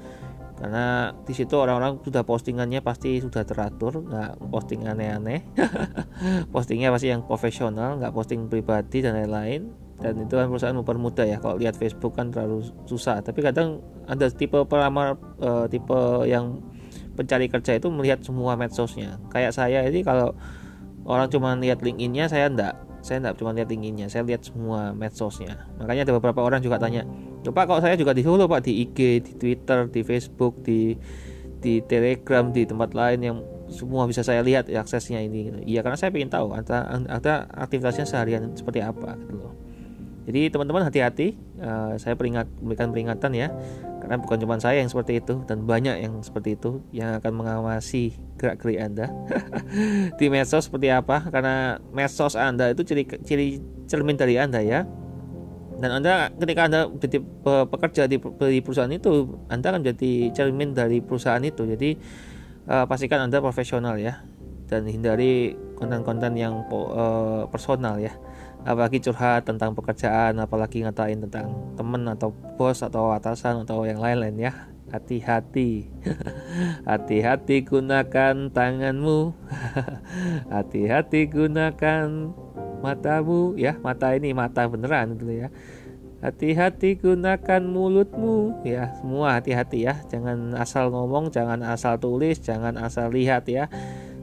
Karena 0.58 1.14
di 1.14 1.38
situ 1.38 1.54
orang-orang 1.54 2.02
sudah 2.02 2.26
postingannya 2.26 2.82
pasti 2.82 3.22
sudah 3.22 3.46
teratur 3.46 4.02
nggak 4.02 4.50
posting 4.50 4.90
aneh-aneh. 4.90 5.46
Postingnya 6.54 6.90
pasti 6.90 7.14
yang 7.14 7.30
profesional 7.30 8.02
nggak 8.02 8.10
posting 8.10 8.50
pribadi 8.50 9.06
dan 9.06 9.22
lain-lain. 9.22 9.70
Dan 10.02 10.18
itu 10.26 10.34
kan 10.34 10.50
perusahaan 10.50 10.78
mempermudah 10.78 11.26
ya 11.30 11.38
kalau 11.38 11.62
lihat 11.62 11.78
Facebook 11.78 12.18
kan 12.18 12.34
terlalu 12.34 12.66
susah. 12.90 13.22
Tapi 13.22 13.38
kadang 13.46 13.86
ada 14.10 14.34
tipe 14.34 14.58
pelamar 14.66 15.22
uh, 15.42 15.70
tipe 15.70 16.26
yang 16.26 16.58
pencari 17.18 17.50
kerja 17.50 17.82
itu 17.82 17.90
melihat 17.90 18.22
semua 18.22 18.54
medsosnya. 18.54 19.18
Kayak 19.34 19.58
saya 19.58 19.82
ini 19.90 20.06
kalau 20.06 20.38
orang 21.10 21.28
cuma 21.34 21.58
lihat 21.58 21.82
linkinnya 21.82 22.30
saya 22.30 22.48
enggak 22.48 22.78
saya 23.02 23.24
enggak 23.24 23.36
cuma 23.40 23.56
lihat 23.58 23.68
linkinnya 23.74 24.08
saya 24.08 24.22
lihat 24.24 24.46
semua 24.46 24.94
medsosnya. 24.94 25.66
Makanya 25.82 26.06
ada 26.06 26.14
beberapa 26.14 26.46
orang 26.46 26.62
juga 26.62 26.78
tanya 26.78 27.02
lupa 27.42 27.66
kok 27.66 27.82
saya 27.82 27.98
juga 27.98 28.14
di 28.14 28.22
Solo 28.22 28.46
pak? 28.46 28.62
Di 28.70 28.86
IG 28.86 29.26
di 29.26 29.32
Twitter 29.34 29.90
di 29.90 30.02
Facebook 30.06 30.62
di 30.62 30.94
di 31.58 31.82
Telegram 31.82 32.54
di 32.54 32.70
tempat 32.70 32.94
lain 32.94 33.20
yang 33.26 33.38
semua 33.68 34.06
bisa 34.06 34.22
saya 34.24 34.46
lihat 34.46 34.72
aksesnya 34.72 35.20
ini 35.20 35.68
iya 35.68 35.84
karena 35.84 36.00
saya 36.00 36.14
ingin 36.16 36.32
tahu 36.32 36.56
ada 36.56 37.04
ada 37.12 37.52
aktivitasnya 37.52 38.08
seharian 38.08 38.56
seperti 38.56 38.80
apa 38.80 39.18
gitu 39.28 39.36
loh. 39.42 39.58
Jadi 40.28 40.52
teman-teman 40.52 40.84
hati-hati, 40.84 41.40
uh, 41.64 41.96
saya 41.96 42.20
peringat 42.20 42.52
memberikan 42.60 42.92
peringatan 42.92 43.32
ya, 43.32 43.48
karena 44.08 44.24
bukan 44.24 44.40
cuma 44.40 44.56
saya 44.56 44.80
yang 44.80 44.88
seperti 44.88 45.20
itu 45.20 45.44
dan 45.44 45.68
banyak 45.68 46.00
yang 46.00 46.24
seperti 46.24 46.56
itu 46.56 46.80
yang 46.96 47.20
akan 47.20 47.44
mengawasi 47.44 48.16
gerak-gerik 48.40 48.80
Anda 48.80 49.12
di 50.20 50.32
medsos 50.32 50.72
seperti 50.72 50.88
apa, 50.96 51.28
karena 51.28 51.84
medsos 51.92 52.40
Anda 52.40 52.72
itu 52.72 52.88
ciri 52.88 53.04
ciri 53.04 53.60
cermin 53.84 54.16
dari 54.16 54.40
Anda 54.40 54.64
ya. 54.64 54.88
Dan 55.76 56.00
Anda 56.00 56.32
ketika 56.40 56.72
Anda 56.72 56.88
jadi 56.88 57.20
pekerja 57.68 58.08
di, 58.08 58.16
perusahaan 58.64 58.96
itu, 58.96 59.44
Anda 59.52 59.76
akan 59.76 59.84
jadi 59.92 60.32
cermin 60.32 60.72
dari 60.72 61.04
perusahaan 61.04 61.44
itu. 61.44 61.68
Jadi 61.68 62.00
uh, 62.72 62.88
pastikan 62.88 63.28
Anda 63.28 63.44
profesional 63.44 64.00
ya. 64.00 64.24
dan 64.68 64.84
hindari 64.84 65.56
konten-konten 65.80 66.36
yang 66.36 66.68
uh, 66.72 67.48
personal 67.48 68.04
ya 68.04 68.12
apalagi 68.64 69.04
curhat 69.04 69.46
tentang 69.46 69.76
pekerjaan 69.78 70.40
apalagi 70.42 70.82
ngatain 70.82 71.22
tentang 71.28 71.54
temen 71.78 72.08
atau 72.10 72.34
bos 72.58 72.82
atau 72.82 73.14
atasan 73.14 73.68
atau 73.68 73.86
yang 73.86 74.02
lain-lain 74.02 74.50
ya. 74.50 74.54
Hati-hati. 74.88 75.92
Hati-hati 76.90 77.68
gunakan 77.68 78.48
tanganmu. 78.56 79.36
Hati-hati 80.56 81.28
gunakan 81.28 82.32
matamu. 82.80 83.60
Ya 83.60 83.76
mata 83.84 84.16
ini 84.16 84.32
mata 84.32 84.64
beneran 84.64 85.20
gitu 85.20 85.28
ya. 85.28 85.52
Hati-hati 86.24 86.96
gunakan 87.04 87.62
mulutmu. 87.68 88.64
Ya 88.64 88.96
semua 89.04 89.36
hati-hati 89.36 89.92
ya. 89.92 90.00
Jangan 90.08 90.56
asal 90.56 90.88
ngomong 90.88 91.36
jangan 91.36 91.68
asal 91.68 92.00
tulis 92.00 92.40
jangan 92.40 92.80
asal 92.80 93.12
lihat 93.12 93.44
ya 93.52 93.68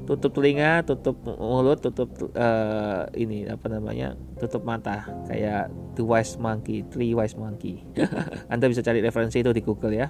tutup 0.04 0.36
telinga 0.36 0.84
tutup 0.84 1.16
mulut 1.24 1.80
tutup 1.80 2.12
uh, 2.36 3.08
ini 3.16 3.48
apa 3.48 3.66
namanya 3.72 4.14
tutup 4.36 4.62
mata. 4.62 5.08
Kayak 5.28 5.72
the 5.96 6.04
wise 6.04 6.36
monkey 6.36 6.84
three 6.92 7.16
wise 7.16 7.34
monkey. 7.34 7.82
Anda 8.52 8.68
bisa 8.68 8.84
cari 8.84 9.00
referensi 9.00 9.40
itu 9.40 9.50
di 9.50 9.64
Google 9.64 9.96
ya. 9.96 10.08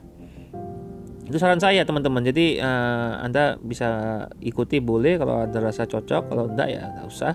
Itu 1.24 1.40
saran 1.40 1.62
saya 1.62 1.88
teman-teman. 1.88 2.20
Jadi 2.20 2.60
uh, 2.60 3.16
anda 3.24 3.56
bisa 3.56 3.88
ikuti 4.44 4.76
boleh. 4.84 5.16
Kalau 5.16 5.48
ada 5.48 5.56
rasa 5.56 5.88
cocok 5.88 6.28
kalau 6.28 6.52
enggak 6.52 6.68
ya 6.68 6.84
nggak 6.84 7.06
usah. 7.08 7.32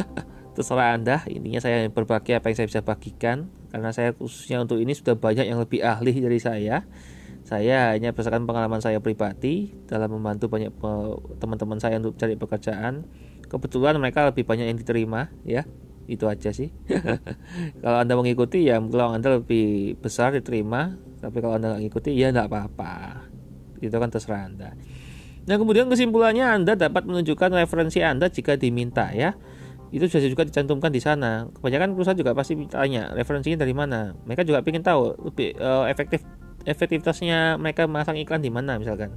Terserah 0.58 0.98
anda. 0.98 1.22
Intinya 1.30 1.62
saya 1.62 1.86
berbagi 1.86 2.34
apa 2.34 2.50
yang 2.50 2.56
saya 2.58 2.66
bisa 2.66 2.82
bagikan. 2.82 3.46
Karena 3.70 3.94
saya 3.94 4.18
khususnya 4.18 4.58
untuk 4.58 4.82
ini 4.82 4.98
sudah 4.98 5.14
banyak 5.14 5.46
yang 5.46 5.62
lebih 5.62 5.78
ahli 5.78 6.18
dari 6.18 6.42
saya 6.42 6.82
saya 7.50 7.90
hanya 7.90 8.14
berdasarkan 8.14 8.46
pengalaman 8.46 8.78
saya 8.78 9.02
pribadi 9.02 9.74
dalam 9.90 10.14
membantu 10.14 10.46
banyak 10.46 10.70
teman-teman 11.42 11.82
saya 11.82 11.98
untuk 11.98 12.14
cari 12.14 12.38
pekerjaan. 12.38 13.10
Kebetulan 13.50 13.98
mereka 13.98 14.22
lebih 14.30 14.46
banyak 14.46 14.70
yang 14.70 14.78
diterima 14.78 15.34
ya. 15.42 15.66
Itu 16.06 16.30
aja 16.30 16.54
sih. 16.54 16.70
Kalau 17.82 17.98
anda 17.98 18.14
mengikuti 18.14 18.70
ya 18.70 18.78
kalau 18.78 19.18
anda 19.18 19.42
lebih 19.42 19.98
besar 19.98 20.30
diterima. 20.30 20.94
Tapi 21.18 21.42
kalau 21.42 21.58
anda 21.58 21.74
nggak 21.74 21.82
ngikuti 21.90 22.14
ya 22.14 22.30
nggak 22.30 22.46
apa-apa. 22.46 23.26
Itu 23.82 23.98
kan 23.98 24.14
terserah 24.14 24.46
anda. 24.46 24.70
Nah 25.50 25.56
kemudian 25.58 25.90
kesimpulannya 25.90 26.46
anda 26.46 26.78
dapat 26.78 27.02
menunjukkan 27.02 27.50
referensi 27.50 27.98
anda 27.98 28.30
jika 28.30 28.54
diminta 28.54 29.10
ya. 29.10 29.34
Itu 29.90 30.06
sudah 30.06 30.22
juga 30.22 30.46
dicantumkan 30.46 30.94
di 30.94 31.02
sana. 31.02 31.50
Kebanyakan 31.50 31.98
perusahaan 31.98 32.14
juga 32.14 32.30
pasti 32.30 32.54
tanya 32.70 33.10
referensinya 33.10 33.66
dari 33.66 33.74
mana. 33.74 34.14
Mereka 34.22 34.46
juga 34.46 34.62
ingin 34.62 34.86
tahu 34.86 35.18
lebih 35.34 35.58
uh, 35.58 35.90
efektif 35.90 36.22
efektivitasnya 36.64 37.56
mereka 37.56 37.88
masang 37.88 38.16
iklan 38.18 38.40
di 38.40 38.52
mana 38.52 38.76
misalkan. 38.76 39.16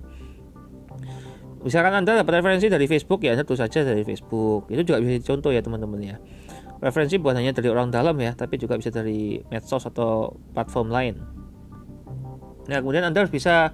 Misalkan 1.64 1.96
Anda 1.96 2.20
dapat 2.20 2.44
referensi 2.44 2.68
dari 2.68 2.91
Facebook 2.91 3.24
ya 3.24 3.39
tulis 3.39 3.64
saja 3.64 3.88
dari 3.88 4.04
Facebook. 4.04 4.68
Itu 4.68 4.84
juga 4.84 5.00
bisa 5.00 5.24
contoh 5.24 5.56
ya 5.56 5.64
teman-teman 5.64 6.00
ya. 6.04 6.16
Referensi 6.84 7.16
bukan 7.16 7.39
hanya 7.39 7.56
dari 7.56 7.72
orang 7.72 7.88
dalam 7.88 8.20
ya, 8.20 8.36
tapi 8.36 8.60
juga 8.60 8.76
bisa 8.76 8.91
dari 8.91 9.39
medsos 9.48 9.88
atau 9.88 10.36
platform 10.52 10.91
lain. 10.91 11.16
Nah, 12.68 12.84
kemudian 12.84 13.08
Anda 13.08 13.24
harus 13.24 13.32
bisa 13.32 13.72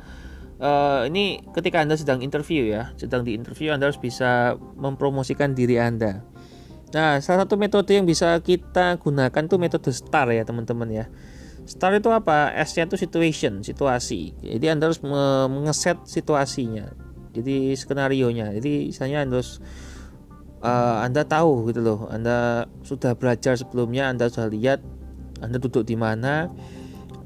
uh, 0.62 1.10
ini 1.10 1.42
ketika 1.50 1.82
Anda 1.82 1.98
sedang 1.98 2.22
interview 2.22 2.70
ya, 2.70 2.94
sedang 2.94 3.26
di 3.26 3.34
interview 3.34 3.74
Anda 3.74 3.90
harus 3.90 3.98
bisa 3.98 4.54
mempromosikan 4.78 5.58
diri 5.58 5.82
Anda 5.82 6.22
Nah, 6.90 7.22
salah 7.22 7.46
satu 7.46 7.54
metode 7.54 7.94
yang 7.94 8.10
bisa 8.10 8.34
kita 8.42 8.98
gunakan 8.98 9.44
tuh 9.46 9.62
metode 9.62 9.94
STAR 9.94 10.34
ya, 10.34 10.42
teman-teman 10.42 10.90
ya. 10.90 11.06
STAR 11.70 12.02
itu 12.02 12.10
apa? 12.10 12.50
S-nya 12.66 12.90
itu 12.90 12.98
situation, 12.98 13.62
situasi. 13.62 14.34
Jadi 14.42 14.66
Anda 14.74 14.90
harus 14.90 15.06
mengeset 15.06 16.02
situasinya. 16.10 16.90
Jadi 17.30 17.78
skenario 17.78 18.34
nya. 18.34 18.50
Jadi 18.50 18.90
misalnya 18.90 19.22
Anda 19.22 19.38
harus 19.38 19.62
uh, 20.66 21.06
Anda 21.06 21.22
tahu 21.30 21.70
gitu 21.70 21.86
loh. 21.86 22.00
Anda 22.10 22.66
sudah 22.82 23.14
belajar 23.14 23.54
sebelumnya, 23.54 24.10
Anda 24.10 24.34
sudah 24.34 24.50
lihat 24.50 24.82
Anda 25.46 25.62
duduk 25.62 25.86
di 25.86 25.94
mana. 25.94 26.50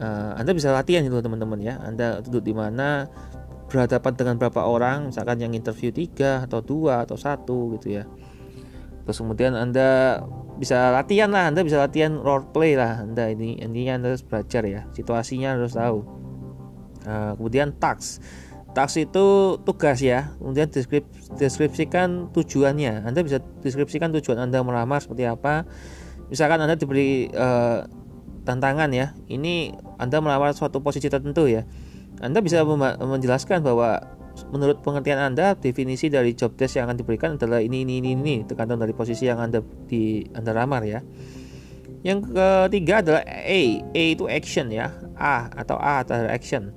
Uh, 0.04 0.36
anda 0.36 0.52
bisa 0.52 0.76
latihan 0.76 1.08
itu 1.08 1.16
teman-teman 1.24 1.64
ya. 1.64 1.80
Anda 1.80 2.20
duduk 2.20 2.44
di 2.44 2.52
mana, 2.52 3.08
berhadapan 3.72 4.12
dengan 4.12 4.36
berapa 4.36 4.68
orang, 4.68 5.14
misalkan 5.14 5.40
yang 5.40 5.56
interview 5.56 5.96
tiga 5.96 6.44
atau 6.44 6.60
dua 6.60 7.08
atau 7.08 7.16
satu 7.16 7.80
gitu 7.80 8.02
ya 8.02 8.04
terus 9.04 9.20
kemudian 9.20 9.54
anda 9.56 10.24
bisa 10.56 10.96
latihan 10.96 11.28
lah 11.28 11.52
anda 11.52 11.66
bisa 11.66 11.82
latihan 11.82 12.16
role 12.20 12.48
play 12.56 12.80
lah 12.80 13.04
anda 13.04 13.28
ini 13.28 13.60
intinya 13.60 14.00
anda 14.00 14.08
harus 14.16 14.24
belajar 14.24 14.64
ya 14.64 14.82
situasinya 14.96 15.60
harus 15.60 15.76
tahu. 15.76 16.00
Nah, 17.04 17.36
kemudian 17.36 17.76
task 17.76 18.24
task 18.74 18.96
itu 18.98 19.58
tugas 19.62 20.02
ya 20.02 20.34
kemudian 20.42 20.68
deskrip, 20.68 21.06
deskripsikan 21.38 22.34
tujuannya. 22.34 23.06
Anda 23.06 23.22
bisa 23.22 23.38
deskripsikan 23.62 24.10
tujuan 24.18 24.50
anda 24.50 24.66
melamar 24.66 25.00
seperti 25.00 25.30
apa. 25.30 25.70
Misalkan 26.34 26.64
anda 26.64 26.74
diberi 26.74 27.30
uh, 27.36 27.86
tantangan 28.44 28.90
ya 28.92 29.14
ini 29.30 29.78
anda 30.02 30.20
melamar 30.20 30.58
suatu 30.58 30.82
posisi 30.82 31.08
tertentu 31.08 31.46
ya. 31.46 31.64
Anda 32.22 32.40
bisa 32.42 32.64
menjelaskan 33.02 33.66
bahwa 33.66 34.00
menurut 34.52 34.84
pengertian 34.84 35.22
Anda 35.22 35.56
definisi 35.56 36.12
dari 36.12 36.36
job 36.36 36.58
desk 36.58 36.82
yang 36.82 36.92
akan 36.92 36.98
diberikan 37.00 37.30
adalah 37.40 37.64
ini 37.64 37.88
ini 37.88 38.04
ini 38.04 38.18
ini 38.18 38.36
tergantung 38.44 38.82
dari 38.82 38.92
posisi 38.92 39.30
yang 39.30 39.40
Anda 39.40 39.64
di 39.64 40.26
Anda 40.36 40.52
lamar 40.52 40.84
ya. 40.84 41.00
Yang 42.04 42.36
ketiga 42.36 43.00
adalah 43.00 43.24
A. 43.24 43.62
A 43.80 44.04
itu 44.12 44.28
action 44.28 44.68
ya. 44.68 44.92
A 45.16 45.48
atau 45.56 45.80
A 45.80 46.04
atau 46.04 46.20
action. 46.28 46.76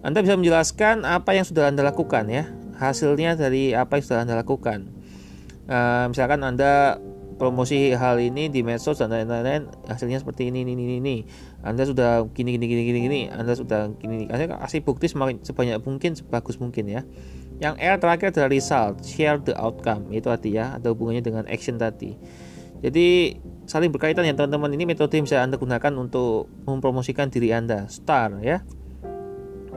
Anda 0.00 0.24
bisa 0.24 0.36
menjelaskan 0.40 1.04
apa 1.04 1.36
yang 1.36 1.44
sudah 1.44 1.68
Anda 1.68 1.84
lakukan 1.84 2.32
ya. 2.32 2.48
Hasilnya 2.80 3.36
dari 3.36 3.76
apa 3.76 4.00
yang 4.00 4.04
sudah 4.04 4.20
Anda 4.24 4.40
lakukan. 4.40 4.88
Uh, 5.68 6.08
misalkan 6.12 6.40
Anda 6.40 7.00
promosi 7.36 7.92
hal 7.92 8.22
ini 8.22 8.48
di 8.48 8.62
medsos 8.62 9.02
dan 9.02 9.10
lain-lain 9.10 9.66
hasilnya 9.90 10.22
seperti 10.22 10.48
ini 10.48 10.62
ini 10.62 10.72
ini 10.78 10.96
ini 11.02 11.16
anda 11.64 11.88
sudah 11.88 12.28
gini 12.36 12.60
gini 12.60 12.68
gini 12.68 12.82
gini 12.84 12.98
gini 13.08 13.20
anda 13.32 13.56
sudah 13.56 13.88
gini. 13.96 14.28
Anda 14.28 14.60
kasih 14.60 14.84
bukti 14.84 15.08
semakin 15.08 15.40
sebanyak 15.40 15.80
mungkin 15.80 16.12
sebagus 16.12 16.60
mungkin 16.60 16.84
ya. 16.92 17.02
Yang 17.56 17.74
R 17.80 17.96
terakhir 17.96 18.26
adalah 18.36 18.50
result 18.52 19.00
share 19.00 19.40
the 19.40 19.56
outcome. 19.56 20.12
Itu 20.12 20.28
arti 20.28 20.52
ya 20.52 20.76
ada 20.76 20.92
hubungannya 20.92 21.24
dengan 21.24 21.48
action 21.48 21.80
tadi. 21.80 22.20
Jadi 22.84 23.40
saling 23.64 23.88
berkaitan 23.88 24.28
ya 24.28 24.36
teman-teman. 24.36 24.76
Ini 24.76 24.84
metode 24.84 25.16
yang 25.16 25.24
bisa 25.24 25.40
anda 25.40 25.56
gunakan 25.56 25.92
untuk 25.96 26.52
mempromosikan 26.68 27.32
diri 27.32 27.56
anda. 27.56 27.88
Star 27.88 28.36
ya. 28.44 28.60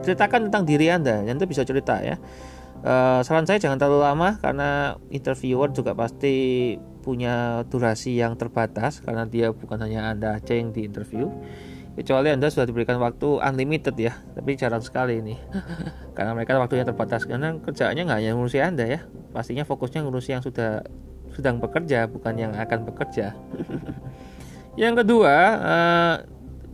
Ceritakan 0.04 0.52
tentang 0.52 0.68
diri 0.68 0.92
anda 0.92 1.24
anda 1.24 1.48
bisa 1.48 1.64
cerita 1.64 2.04
ya. 2.04 2.20
Uh, 2.78 3.24
saran 3.26 3.42
saya 3.42 3.58
jangan 3.58 3.80
terlalu 3.80 4.06
lama 4.06 4.38
karena 4.38 4.94
interviewer 5.10 5.72
juga 5.74 5.98
pasti 5.98 6.76
punya 7.02 7.64
durasi 7.66 8.20
yang 8.20 8.36
terbatas 8.36 9.00
karena 9.00 9.24
dia 9.24 9.48
bukan 9.50 9.80
hanya 9.80 10.12
Anda 10.12 10.36
aja 10.36 10.52
yang 10.52 10.76
di 10.76 10.84
interview 10.84 11.32
kecuali 11.98 12.30
Anda 12.30 12.46
sudah 12.46 12.62
diberikan 12.62 13.02
waktu 13.02 13.42
unlimited 13.42 13.98
ya 13.98 14.14
tapi 14.38 14.54
jarang 14.54 14.80
sekali 14.80 15.18
ini. 15.18 15.34
Karena 16.16 16.38
mereka 16.38 16.54
waktunya 16.58 16.86
terbatas 16.86 17.26
karena 17.26 17.58
kerjaannya 17.62 18.02
nggak 18.06 18.18
hanya 18.22 18.30
ngurusi 18.38 18.58
Anda 18.62 18.84
ya. 18.86 19.00
Pastinya 19.34 19.66
fokusnya 19.66 20.06
ngurusi 20.06 20.34
yang 20.34 20.42
sudah 20.42 20.86
sedang 21.34 21.58
bekerja 21.62 22.06
bukan 22.06 22.34
yang 22.38 22.52
akan 22.54 22.86
bekerja. 22.86 23.34
Yang 24.78 25.02
kedua 25.02 25.34
uh, 25.58 26.14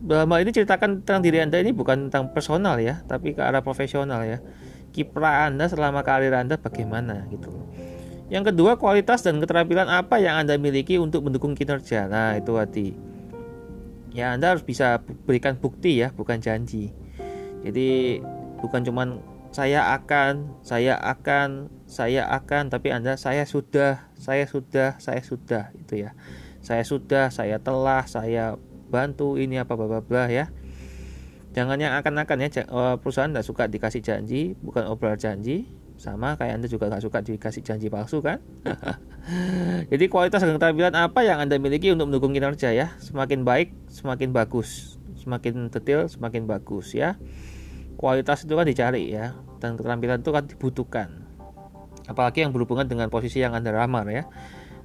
dalam 0.04 0.28
hal 0.28 0.44
ini 0.44 0.52
ceritakan 0.52 1.00
tentang 1.00 1.24
diri 1.24 1.40
Anda 1.40 1.56
ini 1.64 1.72
bukan 1.72 2.12
tentang 2.12 2.36
personal 2.36 2.76
ya 2.76 3.00
tapi 3.08 3.32
ke 3.32 3.40
arah 3.40 3.64
profesional 3.64 4.24
ya. 4.28 4.44
Kiprah 4.92 5.48
Anda 5.48 5.66
selama 5.66 6.04
karir 6.06 6.30
Anda 6.36 6.54
bagaimana 6.54 7.26
gitu 7.32 7.50
Yang 8.32 8.54
kedua, 8.54 8.80
kualitas 8.80 9.20
dan 9.20 9.36
keterampilan 9.36 9.84
apa 9.84 10.16
yang 10.16 10.40
Anda 10.40 10.56
miliki 10.56 10.96
untuk 10.96 11.28
mendukung 11.28 11.52
kinerja. 11.52 12.08
Nah, 12.08 12.40
itu 12.40 12.56
hati. 12.56 13.13
Ya, 14.14 14.30
Anda 14.30 14.54
harus 14.54 14.62
bisa 14.62 15.02
berikan 15.26 15.58
bukti 15.58 15.98
ya, 15.98 16.14
bukan 16.14 16.38
janji. 16.38 16.94
Jadi, 17.66 18.22
bukan 18.62 18.86
cuman 18.86 19.18
saya 19.50 19.90
akan, 19.98 20.62
saya 20.62 20.94
akan, 20.96 21.68
saya 21.90 22.30
akan, 22.30 22.70
tapi 22.70 22.94
Anda 22.94 23.18
saya 23.18 23.42
sudah, 23.42 24.06
saya 24.14 24.46
sudah, 24.46 25.02
saya 25.02 25.20
sudah 25.20 25.74
itu 25.74 26.06
ya. 26.06 26.14
Saya 26.62 26.86
sudah, 26.86 27.28
saya 27.34 27.58
telah, 27.58 28.06
saya 28.06 28.54
bantu 28.94 29.34
ini 29.40 29.58
apa 29.58 29.74
bla 29.74 29.98
bla 29.98 30.30
ya 30.30 30.46
jangan 31.54 31.78
yang 31.82 31.98
akan-akan 31.98 32.46
ya 32.46 32.62
eh, 32.62 32.96
perusahaan 33.02 33.30
tidak 33.30 33.46
suka 33.46 33.66
dikasih 33.66 34.02
janji 34.06 34.54
bukan 34.62 34.86
obrolan 34.86 35.18
janji 35.18 35.66
sama 35.94 36.34
kayak 36.34 36.60
anda 36.60 36.66
juga 36.66 36.90
nggak 36.90 37.02
suka 37.06 37.18
dikasih 37.22 37.62
janji 37.62 37.88
palsu 37.88 38.20
kan? 38.20 38.42
Jadi 39.90 40.04
kualitas 40.10 40.42
dan 40.42 40.58
keterampilan 40.58 40.94
apa 40.94 41.22
yang 41.22 41.40
anda 41.40 41.56
miliki 41.56 41.88
untuk 41.94 42.10
mendukung 42.10 42.34
kinerja 42.34 42.74
ya? 42.74 42.92
Semakin 43.00 43.46
baik 43.46 43.72
semakin 43.88 44.34
bagus. 44.34 45.00
Semakin 45.16 45.70
detail 45.72 46.10
semakin 46.10 46.44
bagus 46.44 46.92
ya. 46.92 47.16
Kualitas 47.96 48.44
itu 48.44 48.52
kan 48.52 48.66
dicari 48.66 49.14
ya. 49.14 49.38
Dan 49.62 49.78
keterampilan 49.80 50.20
itu 50.20 50.30
kan 50.34 50.44
dibutuhkan. 50.44 51.08
Apalagi 52.04 52.44
yang 52.44 52.52
berhubungan 52.52 52.84
dengan 52.84 53.08
posisi 53.08 53.40
yang 53.40 53.56
anda 53.56 53.72
ramar 53.72 54.04
ya. 54.10 54.28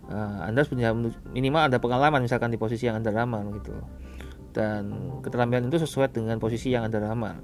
Uh, 0.09 0.41
anda 0.47 0.65
punya 0.65 0.89
minimal 1.29 1.69
ada 1.69 1.77
pengalaman 1.77 2.25
misalkan 2.25 2.49
di 2.49 2.57
posisi 2.57 2.89
yang 2.89 2.97
anda 2.97 3.11
ramar 3.11 3.45
gitu. 3.59 3.75
Dan 4.49 5.13
keterampilan 5.21 5.69
itu 5.69 5.77
sesuai 5.85 6.09
dengan 6.13 6.41
posisi 6.41 6.73
yang 6.73 6.89
Anda 6.89 7.01
lamar. 7.01 7.41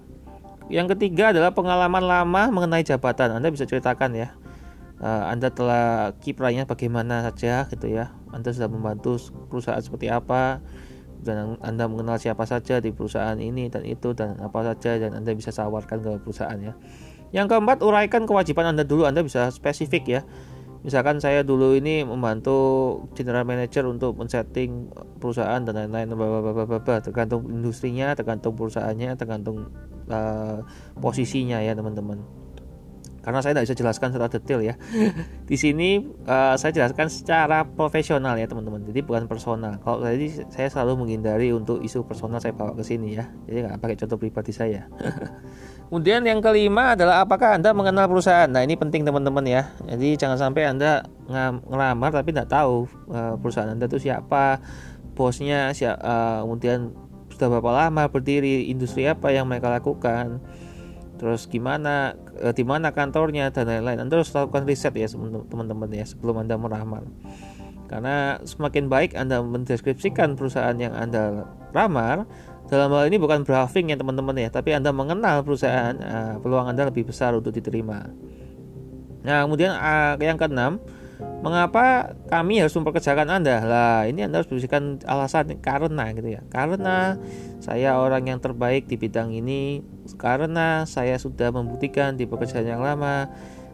Yang 0.68 0.98
ketiga 0.98 1.30
adalah 1.30 1.54
pengalaman 1.54 2.04
lama 2.04 2.50
mengenai 2.50 2.82
jabatan. 2.82 3.38
Anda 3.38 3.54
bisa 3.54 3.70
ceritakan 3.70 4.18
ya. 4.18 4.34
uh, 5.02 5.24
Anda 5.32 5.52
telah 5.52 6.16
kiprahnya 6.20 6.68
bagaimana 6.68 7.26
saja 7.32 7.68
gitu 7.68 7.88
ya 7.92 8.16
Anda 8.32 8.52
sudah 8.52 8.70
membantu 8.72 9.20
perusahaan 9.52 9.82
seperti 9.82 10.08
apa 10.12 10.64
dan 11.26 11.58
Anda 11.64 11.90
mengenal 11.90 12.22
siapa 12.22 12.46
saja 12.46 12.78
di 12.78 12.94
perusahaan 12.94 13.36
ini 13.40 13.68
dan 13.72 13.82
itu 13.88 14.14
dan 14.14 14.38
apa 14.40 14.62
saja 14.74 15.02
dan 15.02 15.18
Anda 15.18 15.34
bisa 15.34 15.50
tawarkan 15.50 16.04
ke 16.04 16.12
perusahaan 16.22 16.60
ya 16.60 16.74
yang 17.34 17.50
keempat 17.50 17.82
uraikan 17.82 18.30
kewajiban 18.30 18.76
Anda 18.76 18.86
dulu 18.86 19.10
Anda 19.10 19.26
bisa 19.26 19.50
spesifik 19.50 20.04
ya 20.06 20.22
misalkan 20.86 21.18
saya 21.18 21.42
dulu 21.42 21.74
ini 21.74 22.06
membantu 22.06 23.02
general 23.18 23.42
manager 23.42 23.90
untuk 23.90 24.22
men-setting 24.22 24.94
perusahaan 25.18 25.58
dan 25.66 25.90
lain-lain 25.90 26.14
tergantung 27.02 27.50
industrinya 27.50 28.14
tergantung 28.14 28.54
perusahaannya 28.54 29.18
tergantung 29.18 29.74
uh, 30.10 30.62
posisinya 31.00 31.62
ya 31.62 31.74
teman-teman. 31.74 32.46
Karena 33.26 33.42
saya 33.42 33.58
tidak 33.58 33.66
bisa 33.66 33.78
jelaskan 33.82 34.14
secara 34.14 34.30
detail 34.30 34.62
ya. 34.62 34.78
Di 35.50 35.58
sini 35.58 35.98
uh, 36.30 36.54
saya 36.62 36.70
jelaskan 36.70 37.10
secara 37.10 37.66
profesional 37.66 38.38
ya 38.38 38.46
teman-teman. 38.46 38.86
Jadi 38.86 39.02
bukan 39.02 39.26
personal. 39.26 39.82
Kalau 39.82 40.06
tadi 40.06 40.30
saya 40.54 40.70
selalu 40.70 41.02
menghindari 41.02 41.50
untuk 41.50 41.82
isu 41.82 42.06
personal 42.06 42.38
saya 42.38 42.54
bawa 42.54 42.78
ke 42.78 42.86
sini 42.86 43.18
ya. 43.18 43.26
Jadi 43.50 43.66
nggak 43.66 43.82
pakai 43.82 43.98
contoh 43.98 44.22
pribadi 44.22 44.54
saya. 44.54 44.86
Kemudian 45.90 46.22
yang 46.22 46.38
kelima 46.38 46.94
adalah 46.94 47.26
apakah 47.26 47.58
Anda 47.58 47.74
mengenal 47.74 48.06
perusahaan? 48.06 48.50
Nah 48.50 48.62
ini 48.62 48.78
penting 48.78 49.02
teman-teman 49.02 49.46
ya. 49.50 49.74
Jadi 49.90 50.22
jangan 50.22 50.38
sampai 50.38 50.70
Anda 50.70 51.02
ngelamar 51.66 52.14
tapi 52.14 52.30
tidak 52.30 52.54
tahu 52.54 52.86
uh, 53.10 53.42
perusahaan 53.42 53.74
Anda 53.74 53.90
itu 53.90 54.06
siapa, 54.06 54.62
bosnya, 55.18 55.74
siapa, 55.74 55.98
uh, 56.02 56.38
kemudian 56.46 56.94
sudah 57.36 57.52
berapa 57.52 57.72
lama 57.86 58.08
berdiri, 58.08 58.72
industri 58.72 59.04
apa 59.06 59.30
yang 59.36 59.46
mereka 59.46 59.68
lakukan, 59.68 60.40
terus 61.20 61.46
gimana, 61.52 62.16
uh, 62.40 62.56
di 62.56 62.64
mana 62.64 62.96
kantornya 62.96 63.52
dan 63.52 63.68
lain-lain. 63.68 64.08
Anda 64.08 64.24
harus 64.24 64.32
lakukan 64.32 64.64
riset 64.64 64.96
ya 64.96 65.12
teman-teman 65.52 65.92
ya 65.92 66.08
sebelum 66.08 66.48
Anda 66.48 66.56
melamar. 66.56 67.04
Karena 67.86 68.42
semakin 68.42 68.90
baik 68.90 69.14
Anda 69.14 69.44
mendeskripsikan 69.46 70.34
perusahaan 70.40 70.74
yang 70.80 70.96
Anda 70.96 71.46
lamar, 71.76 72.26
dalam 72.66 72.90
hal 72.98 73.14
ini 73.14 73.22
bukan 73.22 73.46
briefing 73.46 73.94
ya 73.94 73.98
teman-teman 74.00 74.34
ya, 74.42 74.50
tapi 74.50 74.74
Anda 74.74 74.90
mengenal 74.90 75.46
perusahaan, 75.46 75.94
uh, 76.02 76.36
peluang 76.42 76.72
Anda 76.72 76.90
lebih 76.90 77.06
besar 77.12 77.38
untuk 77.38 77.54
diterima. 77.54 78.10
Nah, 79.22 79.46
kemudian 79.46 79.76
uh, 79.78 80.18
yang 80.18 80.40
keenam, 80.40 80.82
mengapa 81.44 82.16
kami 82.28 82.60
harus 82.60 82.74
memperkerjakan 82.74 83.30
Anda? 83.30 83.62
Lah, 83.62 84.00
ini 84.10 84.26
Anda 84.26 84.42
harus 84.42 84.50
berikan 84.50 84.98
alasan 85.06 85.62
karena 85.62 86.12
gitu 86.14 86.30
ya. 86.36 86.42
Karena 86.50 87.20
saya 87.62 87.98
orang 88.02 88.26
yang 88.26 88.40
terbaik 88.42 88.90
di 88.90 88.98
bidang 88.98 89.32
ini, 89.32 89.86
karena 90.18 90.90
saya 90.90 91.16
sudah 91.22 91.54
membuktikan 91.54 92.18
di 92.18 92.26
pekerjaan 92.26 92.66
yang 92.66 92.82
lama, 92.82 93.30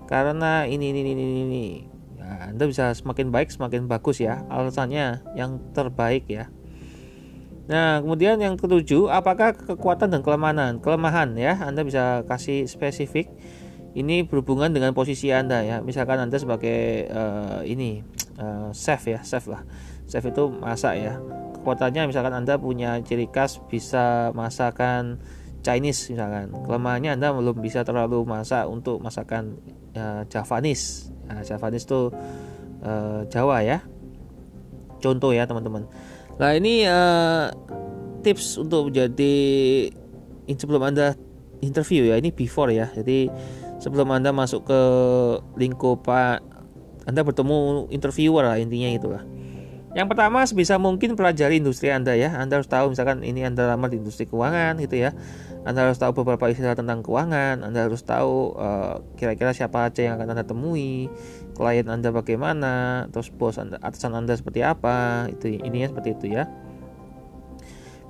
karena 0.10 0.68
ini 0.68 0.92
ini 0.92 1.00
ini 1.02 1.14
ini. 1.14 1.42
ini. 1.48 1.68
Ya, 2.22 2.54
anda 2.54 2.64
bisa 2.70 2.94
semakin 2.94 3.34
baik 3.34 3.50
semakin 3.50 3.88
bagus 3.90 4.22
ya. 4.22 4.46
Alasannya 4.48 5.24
yang 5.34 5.60
terbaik 5.74 6.28
ya. 6.28 6.52
Nah, 7.72 8.04
kemudian 8.04 8.36
yang 8.42 8.60
ketujuh, 8.60 9.08
apakah 9.08 9.56
kekuatan 9.56 10.12
dan 10.12 10.20
kelemahan? 10.20 10.84
Kelemahan 10.84 11.38
ya, 11.40 11.56
Anda 11.62 11.88
bisa 11.88 12.28
kasih 12.28 12.68
spesifik. 12.68 13.32
Ini 13.92 14.24
berhubungan 14.24 14.72
dengan 14.72 14.96
posisi 14.96 15.32
Anda 15.36 15.64
ya. 15.68 15.78
Misalkan 15.84 16.16
Anda 16.16 16.40
sebagai 16.40 17.12
uh, 17.12 17.60
ini 17.68 18.00
uh, 18.40 18.72
chef 18.72 19.04
ya, 19.08 19.20
chef 19.20 19.52
lah. 19.52 19.68
Chef 20.08 20.24
itu 20.24 20.48
masak 20.48 20.96
ya. 21.00 21.20
Kekuatannya 21.60 22.08
misalkan 22.08 22.32
Anda 22.32 22.56
punya 22.56 23.04
ciri 23.04 23.28
khas 23.28 23.60
bisa 23.68 24.32
masakan 24.32 25.20
Chinese 25.60 26.08
misalkan. 26.08 26.56
Kelemahannya 26.56 27.20
Anda 27.20 27.36
belum 27.36 27.60
bisa 27.60 27.84
terlalu 27.84 28.24
masak 28.24 28.64
untuk 28.72 29.04
masakan 29.04 29.60
uh, 30.00 30.24
Javanese. 30.32 31.12
Nah, 31.28 31.44
Javanese 31.44 31.86
itu 31.86 32.02
uh, 32.88 33.28
Jawa 33.28 33.60
ya. 33.62 33.84
Contoh 35.02 35.36
ya, 35.36 35.44
teman-teman. 35.50 35.84
Nah 36.40 36.58
ini 36.58 36.88
uh, 36.88 37.54
tips 38.26 38.58
untuk 38.58 38.90
menjadi 38.90 39.36
sebelum 40.52 40.84
anda 40.84 41.14
interview 41.62 42.10
ya 42.10 42.18
ini 42.18 42.34
before 42.34 42.74
ya. 42.74 42.90
Jadi 42.94 43.30
sebelum 43.82 44.08
anda 44.14 44.30
masuk 44.30 44.70
ke 44.70 44.80
lingkup 45.58 46.06
anda 47.10 47.22
bertemu 47.26 47.90
interviewer 47.90 48.46
lah 48.46 48.62
intinya 48.62 48.90
itulah. 48.94 49.24
Yang 49.92 50.08
pertama 50.16 50.40
sebisa 50.48 50.80
mungkin 50.80 51.20
pelajari 51.20 51.60
industri 51.60 51.92
anda 51.92 52.16
ya. 52.16 52.32
Anda 52.32 52.64
harus 52.64 52.70
tahu 52.72 52.96
misalkan 52.96 53.28
ini 53.28 53.44
anda 53.44 53.68
lamar 53.68 53.92
di 53.92 54.00
industri 54.00 54.24
keuangan 54.24 54.80
gitu 54.80 54.96
ya. 54.96 55.12
Anda 55.68 55.84
harus 55.92 56.00
tahu 56.00 56.16
beberapa 56.24 56.48
istilah 56.48 56.80
tentang 56.80 57.04
keuangan. 57.04 57.60
Anda 57.68 57.92
harus 57.92 58.00
tahu 58.08 58.56
eh, 58.56 58.96
kira-kira 59.20 59.52
siapa 59.52 59.92
aja 59.92 60.00
yang 60.08 60.16
akan 60.16 60.32
anda 60.32 60.46
temui 60.48 61.12
klien 61.52 61.86
Anda 61.92 62.16
bagaimana, 62.16 63.06
terus 63.12 63.28
bos 63.30 63.60
Anda, 63.60 63.78
atasan 63.84 64.16
Anda 64.16 64.40
seperti 64.40 64.64
apa, 64.64 65.28
itu 65.28 65.60
ininya 65.60 65.92
seperti 65.92 66.10
itu 66.16 66.26
ya. 66.40 66.48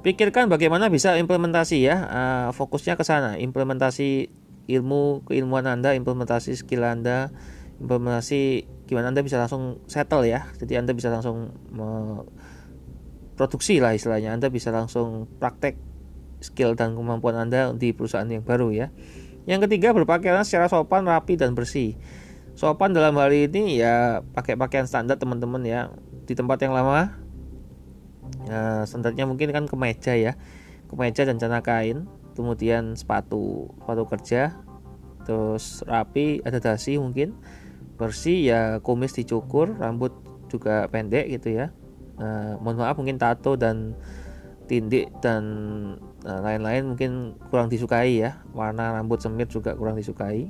Pikirkan 0.02 0.50
bagaimana 0.50 0.90
bisa 0.90 1.18
implementasi 1.18 1.78
ya, 1.82 1.98
uh, 2.10 2.50
fokusnya 2.54 2.98
ke 2.98 3.06
sana, 3.06 3.38
implementasi 3.38 4.34
ilmu 4.78 5.28
keilmuan 5.28 5.68
Anda, 5.68 5.92
implementasi 5.98 6.56
skill 6.56 6.88
Anda, 6.88 7.34
implementasi 7.84 8.68
gimana 8.88 9.12
Anda 9.12 9.24
bisa 9.24 9.40
langsung 9.40 9.84
settle 9.88 10.28
ya. 10.28 10.48
Jadi 10.60 10.80
Anda 10.80 10.96
bisa 10.96 11.12
langsung 11.12 11.52
produksi 13.36 13.84
lah 13.84 13.96
istilahnya. 13.96 14.36
Anda 14.36 14.48
bisa 14.48 14.72
langsung 14.72 15.28
praktek 15.40 15.76
skill 16.42 16.74
dan 16.80 16.96
kemampuan 16.98 17.38
Anda 17.38 17.76
di 17.76 17.94
perusahaan 17.94 18.28
yang 18.28 18.44
baru 18.44 18.72
ya. 18.74 18.88
Yang 19.50 19.70
ketiga 19.70 19.92
berpakaian 19.92 20.42
secara 20.46 20.70
sopan, 20.70 21.10
rapi 21.10 21.36
dan 21.36 21.58
bersih 21.58 21.98
sopan 22.52 22.92
dalam 22.92 23.16
hal 23.16 23.32
ini 23.32 23.80
ya 23.80 24.22
pakai 24.36 24.60
pakaian 24.60 24.84
standar 24.86 25.16
teman-teman 25.16 25.64
ya 25.64 25.90
di 26.28 26.36
tempat 26.36 26.60
yang 26.62 26.76
lama 26.76 27.16
ya, 28.46 28.84
standarnya 28.84 29.26
mungkin 29.26 29.56
kan 29.56 29.66
kemeja 29.66 30.14
ya 30.20 30.36
kemeja 30.92 31.24
dan 31.24 31.40
celana 31.40 31.64
kain 31.64 32.06
kemudian 32.34 32.96
sepatu 32.96 33.72
sepatu 33.82 34.04
kerja 34.08 34.42
terus 35.22 35.86
rapi 35.86 36.42
ada 36.42 36.58
dasi 36.58 36.98
mungkin 36.98 37.38
bersih 38.02 38.42
ya 38.42 38.62
kumis 38.82 39.14
dicukur 39.14 39.78
rambut 39.78 40.10
juga 40.50 40.90
pendek 40.90 41.30
gitu 41.32 41.54
ya. 41.54 41.70
Nah, 42.18 42.58
mohon 42.60 42.82
maaf 42.82 42.98
mungkin 42.98 43.22
tato 43.22 43.56
dan 43.56 43.94
tindik 44.66 45.14
dan 45.22 45.44
nah, 46.26 46.42
lain-lain 46.42 46.92
mungkin 46.92 47.38
kurang 47.54 47.70
disukai 47.70 48.20
ya. 48.26 48.42
Warna 48.58 48.98
rambut 48.98 49.22
semir 49.22 49.46
juga 49.46 49.78
kurang 49.78 49.96
disukai. 49.96 50.50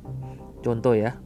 Contoh 0.63 0.95
ya. 0.95 1.19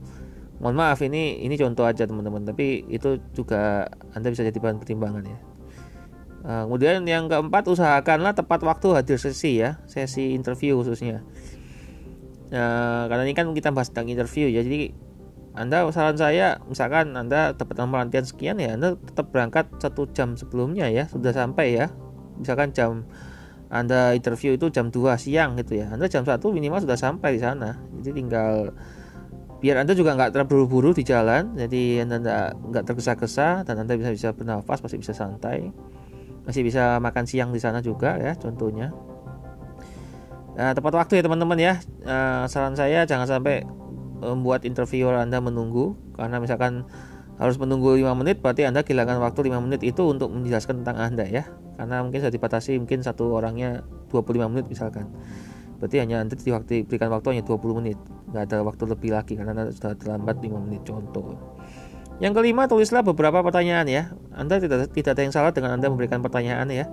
Mohon 0.58 0.76
maaf 0.76 0.98
ini 1.06 1.46
ini 1.46 1.54
contoh 1.54 1.86
aja 1.86 2.04
teman-teman. 2.04 2.42
Tapi 2.42 2.84
itu 2.90 3.22
juga 3.32 3.86
anda 4.12 4.28
bisa 4.28 4.42
jadi 4.42 4.58
bahan 4.58 4.82
pertimbangan 4.82 5.24
ya 5.24 5.55
uh, 6.46 6.64
kemudian 6.70 7.02
yang 7.04 7.26
keempat 7.26 7.66
usahakanlah 7.66 8.32
tepat 8.32 8.62
waktu 8.62 8.94
hadir 8.94 9.18
sesi 9.18 9.58
ya 9.58 9.82
sesi 9.90 10.32
interview 10.32 10.78
khususnya. 10.78 11.26
Uh, 12.46 13.10
karena 13.10 13.26
ini 13.26 13.34
kan 13.34 13.50
kita 13.50 13.74
bahas 13.74 13.90
tentang 13.90 14.06
interview 14.06 14.46
ya 14.46 14.62
jadi 14.62 14.94
anda 15.58 15.82
saran 15.90 16.14
saya 16.14 16.62
misalkan 16.70 17.10
anda 17.18 17.50
dapat 17.56 17.74
nomor 17.80 18.06
latihan 18.06 18.22
sekian 18.22 18.62
ya 18.62 18.78
anda 18.78 18.94
tetap 18.94 19.34
berangkat 19.34 19.66
satu 19.82 20.06
jam 20.14 20.38
sebelumnya 20.38 20.86
ya 20.86 21.10
sudah 21.10 21.34
sampai 21.34 21.74
ya. 21.74 21.90
Misalkan 22.36 22.70
jam 22.76 23.08
anda 23.66 24.14
interview 24.14 24.54
itu 24.54 24.70
jam 24.70 24.94
2 24.94 25.18
siang 25.18 25.58
gitu 25.58 25.82
ya 25.82 25.90
anda 25.90 26.06
jam 26.06 26.22
satu 26.22 26.54
minimal 26.54 26.84
sudah 26.84 26.94
sampai 26.94 27.34
di 27.34 27.40
sana. 27.42 27.80
Jadi 27.98 28.22
tinggal 28.22 28.70
biar 29.56 29.80
anda 29.80 29.96
juga 29.96 30.12
nggak 30.12 30.36
terburu-buru 30.36 30.92
di 30.92 31.02
jalan 31.02 31.56
jadi 31.56 32.04
anda 32.04 32.52
nggak 32.52 32.84
tergesa-gesa 32.92 33.64
dan 33.64 33.80
anda 33.80 33.96
bisa 33.96 34.12
bisa 34.12 34.28
bernafas 34.36 34.84
masih 34.84 35.00
bisa 35.00 35.16
santai 35.16 35.72
masih 36.46 36.62
bisa 36.62 37.02
makan 37.02 37.26
siang 37.26 37.50
di 37.50 37.58
sana 37.58 37.82
juga 37.82 38.14
ya 38.16 38.38
contohnya. 38.38 38.94
Nah, 40.56 40.72
tepat 40.72 40.94
waktu 40.96 41.20
ya 41.20 41.22
teman-teman 41.26 41.58
ya. 41.60 41.74
Uh, 42.06 42.48
saran 42.48 42.72
saya 42.72 43.04
jangan 43.04 43.28
sampai 43.28 43.66
membuat 44.24 44.64
interviewer 44.64 45.18
anda 45.20 45.42
menunggu. 45.42 45.98
Karena 46.16 46.40
misalkan 46.40 46.88
harus 47.36 47.60
menunggu 47.60 47.92
5 47.92 48.16
menit 48.16 48.40
berarti 48.40 48.64
anda 48.64 48.80
kehilangan 48.80 49.20
waktu 49.20 49.52
5 49.52 49.60
menit 49.60 49.84
itu 49.84 50.00
untuk 50.08 50.32
menjelaskan 50.32 50.80
tentang 50.80 50.96
anda 50.96 51.28
ya. 51.28 51.44
Karena 51.76 52.00
mungkin 52.00 52.24
sudah 52.24 52.32
dibatasi 52.32 52.80
mungkin 52.80 53.04
satu 53.04 53.36
orangnya 53.36 53.84
25 54.08 54.48
menit 54.48 54.64
misalkan. 54.72 55.12
Berarti 55.76 56.00
hanya 56.00 56.24
nanti 56.24 56.40
di 56.40 56.48
waktu 56.48 56.88
diberikan 56.88 57.12
waktu 57.12 57.36
hanya 57.36 57.44
20 57.44 57.78
menit. 57.84 58.00
Nggak 58.32 58.42
ada 58.48 58.58
waktu 58.64 58.82
lebih 58.88 59.10
lagi 59.12 59.36
karena 59.36 59.52
anda 59.52 59.68
sudah 59.68 59.92
terlambat 59.92 60.40
5 60.40 60.56
menit 60.56 60.88
contoh 60.88 61.55
yang 62.16 62.32
kelima 62.32 62.64
tulislah 62.64 63.04
beberapa 63.04 63.44
pertanyaan 63.44 63.86
ya. 63.88 64.02
Anda 64.32 64.56
tidak 64.56 64.92
tidak 64.96 65.10
ada 65.16 65.22
yang 65.22 65.34
salah 65.34 65.52
dengan 65.52 65.76
anda 65.76 65.92
memberikan 65.92 66.24
pertanyaan 66.24 66.68
ya. 66.72 66.88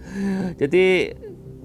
Jadi 0.60 1.14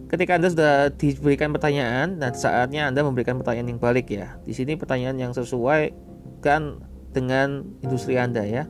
ketika 0.10 0.38
anda 0.38 0.50
sudah 0.50 0.90
diberikan 0.94 1.54
pertanyaan 1.54 2.18
dan 2.18 2.34
saatnya 2.34 2.90
anda 2.90 3.06
memberikan 3.06 3.38
pertanyaan 3.38 3.78
yang 3.78 3.82
balik 3.82 4.10
ya. 4.10 4.38
Di 4.42 4.58
sini 4.58 4.74
pertanyaan 4.74 5.22
yang 5.22 5.32
sesuai 5.38 5.94
kan 6.42 6.82
dengan 7.14 7.78
industri 7.86 8.18
anda 8.18 8.42
ya. 8.42 8.66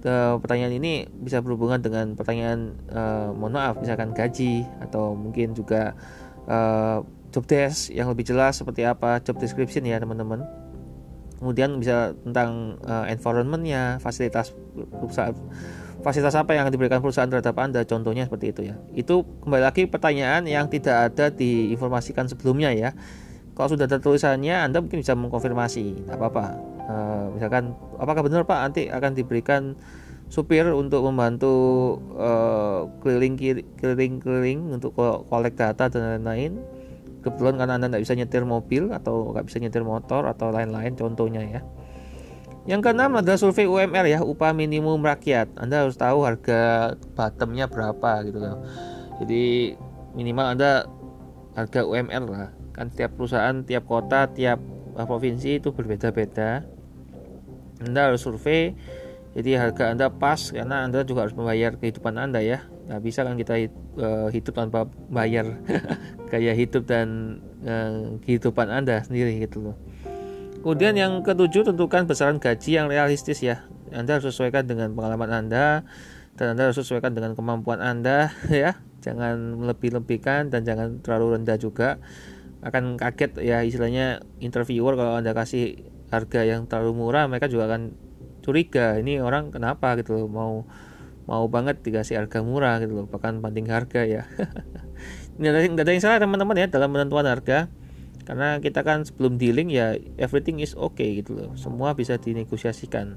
Ke 0.00 0.36
pertanyaan 0.40 0.76
ini 0.76 1.08
bisa 1.08 1.40
berhubungan 1.44 1.80
dengan 1.80 2.16
pertanyaan 2.16 2.76
uh, 2.92 3.32
mohon 3.36 3.56
maaf 3.56 3.76
misalkan 3.80 4.12
gaji 4.16 4.64
atau 4.80 5.12
mungkin 5.12 5.52
juga 5.52 5.92
uh, 6.48 7.04
job 7.32 7.44
desk 7.44 7.92
yang 7.92 8.08
lebih 8.08 8.26
jelas 8.26 8.58
seperti 8.58 8.84
apa 8.84 9.20
job 9.20 9.36
description 9.36 9.84
ya 9.84 10.00
teman-teman 10.00 10.40
kemudian 11.40 11.80
bisa 11.80 12.12
tentang 12.22 12.76
uh, 12.84 13.08
environmentnya 13.08 13.96
fasilitas 13.98 14.52
perusahaan 14.76 15.34
fasilitas 16.00 16.36
apa 16.36 16.56
yang 16.56 16.68
diberikan 16.72 17.00
perusahaan 17.04 17.28
terhadap 17.28 17.56
anda 17.60 17.84
contohnya 17.84 18.24
seperti 18.24 18.56
itu 18.56 18.60
ya. 18.72 18.74
Itu 18.96 19.24
kembali 19.44 19.62
lagi 19.64 19.84
pertanyaan 19.84 20.48
yang 20.48 20.66
tidak 20.72 21.12
ada 21.12 21.28
diinformasikan 21.28 22.26
sebelumnya 22.28 22.72
ya. 22.72 22.90
Kalau 23.52 23.76
sudah 23.76 23.84
ada 23.84 24.00
tulisannya 24.00 24.56
anda 24.56 24.80
mungkin 24.80 25.04
bisa 25.04 25.12
mengkonfirmasi 25.12 26.08
apa-apa. 26.08 26.44
Uh, 26.90 27.26
misalkan 27.36 27.76
apakah 28.00 28.24
benar 28.24 28.48
pak 28.48 28.58
nanti 28.64 28.82
akan 28.88 29.12
diberikan 29.12 29.76
supir 30.32 30.64
untuk 30.72 31.04
membantu 31.04 31.54
uh, 32.16 32.88
keliling 33.02 33.36
keliling 33.76 34.22
keliling 34.22 34.60
untuk 34.72 34.96
kolek 35.28 35.58
data 35.58 35.90
dan 35.90 36.22
lain-lain 36.22 36.62
kebetulan 37.20 37.56
karena 37.60 37.76
anda 37.76 37.86
tidak 37.88 38.02
bisa 38.08 38.14
nyetir 38.16 38.42
mobil 38.48 38.82
atau 38.92 39.32
nggak 39.32 39.44
bisa 39.46 39.58
nyetir 39.60 39.84
motor 39.84 40.26
atau 40.28 40.52
lain-lain 40.52 40.96
contohnya 40.96 41.42
ya. 41.44 41.60
Yang 42.68 42.80
keenam 42.90 43.16
adalah 43.16 43.40
survei 43.40 43.64
UMR 43.64 44.04
ya 44.04 44.20
upah 44.20 44.52
minimum 44.52 45.00
rakyat. 45.00 45.56
Anda 45.56 45.84
harus 45.84 45.96
tahu 45.96 46.28
harga 46.28 46.92
bottomnya 47.16 47.66
berapa 47.66 48.24
gitu 48.28 48.36
loh. 48.36 48.60
Jadi 49.20 49.74
minimal 50.12 50.56
anda 50.56 50.84
harga 51.56 51.80
UMR 51.88 52.22
lah. 52.28 52.48
Kan 52.76 52.92
tiap 52.92 53.16
perusahaan 53.16 53.64
tiap 53.64 53.88
kota 53.88 54.28
tiap 54.28 54.60
uh, 54.96 55.06
provinsi 55.08 55.60
itu 55.60 55.72
berbeda-beda. 55.72 56.68
Anda 57.80 58.12
harus 58.12 58.20
survei 58.20 58.76
jadi 59.34 59.62
harga 59.62 59.94
anda 59.94 60.10
pas 60.10 60.50
karena 60.50 60.82
anda 60.82 61.06
juga 61.06 61.26
harus 61.26 61.36
membayar 61.38 61.78
kehidupan 61.78 62.18
anda 62.18 62.42
ya 62.42 62.66
nggak 62.90 63.06
bisa 63.06 63.22
kan 63.22 63.38
kita 63.38 63.70
uh, 64.02 64.26
hidup 64.34 64.50
tanpa 64.50 64.90
bayar. 65.06 65.46
Gaya 66.34 66.58
hidup 66.58 66.90
dan 66.90 67.38
uh, 67.62 68.18
kehidupan 68.26 68.66
anda 68.66 69.06
sendiri 69.06 69.38
gitu 69.46 69.70
loh. 69.70 69.76
Kemudian 70.60 70.98
yang 70.98 71.22
ketujuh 71.22 71.70
tentukan 71.70 72.04
besaran 72.10 72.42
gaji 72.42 72.82
yang 72.82 72.90
realistis 72.90 73.46
ya. 73.46 73.62
Anda 73.94 74.18
harus 74.18 74.34
sesuaikan 74.34 74.66
dengan 74.66 74.90
pengalaman 74.98 75.30
anda 75.30 75.86
dan 76.34 76.54
anda 76.58 76.66
harus 76.66 76.82
sesuaikan 76.82 77.14
dengan 77.14 77.38
kemampuan 77.38 77.78
anda 77.78 78.34
ya. 78.50 78.74
Jangan 79.06 79.62
melebih-lebihkan 79.62 80.50
dan 80.50 80.66
jangan 80.66 80.98
terlalu 80.98 81.38
rendah 81.38 81.56
juga. 81.62 82.02
Akan 82.60 82.98
kaget 82.98 83.38
ya 83.38 83.62
istilahnya 83.62 84.20
interviewer 84.42 84.98
kalau 84.98 85.14
anda 85.14 85.30
kasih 85.30 85.80
harga 86.10 86.42
yang 86.42 86.66
terlalu 86.66 87.06
murah 87.06 87.30
mereka 87.30 87.46
juga 87.46 87.70
akan 87.70 87.94
curiga 88.42 88.98
ini 88.98 89.22
orang 89.22 89.54
kenapa? 89.54 89.94
gitu 89.94 90.18
loh. 90.18 90.26
Mau 90.26 90.52
mau 91.28 91.46
banget 91.48 91.84
dikasih 91.84 92.20
harga 92.20 92.40
murah 92.40 92.80
gitu 92.80 92.96
loh 93.02 93.06
bahkan 93.08 93.40
banding 93.40 93.68
harga 93.68 94.04
ya. 94.04 94.22
Tidak 95.40 95.72
ada, 95.80 95.90
yang 95.90 96.04
salah 96.04 96.20
teman-teman 96.20 96.56
ya 96.56 96.68
dalam 96.68 96.92
menentukan 96.92 97.24
harga. 97.24 97.72
Karena 98.28 98.60
kita 98.60 98.84
kan 98.84 99.02
sebelum 99.02 99.40
dealing 99.40 99.72
ya 99.72 99.96
everything 100.20 100.60
is 100.60 100.76
okay 100.76 101.24
gitu 101.24 101.34
loh. 101.34 101.50
Semua 101.56 101.96
bisa 101.96 102.20
dinegosiasikan. 102.20 103.16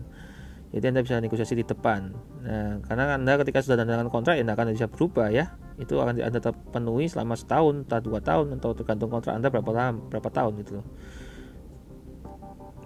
Jadi 0.73 0.85
anda 0.89 1.05
bisa 1.05 1.21
negosiasi 1.21 1.53
di 1.53 1.67
depan. 1.67 2.15
Nah 2.41 2.81
karena 2.87 3.19
anda 3.19 3.37
ketika 3.37 3.61
sudah 3.61 3.77
tanda 3.77 4.01
kontrak 4.09 4.39
ya 4.39 4.47
anda 4.47 4.57
akan 4.57 4.73
bisa 4.73 4.89
berubah 4.89 5.29
ya. 5.29 5.53
Itu 5.77 6.01
akan 6.01 6.17
anda 6.17 6.39
tetap 6.39 6.57
penuhi 6.73 7.05
selama 7.05 7.37
setahun 7.37 7.85
atau 7.85 8.01
dua 8.01 8.19
tahun 8.25 8.57
atau 8.57 8.73
tergantung 8.73 9.13
kontrak 9.13 9.37
anda 9.37 9.53
berapa 9.53 9.69
lama 9.69 10.01
berapa 10.09 10.29
tahun 10.33 10.53
gitu 10.65 10.81
loh. 10.81 10.87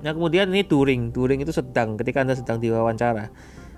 Nah 0.03 0.11
kemudian 0.13 0.51
ini 0.53 0.68
touring, 0.68 1.09
touring 1.15 1.41
itu 1.41 1.53
sedang 1.55 1.95
ketika 1.95 2.22
anda 2.22 2.36
sedang 2.38 2.61
diwawancara. 2.61 3.32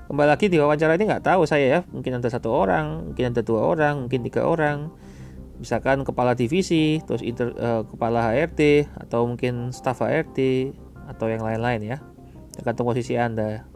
Kembali 0.10 0.26
lagi 0.26 0.50
di 0.50 0.58
wawancara 0.58 0.98
ini 0.98 1.06
nggak 1.06 1.22
tahu 1.22 1.46
saya 1.46 1.66
ya, 1.70 1.80
mungkin 1.94 2.18
ada 2.18 2.34
satu 2.34 2.50
orang, 2.50 3.14
mungkin 3.14 3.30
ada 3.30 3.46
dua 3.46 3.62
orang, 3.62 4.10
mungkin 4.10 4.26
tiga 4.26 4.42
orang. 4.42 4.90
Misalkan 5.62 6.02
kepala 6.02 6.34
divisi, 6.34 6.98
terus 7.06 7.22
inter, 7.22 7.54
uh, 7.54 7.86
kepala 7.86 8.34
HRD 8.34 8.90
atau 9.06 9.30
mungkin 9.30 9.70
staf 9.70 10.02
HRD 10.02 10.74
atau 11.14 11.30
yang 11.30 11.46
lain-lain 11.46 11.94
ya, 11.94 11.98
tergantung 12.58 12.90
posisi 12.90 13.22
anda. 13.22 13.70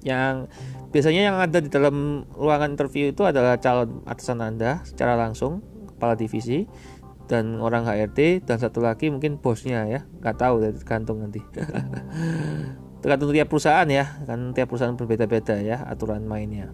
Yang 0.00 0.48
biasanya 0.88 1.20
yang 1.20 1.36
ada 1.36 1.60
di 1.60 1.68
dalam 1.68 2.24
ruangan 2.32 2.72
interview 2.72 3.12
itu 3.12 3.20
adalah 3.28 3.60
calon 3.60 4.00
atasan 4.08 4.40
anda 4.40 4.80
secara 4.88 5.20
langsung, 5.20 5.60
kepala 5.84 6.16
divisi 6.16 6.64
dan 7.28 7.60
orang 7.60 7.84
HRD 7.84 8.48
dan 8.48 8.56
satu 8.56 8.80
lagi 8.80 9.12
mungkin 9.12 9.36
bosnya 9.36 9.84
ya 9.84 10.00
nggak 10.20 10.36
tahu 10.36 10.64
tergantung 10.64 11.22
nanti 11.22 11.40
tergantung 13.02 13.34
tiap 13.34 13.50
perusahaan 13.50 13.84
ya 13.90 14.22
kan 14.24 14.54
tiap 14.54 14.70
perusahaan 14.70 14.94
berbeda-beda 14.94 15.58
ya 15.58 15.82
aturan 15.90 16.22
mainnya. 16.22 16.70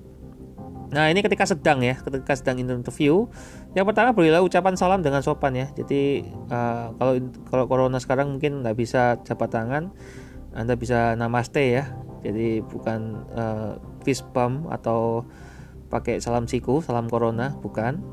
Nah 0.88 1.08
ini 1.08 1.24
ketika 1.24 1.48
sedang 1.48 1.80
ya 1.80 1.96
ketika 2.00 2.36
sedang 2.36 2.60
interview 2.60 3.28
yang 3.72 3.88
pertama 3.88 4.12
berilah 4.12 4.44
ucapan 4.44 4.76
salam 4.76 5.00
dengan 5.00 5.24
sopan 5.24 5.56
ya. 5.56 5.66
Jadi 5.72 6.28
uh, 6.52 6.92
kalau 7.00 7.12
kalau 7.48 7.64
corona 7.64 7.96
sekarang 7.96 8.36
mungkin 8.36 8.60
nggak 8.60 8.76
bisa 8.76 9.16
jabat 9.24 9.48
tangan 9.48 9.88
anda 10.52 10.76
bisa 10.76 11.16
namaste 11.16 11.64
ya. 11.64 11.96
Jadi 12.20 12.60
bukan 12.60 13.24
uh, 13.32 13.80
fist 14.04 14.28
bump 14.36 14.68
atau 14.68 15.24
pakai 15.88 16.20
salam 16.20 16.44
siku 16.44 16.84
salam 16.84 17.08
corona 17.08 17.56
bukan. 17.60 18.04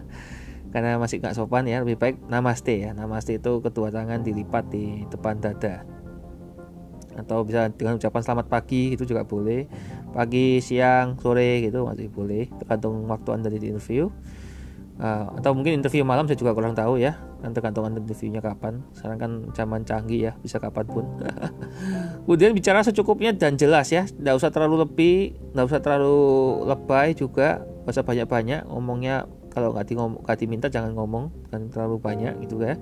Karena 0.72 0.96
masih 0.96 1.20
nggak 1.20 1.36
sopan 1.36 1.68
ya 1.68 1.84
lebih 1.84 2.00
baik 2.00 2.16
namaste 2.32 2.80
ya. 2.80 2.96
Namaste 2.96 3.36
itu 3.36 3.60
kedua 3.60 3.92
tangan 3.92 4.24
dilipat 4.24 4.72
di 4.72 5.04
depan 5.12 5.36
dada 5.36 6.01
atau 7.16 7.44
bisa 7.44 7.68
dengan 7.72 7.98
ucapan 8.00 8.22
selamat 8.24 8.46
pagi 8.48 8.94
itu 8.96 9.04
juga 9.04 9.24
boleh. 9.26 9.68
Pagi 10.12 10.60
siang 10.64 11.16
sore 11.20 11.64
gitu 11.64 11.84
masih 11.84 12.08
boleh. 12.08 12.48
Tergantung 12.62 13.04
waktu 13.08 13.28
anda 13.32 13.48
di 13.48 13.60
interview. 13.68 14.08
Uh, 15.02 15.24
atau 15.40 15.56
mungkin 15.56 15.80
interview 15.80 16.04
malam 16.04 16.28
saya 16.28 16.38
juga 16.38 16.52
kurang 16.52 16.76
tahu 16.76 17.00
ya. 17.00 17.16
Kan 17.40 17.56
tergantung 17.56 17.88
anda 17.88 17.98
interviewnya 17.98 18.44
kapan. 18.44 18.84
Sekarang 18.94 19.18
kan 19.18 19.32
zaman 19.56 19.80
canggih 19.82 20.30
ya 20.30 20.32
bisa 20.38 20.60
kapan 20.60 20.84
pun. 20.86 21.04
Kemudian 22.28 22.52
bicara 22.52 22.84
secukupnya 22.84 23.32
dan 23.34 23.56
jelas 23.56 23.90
ya. 23.90 24.04
Tidak 24.06 24.34
usah 24.36 24.52
terlalu 24.52 24.84
lebih 24.84 25.34
tidak 25.52 25.64
usah 25.66 25.80
terlalu 25.80 26.20
lebay 26.68 27.16
juga. 27.16 27.64
Nggak 27.82 27.92
usah 27.98 28.04
banyak-banyak. 28.04 28.60
Ngomongnya 28.68 29.26
kalau 29.50 29.74
nggak 29.74 29.86
di 29.90 29.94
nggak 29.98 30.38
diminta 30.38 30.66
jangan 30.68 30.92
ngomong. 30.94 31.32
Kan 31.50 31.72
terlalu 31.72 31.98
banyak 31.98 32.38
gitu 32.44 32.60
ya. 32.62 32.76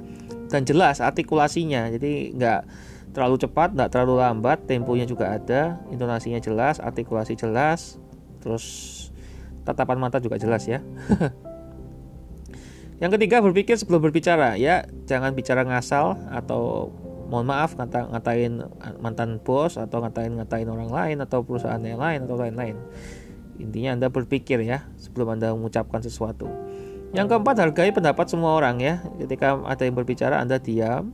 Dan 0.50 0.66
jelas 0.66 0.98
artikulasinya. 0.98 1.88
Jadi 1.94 2.36
nggak 2.36 2.60
terlalu 3.10 3.36
cepat 3.42 3.74
nggak 3.74 3.90
terlalu 3.90 4.22
lambat 4.22 4.64
temponya 4.66 5.04
juga 5.04 5.34
ada 5.34 5.82
intonasinya 5.90 6.38
jelas 6.38 6.78
artikulasi 6.78 7.34
jelas 7.34 7.98
terus 8.40 8.64
tatapan 9.66 9.98
mata 9.98 10.22
juga 10.22 10.38
jelas 10.38 10.64
ya 10.64 10.80
yang 13.02 13.10
ketiga 13.10 13.42
berpikir 13.42 13.74
sebelum 13.76 14.00
berbicara 14.04 14.54
ya 14.56 14.86
jangan 15.08 15.34
bicara 15.34 15.66
ngasal 15.66 16.16
atau 16.30 16.92
mohon 17.30 17.46
maaf 17.46 17.78
ngata 17.78 18.10
ngatain 18.10 18.62
mantan 18.98 19.38
bos 19.42 19.78
atau 19.78 20.02
ngatain 20.02 20.34
ngatain 20.38 20.66
orang 20.66 20.90
lain 20.90 21.18
atau 21.22 21.42
perusahaan 21.46 21.80
yang 21.82 22.02
lain 22.02 22.26
atau 22.26 22.34
lain-lain 22.34 22.74
Intinya 23.60 23.94
Anda 23.94 24.08
berpikir 24.08 24.64
ya 24.64 24.88
sebelum 24.96 25.36
Anda 25.36 25.52
mengucapkan 25.52 26.00
sesuatu. 26.00 26.48
Yang 27.12 27.36
keempat, 27.36 27.54
hargai 27.60 27.92
pendapat 27.92 28.26
semua 28.32 28.56
orang 28.56 28.80
ya. 28.80 29.04
Ketika 29.20 29.60
ada 29.60 29.82
yang 29.84 29.94
berbicara, 29.94 30.40
Anda 30.40 30.56
diam. 30.56 31.12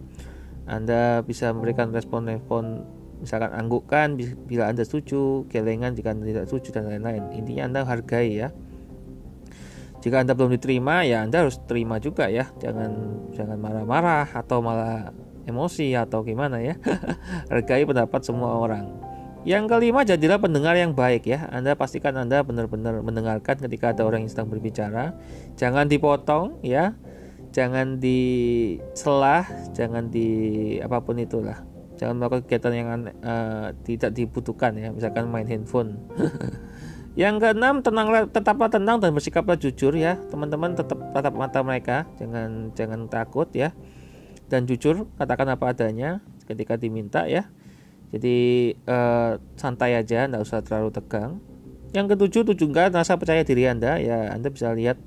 Anda 0.67 1.23
bisa 1.23 1.55
memberikan 1.55 1.95
respon-respon 1.95 2.83
misalkan 3.23 3.55
anggukkan 3.55 4.19
bila 4.45 4.69
Anda 4.69 4.85
setuju, 4.85 5.49
gelengan 5.49 5.97
jika 5.97 6.13
Anda 6.13 6.29
tidak 6.29 6.45
setuju 6.51 6.69
dan 6.77 6.91
lain-lain. 6.91 7.33
Intinya 7.33 7.63
Anda 7.71 7.81
hargai 7.89 8.29
ya. 8.35 8.49
Jika 10.05 10.23
Anda 10.23 10.37
belum 10.37 10.55
diterima, 10.55 11.03
ya 11.03 11.25
Anda 11.25 11.47
harus 11.47 11.59
terima 11.65 11.97
juga 11.99 12.29
ya. 12.29 12.51
Jangan 12.61 12.91
jangan 13.33 13.59
marah-marah 13.59 14.29
atau 14.29 14.61
malah 14.61 15.11
emosi 15.49 15.97
atau 15.97 16.21
gimana 16.27 16.61
ya. 16.61 16.77
hargai 17.51 17.87
pendapat 17.89 18.21
semua 18.23 18.55
orang. 18.61 18.87
Yang 19.47 19.71
kelima, 19.71 20.03
jadilah 20.03 20.43
pendengar 20.43 20.75
yang 20.75 20.91
baik 20.91 21.31
ya. 21.31 21.47
Anda 21.55 21.79
pastikan 21.79 22.19
Anda 22.19 22.43
benar-benar 22.43 22.99
mendengarkan 22.99 23.63
ketika 23.63 23.95
ada 23.95 24.03
orang 24.03 24.27
yang 24.27 24.33
sedang 24.35 24.51
berbicara. 24.51 25.15
Jangan 25.55 25.87
dipotong 25.87 26.59
ya. 26.67 26.99
Jangan 27.57 27.97
diselah, 27.97 29.49
jangan 29.73 30.13
di 30.13 30.29
apa 30.85 31.01
pun 31.01 31.17
itulah. 31.17 31.65
Jangan 31.97 32.21
melakukan 32.21 32.45
kegiatan 32.45 32.73
yang 32.77 32.89
uh, 33.25 33.73
tidak 33.89 34.13
dibutuhkan 34.13 34.77
ya, 34.77 34.93
misalkan 34.93 35.33
main 35.33 35.49
handphone. 35.49 35.97
yang 37.17 37.41
keenam, 37.41 37.81
tenanglah, 37.81 38.29
tetaplah 38.29 38.69
tenang 38.69 39.01
dan 39.01 39.17
bersikaplah 39.17 39.57
jujur 39.57 39.97
ya. 39.97 40.21
Teman-teman 40.29 40.77
tetap 40.77 41.01
tatap 41.17 41.33
mata 41.33 41.65
mereka, 41.65 42.05
jangan 42.21 42.77
jangan 42.77 43.09
takut 43.09 43.49
ya. 43.57 43.73
Dan 44.53 44.69
jujur, 44.69 45.09
katakan 45.17 45.49
apa 45.57 45.73
adanya 45.73 46.21
ketika 46.45 46.77
diminta 46.77 47.25
ya 47.25 47.49
jadi 48.15 48.73
uh, 48.87 49.43
santai 49.59 49.99
aja, 49.99 50.31
nggak 50.31 50.43
usah 50.43 50.63
terlalu 50.63 50.95
tegang. 50.95 51.43
Yang 51.91 52.15
ketujuh, 52.15 52.43
tunjukkan 52.55 52.95
rasa 52.95 53.19
percaya 53.19 53.43
diri 53.43 53.67
Anda. 53.67 53.99
Ya, 53.99 54.31
Anda 54.31 54.53
bisa 54.53 54.71
lihat 54.71 55.01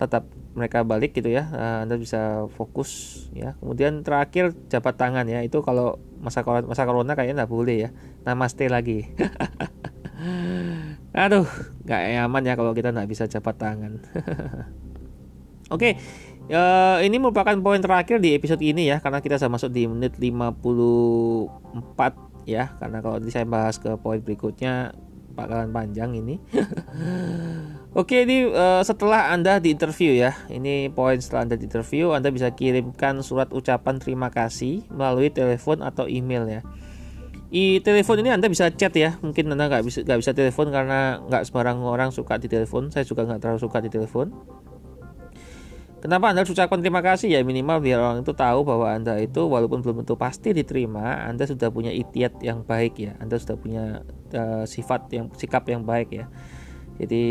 tetap 0.00 0.24
mereka 0.56 0.80
balik 0.80 1.12
gitu 1.12 1.28
ya. 1.28 1.44
Uh, 1.52 1.84
anda 1.84 2.00
bisa 2.00 2.48
fokus 2.56 3.22
ya. 3.36 3.52
Kemudian 3.60 4.00
terakhir 4.00 4.56
jabat 4.72 4.96
tangan 4.96 5.28
ya. 5.28 5.44
Itu 5.44 5.60
kalau 5.60 6.00
masa 6.24 6.40
corona, 6.40 6.64
masa 6.64 6.88
corona 6.88 7.12
kayaknya 7.12 7.44
nggak 7.44 7.52
boleh 7.52 7.76
ya. 7.84 7.90
Namaste 8.24 8.72
lagi. 8.72 9.04
Aduh, 11.12 11.44
nggak 11.84 12.00
nyaman 12.16 12.42
ya 12.48 12.54
kalau 12.56 12.72
kita 12.72 12.96
nggak 12.96 13.08
bisa 13.12 13.28
jabat 13.28 13.60
tangan. 13.60 14.00
Oke, 15.74 15.94
Ya, 16.50 16.98
ini 17.06 17.22
merupakan 17.22 17.54
poin 17.62 17.78
terakhir 17.78 18.18
di 18.18 18.34
episode 18.34 18.58
ini 18.58 18.90
ya 18.90 18.98
karena 18.98 19.22
kita 19.22 19.38
sudah 19.38 19.54
masuk 19.54 19.70
di 19.70 19.86
menit 19.86 20.18
54 20.18 21.46
ya 22.42 22.74
karena 22.82 22.98
kalau 22.98 23.22
saya 23.30 23.46
bahas 23.46 23.78
ke 23.78 23.94
poin 24.02 24.18
berikutnya 24.18 24.90
bakalan 25.40 25.72
panjang 25.72 26.10
ini. 26.12 26.36
Oke, 28.00 28.22
ini 28.22 28.46
uh, 28.46 28.84
setelah 28.86 29.34
Anda 29.34 29.58
di 29.58 29.74
interview 29.74 30.14
ya. 30.14 30.36
Ini 30.46 30.94
poin 30.94 31.18
setelah 31.18 31.48
Anda 31.48 31.56
di 31.58 31.66
interview, 31.66 32.14
Anda 32.14 32.30
bisa 32.30 32.52
kirimkan 32.54 33.24
surat 33.24 33.50
ucapan 33.50 33.98
terima 33.98 34.30
kasih 34.30 34.86
melalui 34.92 35.32
telepon 35.32 35.82
atau 35.82 36.06
email 36.06 36.46
ya. 36.46 36.62
Di 37.50 37.82
telepon 37.82 38.22
ini 38.22 38.30
Anda 38.30 38.46
bisa 38.46 38.70
chat 38.70 38.94
ya. 38.94 39.18
Mungkin 39.18 39.50
Anda 39.50 39.66
nggak 39.66 39.82
bisa 39.82 40.06
nggak 40.06 40.20
bisa 40.22 40.30
telepon 40.30 40.70
karena 40.70 41.18
nggak 41.26 41.50
sembarang 41.50 41.82
orang 41.82 42.14
suka 42.14 42.38
di 42.38 42.46
telepon. 42.46 42.94
Saya 42.94 43.02
juga 43.02 43.26
nggak 43.26 43.42
terlalu 43.42 43.58
suka 43.58 43.82
di 43.82 43.90
telepon. 43.90 44.30
Kenapa 46.00 46.32
Anda 46.32 46.40
harus 46.40 46.56
ucapkan 46.56 46.80
terima 46.80 47.04
kasih 47.04 47.28
ya 47.28 47.44
minimal 47.44 47.84
biar 47.84 48.00
orang 48.00 48.24
itu 48.24 48.32
tahu 48.32 48.64
bahwa 48.64 48.88
Anda 48.88 49.20
itu 49.20 49.44
walaupun 49.44 49.84
belum 49.84 50.00
tentu 50.00 50.16
pasti 50.16 50.56
diterima, 50.56 51.28
Anda 51.28 51.44
sudah 51.44 51.68
punya 51.68 51.92
itiat 51.92 52.40
yang 52.40 52.64
baik 52.64 52.96
ya. 52.96 53.12
Anda 53.20 53.36
sudah 53.36 53.60
punya 53.60 54.00
uh, 54.32 54.64
sifat 54.64 55.12
yang 55.12 55.28
sikap 55.36 55.68
yang 55.68 55.84
baik 55.84 56.08
ya. 56.08 56.24
Jadi 56.96 57.24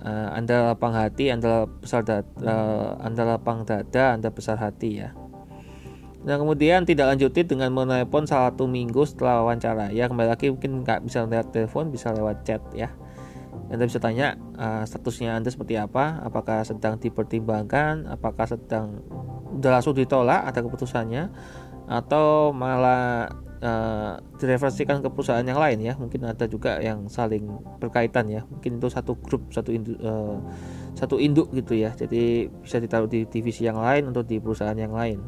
uh, 0.00 0.32
Anda 0.32 0.72
lapang 0.72 0.96
hati, 0.96 1.28
Anda 1.28 1.68
besar 1.68 2.00
dada, 2.08 2.24
uh, 2.40 2.96
Anda 3.04 3.36
lapang 3.36 3.68
dada, 3.68 4.16
Anda 4.16 4.32
besar 4.32 4.56
hati 4.56 5.04
ya. 5.04 5.12
Nah 6.24 6.36
kemudian 6.36 6.84
tidak 6.84 7.16
lanjuti 7.16 7.44
dengan 7.44 7.72
menelpon 7.72 8.28
satu 8.28 8.68
minggu 8.68 9.08
setelah 9.08 9.40
wawancara 9.44 9.88
ya 9.88 10.04
kembali 10.04 10.28
lagi 10.28 10.52
mungkin 10.52 10.84
nggak 10.84 11.08
bisa 11.08 11.24
lewat 11.24 11.48
telepon 11.48 11.88
bisa 11.88 12.12
lewat 12.12 12.44
chat 12.44 12.60
ya 12.76 12.92
anda 13.70 13.86
bisa 13.86 14.02
tanya 14.02 14.34
uh, 14.58 14.82
statusnya 14.82 15.38
Anda 15.38 15.54
seperti 15.54 15.78
apa, 15.78 16.18
apakah 16.26 16.66
sedang 16.66 16.98
dipertimbangkan, 16.98 18.10
apakah 18.10 18.50
sedang 18.50 18.98
sudah 19.54 19.70
langsung 19.78 19.94
ditolak 19.94 20.42
ada 20.42 20.58
keputusannya 20.58 21.30
atau 21.86 22.50
malah 22.50 23.30
uh, 23.62 24.18
direferensikan 24.42 24.98
ke 24.98 25.08
perusahaan 25.14 25.46
yang 25.46 25.62
lain 25.62 25.86
ya. 25.86 25.94
Mungkin 25.94 26.26
ada 26.26 26.50
juga 26.50 26.82
yang 26.82 27.06
saling 27.06 27.46
berkaitan 27.78 28.26
ya. 28.26 28.42
Mungkin 28.50 28.82
itu 28.82 28.90
satu 28.90 29.14
grup, 29.14 29.54
satu 29.54 29.70
induk, 29.70 30.02
uh, 30.02 30.42
satu 30.98 31.22
induk 31.22 31.54
gitu 31.54 31.78
ya. 31.78 31.94
Jadi 31.94 32.50
bisa 32.50 32.82
ditaruh 32.82 33.06
di 33.06 33.22
divisi 33.30 33.70
yang 33.70 33.78
lain 33.78 34.10
untuk 34.10 34.26
di 34.26 34.42
perusahaan 34.42 34.74
yang 34.74 34.90
lain. 34.90 35.22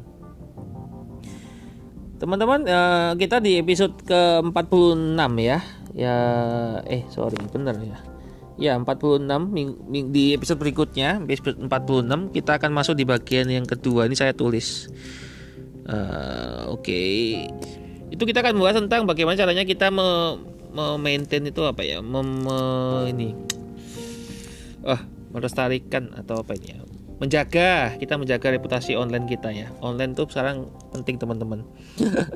Teman-teman, 2.19 2.67
uh, 2.67 3.15
kita 3.15 3.39
di 3.39 3.63
episode 3.63 4.03
ke-46 4.03 5.31
ya. 5.39 5.59
Ya 5.95 6.17
eh 6.89 7.07
sorry, 7.07 7.39
bener 7.53 7.79
ya 7.87 8.12
Ya, 8.61 8.77
46 8.77 9.25
di 10.13 10.37
episode 10.37 10.61
berikutnya, 10.61 11.25
episode 11.25 11.57
46 11.57 12.37
kita 12.37 12.61
akan 12.61 12.71
masuk 12.77 12.95
di 13.01 13.09
bagian 13.09 13.49
yang 13.49 13.65
kedua. 13.65 14.05
Ini 14.05 14.17
saya 14.17 14.37
tulis. 14.37 14.93
Uh, 15.89 16.69
Oke. 16.69 16.85
Okay. 16.85 17.23
Itu 18.13 18.29
kita 18.29 18.45
akan 18.45 18.61
bahas 18.61 18.77
tentang 18.77 19.09
bagaimana 19.09 19.41
caranya 19.41 19.65
kita 19.65 19.89
me, 19.89 20.37
me 20.77 21.17
itu 21.17 21.63
apa 21.65 21.81
ya? 21.81 22.05
Mem, 22.05 22.45
me, 22.45 22.59
ini. 23.09 23.33
Oh, 24.85 25.01
melestarikan 25.33 26.13
atau 26.13 26.45
apa 26.45 26.53
ini 26.53 26.77
ya? 26.77 26.79
Menjaga, 27.23 27.97
kita 27.97 28.19
menjaga 28.19 28.53
reputasi 28.53 28.99
online 28.99 29.25
kita 29.31 29.49
ya. 29.49 29.73
Online 29.81 30.13
tuh 30.13 30.29
sekarang 30.29 30.69
penting 30.93 31.17
teman-teman. 31.17 31.65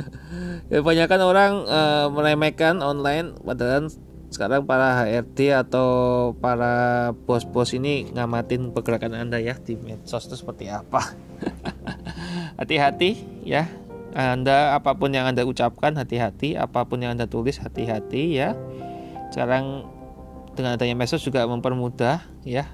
Kebanyakan 0.73 1.21
orang 1.27 1.53
uh, 1.67 2.07
meremehkan 2.09 2.81
online 2.81 3.37
padahal 3.43 3.91
sekarang 4.31 4.67
para 4.67 5.07
HRD 5.07 5.55
atau 5.55 5.89
para 6.43 7.15
bos-bos 7.15 7.71
ini 7.73 8.11
ngamatin 8.11 8.75
pergerakan 8.75 9.15
Anda 9.15 9.39
ya 9.39 9.55
di 9.55 9.79
medsos 9.79 10.27
itu 10.27 10.35
seperti 10.35 10.67
apa. 10.67 11.15
hati-hati 12.61 13.43
ya. 13.47 13.71
Anda 14.17 14.73
apa 14.75 14.97
pun 14.97 15.13
yang 15.13 15.29
Anda 15.29 15.45
ucapkan 15.45 15.93
hati-hati, 15.95 16.57
apa 16.57 16.89
pun 16.89 17.05
yang 17.05 17.15
Anda 17.15 17.29
tulis 17.29 17.61
hati-hati 17.61 18.41
ya. 18.41 18.57
Sekarang 19.31 19.87
dengan 20.57 20.81
adanya 20.81 20.97
medsos 20.97 21.21
juga 21.21 21.45
mempermudah 21.45 22.25
ya 22.43 22.65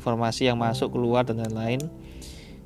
informasi 0.00 0.48
yang 0.50 0.58
masuk 0.58 0.96
keluar 0.98 1.22
dan 1.22 1.38
lain-lain. 1.44 1.78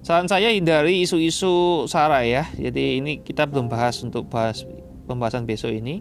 Saran 0.00 0.30
saya 0.30 0.54
hindari 0.54 1.02
isu-isu 1.02 1.84
sara 1.90 2.22
ya. 2.22 2.46
Jadi 2.54 3.02
ini 3.02 3.20
kita 3.20 3.44
belum 3.44 3.66
bahas 3.66 4.00
untuk 4.06 4.30
bahas 4.30 4.62
pembahasan 5.04 5.44
besok 5.44 5.74
ini 5.74 6.00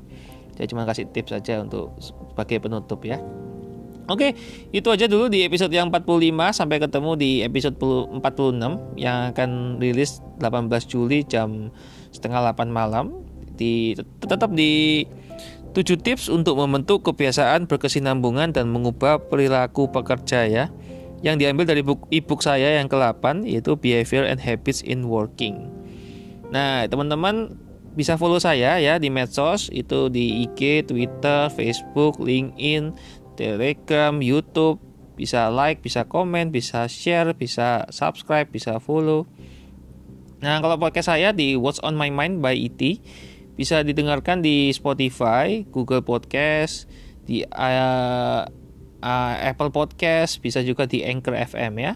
saya 0.56 0.68
cuma 0.72 0.88
kasih 0.88 1.06
tips 1.12 1.36
saja 1.36 1.62
untuk 1.62 1.96
sebagai 2.00 2.64
penutup 2.64 3.04
ya. 3.04 3.20
Oke, 4.06 4.38
itu 4.70 4.86
aja 4.94 5.10
dulu 5.10 5.34
di 5.34 5.42
episode 5.42 5.74
yang 5.74 5.90
45 5.90 6.54
sampai 6.54 6.78
ketemu 6.78 7.12
di 7.18 7.32
episode 7.42 7.74
46 7.82 8.22
yang 9.02 9.34
akan 9.34 9.82
rilis 9.82 10.22
18 10.38 10.70
Juli 10.86 11.26
jam 11.26 11.74
setengah 12.14 12.54
8 12.54 12.70
malam. 12.70 13.26
Di 13.58 13.98
tetap 14.22 14.54
di 14.54 15.10
7 15.74 15.98
tips 15.98 16.30
untuk 16.30 16.54
membentuk 16.62 17.02
kebiasaan 17.02 17.66
berkesinambungan 17.66 18.54
dan 18.54 18.70
mengubah 18.70 19.26
perilaku 19.26 19.90
pekerja 19.90 20.46
ya. 20.46 20.66
Yang 21.26 21.36
diambil 21.42 21.66
dari 21.66 21.82
buku 21.82 22.06
e-book 22.14 22.46
saya 22.46 22.78
yang 22.78 22.86
ke-8 22.86 23.50
yaitu 23.50 23.74
Behavior 23.74 24.30
and 24.30 24.38
Habits 24.38 24.86
in 24.86 25.10
Working. 25.10 25.66
Nah, 26.54 26.86
teman-teman 26.86 27.58
bisa 27.96 28.20
follow 28.20 28.38
saya 28.38 28.78
ya 28.84 29.00
di 29.00 29.08
medsos 29.08 29.72
itu 29.72 30.12
di 30.12 30.44
IG, 30.44 30.92
Twitter, 30.92 31.48
Facebook, 31.50 32.20
LinkedIn, 32.20 32.92
Telegram, 33.40 34.14
YouTube. 34.20 34.84
Bisa 35.16 35.48
like, 35.48 35.80
bisa 35.80 36.04
komen, 36.04 36.52
bisa 36.52 36.92
share, 36.92 37.32
bisa 37.32 37.88
subscribe, 37.88 38.52
bisa 38.52 38.84
follow. 38.84 39.24
Nah, 40.44 40.60
kalau 40.60 40.76
podcast 40.76 41.08
saya 41.08 41.32
di 41.32 41.56
What's 41.56 41.80
on 41.80 41.96
My 41.96 42.12
Mind 42.12 42.44
by 42.44 42.52
IT 42.52 43.00
bisa 43.56 43.82
didengarkan 43.88 44.44
di 44.44 44.70
Spotify, 44.76 45.64
Google 45.72 46.04
Podcast, 46.04 46.92
di 47.24 47.42
uh, 47.48 48.44
uh, 49.00 49.36
Apple 49.40 49.72
Podcast, 49.72 50.44
bisa 50.44 50.60
juga 50.60 50.84
di 50.84 51.02
Anchor 51.08 51.34
FM 51.34 51.74
ya. 51.80 51.96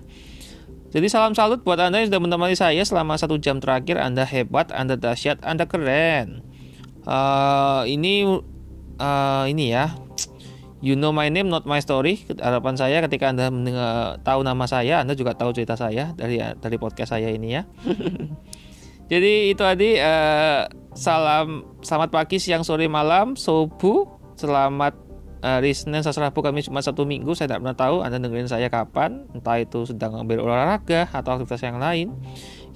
Jadi 0.90 1.06
salam 1.06 1.38
salut 1.38 1.62
buat 1.62 1.78
Anda 1.78 2.02
yang 2.02 2.10
sudah 2.10 2.22
menemani 2.22 2.58
saya 2.58 2.82
selama 2.82 3.14
satu 3.14 3.38
jam 3.38 3.62
terakhir. 3.62 4.02
Anda 4.02 4.26
hebat, 4.26 4.74
Anda 4.74 4.98
dahsyat, 4.98 5.46
Anda 5.46 5.70
keren. 5.70 6.42
Uh, 7.06 7.86
ini 7.86 8.26
uh, 8.98 9.46
ini 9.46 9.70
ya. 9.70 9.94
You 10.80 10.96
know 10.96 11.12
my 11.12 11.30
name, 11.30 11.52
not 11.52 11.68
my 11.70 11.78
story. 11.84 12.26
Harapan 12.40 12.74
saya 12.74 13.04
ketika 13.06 13.30
Anda 13.30 13.52
mendengar, 13.52 14.18
tahu 14.26 14.42
nama 14.42 14.66
saya, 14.66 15.04
Anda 15.04 15.14
juga 15.14 15.36
tahu 15.38 15.54
cerita 15.54 15.78
saya 15.78 16.16
dari 16.18 16.42
dari 16.42 16.78
podcast 16.82 17.14
saya 17.14 17.30
ini 17.30 17.54
ya. 17.54 17.68
Jadi 19.12 19.54
itu 19.54 19.62
tadi 19.62 19.98
uh, 20.00 20.66
salam 20.98 21.78
selamat 21.86 22.10
pagi, 22.10 22.42
siang, 22.42 22.66
sore, 22.66 22.90
malam, 22.90 23.38
subuh. 23.38 24.18
Selamat 24.40 25.09
hari 25.40 25.72
Senin 25.72 26.04
Selasa 26.04 26.20
Rabu 26.20 26.44
kami 26.44 26.60
cuma 26.64 26.84
satu 26.84 27.08
minggu 27.08 27.32
saya 27.32 27.52
tidak 27.52 27.64
pernah 27.64 27.78
tahu 27.78 27.96
anda 28.04 28.20
dengerin 28.20 28.52
saya 28.52 28.68
kapan 28.68 29.28
entah 29.32 29.58
itu 29.60 29.88
sedang 29.88 30.16
ambil 30.20 30.44
olahraga 30.44 31.08
atau 31.12 31.40
aktivitas 31.40 31.64
yang 31.64 31.80
lain. 31.80 32.08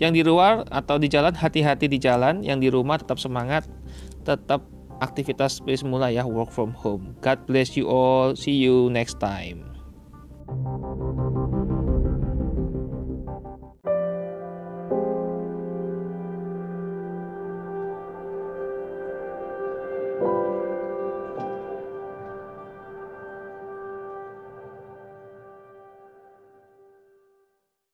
Yang 0.02 0.12
di 0.16 0.22
luar 0.26 0.66
atau 0.72 0.98
di 0.98 1.08
jalan 1.12 1.36
hati-hati 1.38 1.86
di 1.86 2.02
jalan. 2.02 2.42
Yang 2.42 2.60
di 2.66 2.70
rumah 2.74 2.98
tetap 2.98 3.22
semangat 3.22 3.68
tetap 4.24 4.66
aktivitas 5.04 5.60
seperti 5.60 5.84
semula 5.84 6.10
ya 6.10 6.24
work 6.24 6.50
from 6.50 6.72
home. 6.74 7.14
God 7.20 7.44
bless 7.46 7.76
you 7.76 7.92
all. 7.92 8.34
See 8.34 8.56
you 8.58 8.88
next 8.90 9.20
time 9.20 9.74